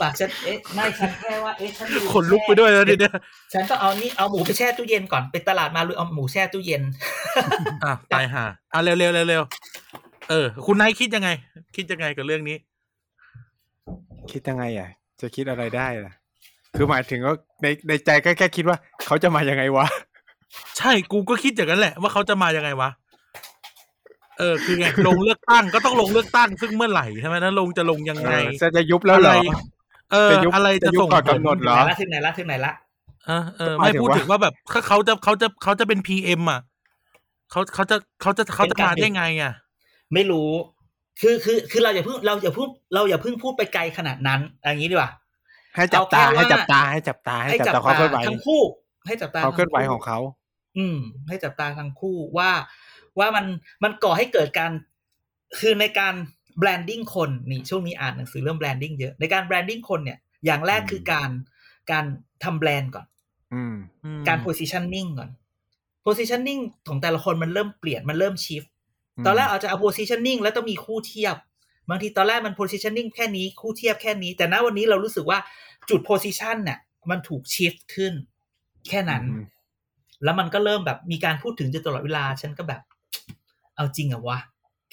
[0.00, 3.12] ฝากฉันเอ๊ะไม่ฉันแค่ว่าเอ๊ะฉันลืมขนลุกไปด้วยแล้วเนี่ย
[3.52, 6.82] ฉันก็เอานี่เอาหมูไปแช่ตู้เย็นก่อนไปตลาดมาเลยเอาหมูแช่ตู้เย็น
[7.84, 9.42] อะตายห่าอะเร็วเร็วเร็วเร็ว
[10.30, 11.28] เออ คุณนายคิดยังไง
[11.76, 12.56] คิดยังไงกับเรื่องนี้
[14.30, 14.88] คิดยังไงอะ
[15.20, 16.12] จะคิดอะไรได้ล่ะ
[16.76, 19.86] คือหมายถึงว่าในในใจก็แค่คิดว่า เขาจะมายังไงวะ
[20.78, 22.90] ใช่กูก็คิดอย่างนั้นแหละ ว่าเขาจะมายังไงวะ
[24.38, 29.36] เออ คือไงลงเลือกตั้งก็ต้องลงเลือกตั้งซึ่งเมื่อไหร่ใช่ไหมถ้าลงจะลงยังไงเออจะจะยุบแล้วเหรออะไร
[30.12, 32.72] เออจะยุบอะไรจะจะยุบส่งก่อนผลกำหนดเหรอถึงไหนละถึงไหนละ
[33.26, 36.60] เออเออหมายไม่ถึงพูดว่าถึงว่าแบบเขาเขาจะเขาจะเขาจะเป็น PM อะ
[37.50, 39.52] เขาเขาจะเขาจะเขาจะมาได้ไงอะ
[40.14, 40.50] ไม่รู้
[41.20, 45.10] คือคือคือเราอย่าเพิ่งเราอย่าเพิ่งเราอย่าเพิ่งพูดไปไกลขนาดนั้นอย่างนี้ดีกว่า
[45.76, 48.62] ให้จับตาเอาแค่ว่าให้จับตาให้จับตาให้จับตาความเคลื่อนไหวทั้งคู่
[49.06, 50.18] ให้จับตาความเคลื่อนไหวทั้ของเขา
[50.76, 50.96] อืม
[51.28, 52.50] ให้จับตาทั้งคู่ว่า
[53.18, 53.46] ว่ามัน
[53.82, 54.70] มันก่อให้เกิดการ
[55.58, 56.14] คือในการ
[56.58, 61.30] branding คนนี่ช่วงนี้อ่านหนังสือเรื่อง branding เยอะในการ branding คนเนี่ย อย่างแรกอืมคือการ
[61.90, 62.04] การ
[62.44, 63.06] ทำแบรนด์ก่อน
[63.54, 63.76] อืม
[64.28, 65.30] การ positioning ก่อน
[66.06, 68.68] positioning ของแต่ละคนมันเริ่มเปลี่ยนมันเริ่ม shift
[69.26, 71.36] ตอนแรกอาจจะเอา positioning แล้วต้องมีคู่เทียบ
[71.88, 75.38] บางทีตอนแรกมัน positioning แค่นี้คู่เทียบแค่นี้ แต่ณวันนี้เรารู้สึกว่า
[75.90, 76.78] จุด position เนี่ย
[77.10, 78.12] มันถูก shift ขึ้น
[78.88, 79.44] แค่นั้นอืม
[80.24, 82.82] แล้วมันก็เริ่มแบบมีการพูดถึงอยู่ตลอดเวลา ฉันก็แบบ
[83.76, 84.38] เอาจริงเหรอวะ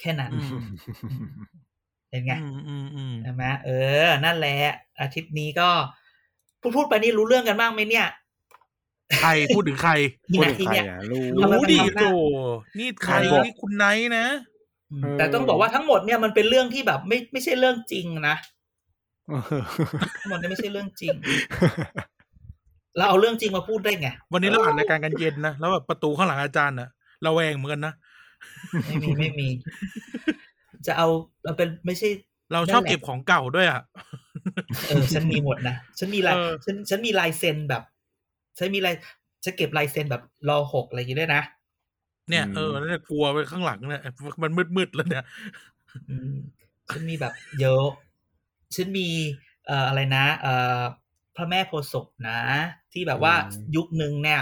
[0.00, 0.62] แค่นั้นอืม
[2.10, 3.70] เห็นไงอืมอืมอืมใช่ไหมเอ
[4.04, 4.56] อ นั่นแหละ
[5.00, 5.68] อาทิตย์นี้ก็
[6.60, 8.06] พูดพูดไปนี่รู้เรื่องกันบ้างไหมเนี่ย
[9.20, 9.92] ใครพูดถึงใคร
[10.30, 12.06] นี่พูดนะถึงที่ใครเนี่ยอะรู้ทำไมรู้มันดิทำหน้าโต
[12.78, 14.49] นี่ใครบอกนี่คุณไนท์นะอืมเออ
[15.18, 18.36] แต่ต้องบอกว่าทั้งหมดเนี่ยมันเป็นเรื่องที่แบบไม่ไม่ใช่เรื่องจริงนะ
[19.28, 19.62] เออ
[20.20, 21.14] ทั้งหมดเนี่ยไม่ใช่เรื่องจริง
[22.96, 26.88] เราเอาเรื่องจริงมาพูดได้ไง วันนี้เราอ่านรายการกันเย็นนะแล้วแบบประตูข้างหลังอาจารย์น่ะ
[27.26, 27.94] ระแวงเหมือนกันนะ
[28.86, 29.48] ไม่มีไม่มี
[30.86, 31.08] จะเอา
[31.44, 32.08] เราเป็นไม่ใช่
[32.52, 33.80] เราชอบนั่นแหละเก็บของเก่าด้วยอะ
[34.88, 37.82] เออฉันมีหมดนะฉันมีลายเออฉันฉันมีลายเซ็นแบบ
[38.58, 38.94] ฉันมีลาย
[39.44, 41.42] ฉันเก็บลายเซ็นแบบรอหกอะไรอย่างงี้ด้วยนะ
[42.30, 44.02] เนี่ยอืมเออเนี่ยกลัวไปข้างหลังเนี่ย
[44.42, 45.24] มันมืดมืดๆแล้วเนี่ย
[46.10, 46.34] อืม
[46.88, 47.86] ฉันมีแบบเยอะ
[48.74, 49.08] ฉันมี
[49.66, 50.80] เอ่ออะไรนะเอ่อ
[51.36, 52.40] พระแม่โพธิ์ศพนะ
[52.92, 54.40] ที่แบบว่าอืมยุคหนึ่งเนี่ย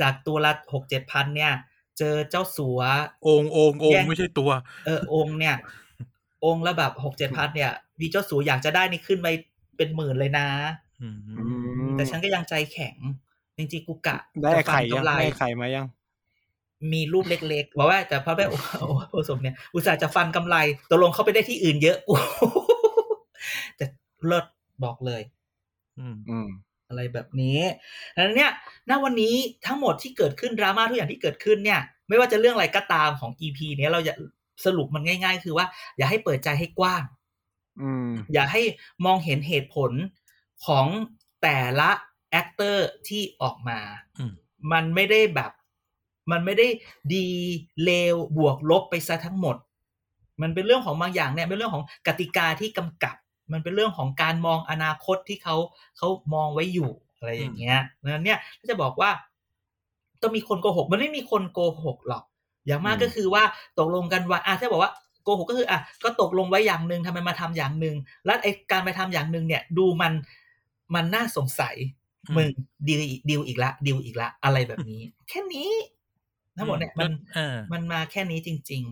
[0.00, 1.52] จากตัวละหกเจ็ดพันเนี่ย
[1.98, 2.80] เจอเจ้าสัว
[3.28, 4.50] องค์องค์องแย่ค์งไม่ใช่ตัว
[4.86, 5.56] เออองค์เนี่ย
[6.44, 9.28] องค์ละแบบหกเจ็ดพันเนี่ยมีเจ้าสัวอยากจะได้นี่ขึ้นไป
[9.76, 10.46] เป็นหมื่นเลยนะ
[11.00, 11.32] อืมอื
[11.86, 12.96] มแต่ฉันก็ยังใจแข็ง
[13.56, 15.86] จริงๆกูกะได้จะฟัไข่นยังกำไรได้ไข่มายัง
[16.92, 20.56] มีรูปเล็กๆบอกว่าแต่พระแม่โอ้โหโพธิ์ศพเนี่ยอุตส่าห์จะฟันกำไร
[20.90, 22.14] ตกลงเขาไปได้ที่อื่นเยอะกู
[23.76, 23.84] แต่
[24.26, 24.44] เลิศ
[24.84, 25.22] บอกเลย
[25.98, 26.48] อืมอืม
[26.88, 27.60] อะไรแบบนี้
[28.14, 28.52] ดังนั้นเนี่ย
[28.88, 29.34] ณวันนี้
[29.66, 34.14] ทั้งหมดที่เกิดขึ้นดราม่าทุกอย่างที่เกิดขึ้นเนี่ย ไม่ว่าจะเรื่องอะไรก็ตามของ EP เนี้ยเราจะ
[34.64, 35.66] สรุปมันง่าย ๆ คือว่า
[35.96, 37.02] อย่าให้เปิดใจให้กว้าง
[37.82, 38.62] อืมอย่าให้
[39.04, 39.92] มองเห็นเหตุผล
[40.66, 40.86] ของ
[41.42, 41.90] แต่ละ
[42.30, 43.78] actor ที่ออกมา
[44.18, 44.32] อืม
[44.72, 45.52] มันไม่ได้แบบ
[46.30, 46.66] มันไม่ได้
[47.14, 47.26] ดี
[47.84, 49.56] เลวบวกลบไปซะทั้งหมด
[50.42, 53.16] มันเป็นเรื่องของบางอย่างเนี่ยเป็นเรื่องของกติกาที่กำกับ
[53.52, 55.56] มันเป็นเรื่องของการมองอนาคตที่เขา
[55.98, 59.10] เขามองไว้อยู่อะไรอย่างเงี้ยดังนั้นเนี่ยถ้าจะบอกว่า
[60.22, 62.24] ต้องมีคนโกหก มันไม่มีคนโกหกหรอก
[62.66, 63.42] อย่างมากอืมก็คือว่า
[63.78, 64.92] ตกลงกันว่าอะถ้าบอกว่า
[65.24, 70.12] โกหกก็คืออะก็ตกลงไว้อย่างหนึ่งทำไมมาทำอย่างหนึ่งแล้วไอ้การไปทำอย่างหนึ่งเนี่ย ดูมัน
[70.94, 71.74] มันน่าสงสัย
[72.28, 72.50] อืมมึง
[72.86, 75.70] ดีลดีลอีกละดีลอีกละอะไรแบบนี้ แค่นี้
[76.56, 78.82] ทั้งหมดเนี่ยมันเออมันมาแค่นี้จริง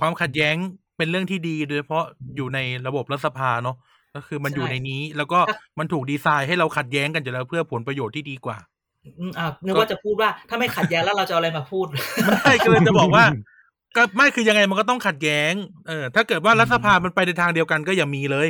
[0.00, 0.56] ความขัดแย้ง
[0.96, 2.04] เป็นเรื่องที่ดีโดยเฉพาะ
[2.36, 3.76] อยู่ในระบบรัฐสภาเนาะ
[4.14, 13.24] ก็คือมันใช่อยู่ในนี้ แล้วก็ถ้ามันถูกดีไซน์ให้เราขัดแย้งกันอยู่แล้วเพื่อผลประโยชน์ที่ดีกว่าๆอืมอ่านึกว่าจะพูดว่าถ้าไม่ขัดแย้งแล้วเราจะเอาอะไรมาพูดไม่ก็เลยจะบอกว่า
[13.96, 15.52] ก็ไม่คือยังไงมันก็ต้องขัดแย้ง
[15.88, 18.48] เออ ถ้าเกิดว่ารัฐสภามันไปในทางเดียวกันก็อย่ามีเลย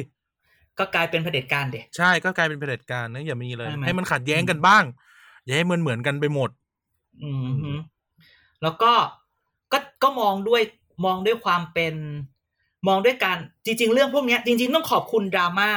[0.78, 4.84] ก็กลายเป็นเผด็จการเด็ใช่ก็กลายเป็นเผด็จการนะอย่ามีเลยใช่ไหมให้มันขัดแย้งกันบ้าง
[5.44, 6.50] อย่าให้มันเหมือนกันไปหมด
[7.22, 7.72] อืมฮึ
[8.62, 8.92] แล้วก็
[9.72, 10.62] ก็ก็มองด้วย
[11.04, 11.94] มองด้วยความเป็น
[12.88, 13.36] มองด้วยการ
[13.66, 15.70] จริง ๆ เรื่องพวกเนี้ยจริง ๆ ต้องขอบคุณดราม่า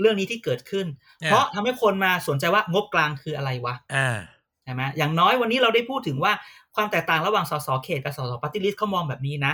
[0.00, 0.86] เรื่องนี้ที่เกิดขึ้น
[1.22, 4.18] อ่าเพราะทำให้คนมาสนใจว่างบกลางคืออะไรวะอ่า
[4.64, 6.32] ใช่ไหมอย่างน้อยวันนี้เราได้พูดถึงว่า
[6.74, 9.52] ความแตกต่างระหว่างสสเขตกับสสปฏิริษีเขามองแบบนี้นะ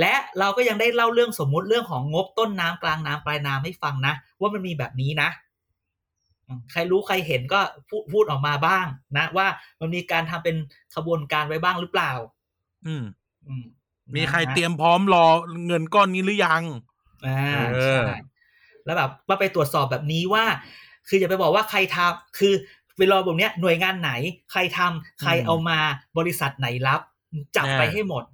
[0.00, 5.45] และเราก็ยังได้เล่าเรื่องสมมุติเรื่องของงบต้นน้ำกลางน้ำปลายน้ำให้ฟังนะ ว่ามันมีแบบนี้นะอืม
[6.72, 8.86] ใครรู้ใครเห็นก็พูดพูดออกมาบ้าง
[9.16, 9.46] นะ ว่า
[9.80, 10.56] มันมีการทำเป็น
[10.94, 12.12] ขบวนการไว้บ้างหรือเปล่า
[12.86, 13.04] อืม
[13.46, 13.64] อืม
[14.16, 15.26] มีใครนะฮะเตรียมพร้อมรอ
[15.66, 16.62] เงินก้อนนี้หรือยัง
[17.26, 18.16] อ่าเออใช่
[18.84, 20.44] แล้วแบบว่าไปตรวจสอบแบบนี้ว่า
[21.08, 22.54] คืออย่าไปบอกว่าใครทำคือ
[22.98, 24.12] เวลาแบบเนี้ยหน่วยงานไหน
[24.52, 25.78] ใครทำใครเอามา
[26.18, 27.00] บริษัทไหนรับ
[27.56, 28.24] จับไปให้หมด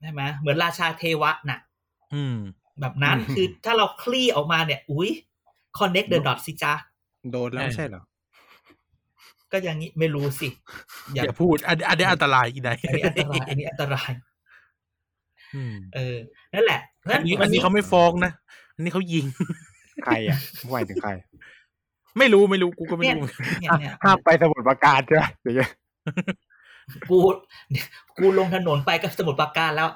[0.00, 1.60] ใช่ไหมเหมือนราชาเทวะน่ะ
[2.14, 2.36] อืม
[2.80, 5.10] แบบนั้นอืมคือถ้าเราคลี่ออกมาเนี่ย อุ้ย
[5.78, 6.74] connect the dot สิจ๊ะ
[7.30, 8.02] โดนแล้วไม่ใช่เหรอ
[9.52, 10.48] ก็อย่างนี้ไม่รู้สิ
[11.14, 14.10] อย่าอย่าพูด อันอันนี้อันตรายอีไหนอันนี้อันตรายอันนี้อันตราย
[15.54, 16.16] อืมเออ
[16.54, 18.32] นั่นแหละเพราะฉะอันนี้วัอันนี้เขาไม่ฟ้องนะ
[18.74, 19.24] อันนี้เขายิง
[20.04, 20.38] ใครอะ
[20.72, 21.10] หมายถึงใคร
[22.18, 23.26] ไม่รู้ไม่รู้กูก็ไม่เนี่ยรู้
[23.60, 25.56] เนี่ยเนี่ยห้ามไปสมุดประการใช่ไหมเดี๋ยว
[27.10, 27.18] กู
[27.70, 27.86] เนี่ย
[28.18, 29.88] กูลงถนนไปก็สมุดปราการแล้ว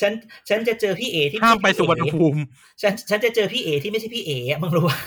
[0.00, 0.12] ฉัน
[0.48, 2.40] ฉันจะเจอพี่เอที่ห้ามไปม่ใช่สุวรรณพี่เอ๋ภูมิ
[2.82, 4.98] ฉันฉันจะเจอพี่เอที่ไม่ใช่พี่เออะมึงรู้ป่ะ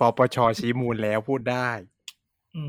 [0.00, 1.70] ปปชชี้มูลแล้วพูดได้
[2.56, 2.64] อื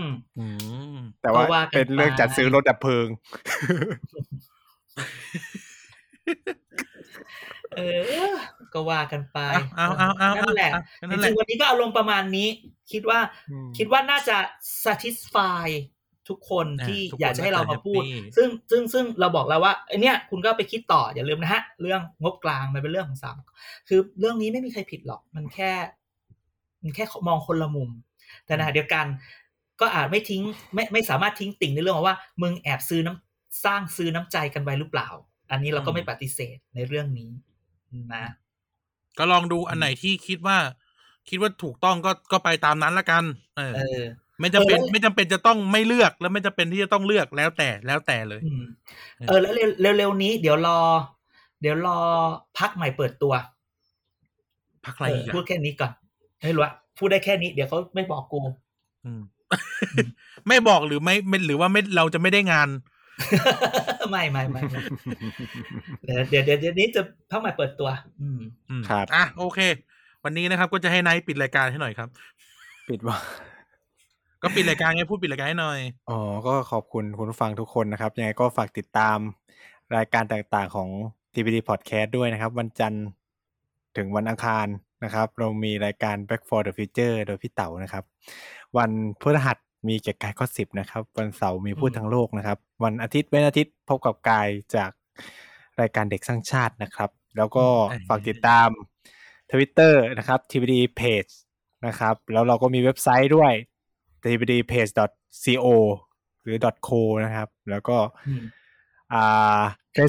[0.00, 0.04] ม
[0.38, 0.46] อื
[0.94, 3.08] มแต่ว่าก็ว่ากันเป็นเรื่องไปจัดซื้อรถดับเพลิง
[7.76, 7.80] เอ
[8.30, 8.32] อ
[8.74, 9.38] ก็ว่ากันไป
[9.76, 12.48] เอาเอาเอาเอานั่นแหละเอาจนั่นแหริละงๆวันนี้ก็อารมณ์ประมาณนี้
[12.92, 13.20] คิดว่า
[13.50, 14.36] อืมคิดว่าน่าจะ
[14.84, 15.66] satisfy
[16.28, 23.36] ทุกคนอ่าที่ทุกคนอยากจะให้เราน่าจะมาพูด happy ซึ่งซึ่งซึ่งเราบอกแล้วว่าไอเนี้ยคุณก็ไปคิดต่ออย่าลืมนะฮะ เรื่องงบกลางมันเป็นเรื่องของสาม
[23.88, 25.72] คือเรื่องนี้ไม่มีใครผิดหรอก มันแค่
[26.82, 27.90] มันแค่มองคนละมุม
[28.46, 29.06] แต่ในขณะเดียวกัน
[29.80, 30.42] ก็อาจไม่ทิ้ง
[30.74, 35.08] ไม่ไม่สามารถทิ้งติ่งในเรื่องของว่ามึงแอบซื้อน้ำสร้างซื้อน้ำใจกันไว้หรือเปล่า
[35.50, 37.30] อันนี้เราก็ไม่ปฏิเสธในเรื่องนี้
[38.14, 38.24] นะ
[39.18, 40.58] ก็ลองดูอันไหนที่คิดว่า
[41.28, 43.24] คิดว่าถูกต้องก็ก็ไปตามนั้นละกัน
[43.56, 44.02] เออเออ
[44.40, 48.62] ไม่จำเป็นเออไม่จำเป็นจะต้องไม่เลือกแล้วไม่จำเป็นที่จะต้องเลือกแล้วแต่แล้วแต่เลยอืม
[49.28, 50.78] เออแล้วเร็วเร็วๆนี้ เดี๋ยวรอ
[51.60, 51.98] เดี๋ยวรอ
[52.58, 53.32] พักใหม่เปิดตัว
[54.86, 55.92] พักอะไรเอออีกพูดอะแค่นี้ก่อน
[56.42, 58.40] ไม่รู้อะพูดได้แค่นี้เดี๋ยวเขาไม่บอกกู
[59.06, 59.22] อืม
[60.48, 62.68] ไม่บอกหรือไม่ไม่หรือว่าไม่เราจะไม่ได้งาน
[64.10, 64.80] ไม่ไม่ไม่ไม่
[66.04, 67.88] เดี๋ยวเดี๋ยวเดี๋ยวนี้จะพักใหม่เปิดตัว
[68.22, 69.60] อืมอืมครับอะโอเค
[70.24, 72.08] วันนี้นะครับก็จะให้ไนท์ปิดรายการให้หน่อยครับ
[72.88, 73.16] ปิดว่า
[74.42, 75.80] ก็ปิดรายการไงพูดปิดรายการให้หน่อย
[76.10, 79.18] อ๋อ ก็ขอบคุณคุณผู้ฟังทุกคนนะครับ ยังไงก็ฝากติดตาม
[79.96, 80.88] รายการต่างๆของ
[81.34, 83.04] TPD Podcast ด้วยนะครับ วันจันทร์
[83.96, 84.66] ถึงวันอังคาร
[85.04, 88.04] นะครับ เรามีรายการ Back for the Future โดยพี่เต๋านะครับ
[88.76, 89.58] วันพฤหัส
[89.88, 94.90] มีเกียรติกายข้อสิบนะครับ วันเสาร์มีพูดอืมทั้งโลกนะครับ วันอาทิตย์เว้นอาทิตย์พบกับกายจาก
[95.80, 97.66] รายการเด็กสร้างชาตินะครับ แล้วก็
[98.08, 98.68] ฝากติดตาม
[99.50, 101.32] Twitter นะครับ TPD Page
[101.86, 103.52] นะครับ แล้วเราก็มีเว็บไซต์ด้วย
[104.22, 105.66] tpdpage.co
[106.42, 106.56] หรือ
[106.88, 107.96] .co นะครับ แล้วก็
[108.28, 108.42] อืม
[109.12, 109.60] อ่า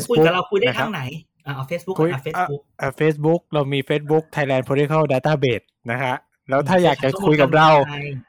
[0.10, 1.04] คุย Facebook กับเราคุยได้นะคทารับงไหน
[1.46, 6.16] อ่าเอาเฟซบุ๊กคุยอ่าเฟซบุ๊กอ่า Facebook เรามี Facebook Thailand Political Database นะฮะ
[6.50, 7.70] แล้วถ้าอยากจะคุยกับเรา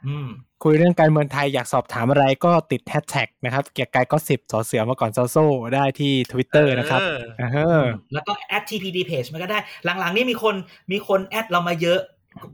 [0.07, 0.29] อืม
[0.65, 5.37] คุยเรื่องการเมืองไทยอยากสอบถามอะไรก็ติดแฮชแท็กนะครับ เกียร์กายก็สิบสอเสือมาก่อนโซโซ
[5.75, 7.67] ได้ที่ Twitter นะครับเอออ่าฮะ
[8.15, 10.55] แล้วก็แอด TPD page มันก็ได้ หลังๆนี่มีคน
[10.93, 12.01] มีคนแอดเรามาเยอะ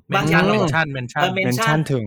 [0.08, 2.04] เมบางนอย่างชั่นเราเมก็นชั่นเมนชั่นเออเมนชั่นถึง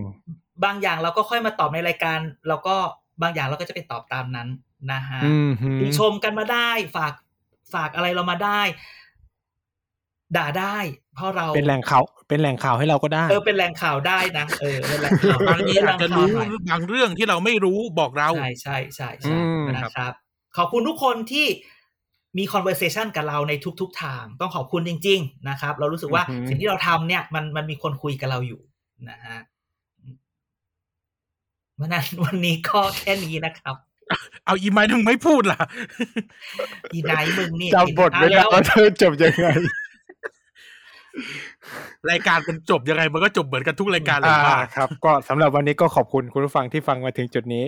[0.64, 2.76] บางอย่างเราก็ค่อยมาตอบในรายการ เราก็
[3.22, 4.48] บางอย่างเราก็จะไปตอบตามนั้น
[4.92, 7.14] นะฮะอืมฮึชมกันมาได้ ฝาก
[7.74, 8.60] ฝากอะไรเรามาได้
[10.36, 10.76] ด่าได้
[11.14, 20.12] เพราะเราเป็นแหล่งข่าวเป็นแหล่งข่าวให้เราก็ได้ เออเป็นแหล่งข่าวได้นะเออเป็นแหล่งข่าวบางทีอาจจะรู้เป็นแหล่งข่าวหน่อยบางเรื่องที่เราไม่รู้บอกเราใช่ใช่ใช่อืใช่มนะครับ
[20.56, 21.46] ขอบคุณทุกคนที่
[22.38, 28.60] มี conversation กับเราในทุก ๆ ทาง ต้องขอบคุณจริง ๆ นะครับ เรารู้สึกว่าอือหือสิ่งที่เราทำเนี่ย มันมันมีคนคุยกับเราอยู่
[29.10, 29.38] นะฮะ
[31.80, 33.76] วันนั้นวันนี้ก็แค่นี้นะครับ
[34.44, 35.60] เอาอีไม้ถึงไม่พูดล่ะ
[36.92, 39.46] อีไนท์มึงนี่จำบทไม่ได้แล้วว่าเธอจบยังไง
[42.10, 47.64] รายการมันจบยังไง มันก็จบเหมือนกันทุกรายการเลยอ่าว่าครับ ก็สำหรับวันนี้ก็ขอบคุณคุณผู้ฟังที่ฟังมาถึงจุดนี้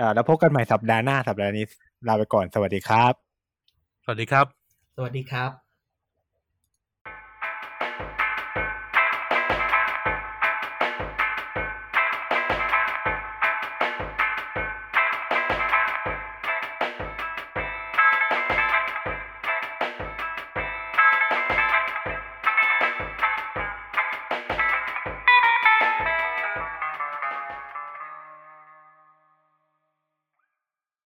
[0.00, 1.64] อ่าแล้วพบกันใหม่สัปดาห์หน้าสัปดาห์นี้
[2.08, 3.12] ลาไปก่อนสวัสดีครับ
[4.04, 4.46] สวัสดีครับ
[4.96, 5.50] สวัสดีครับ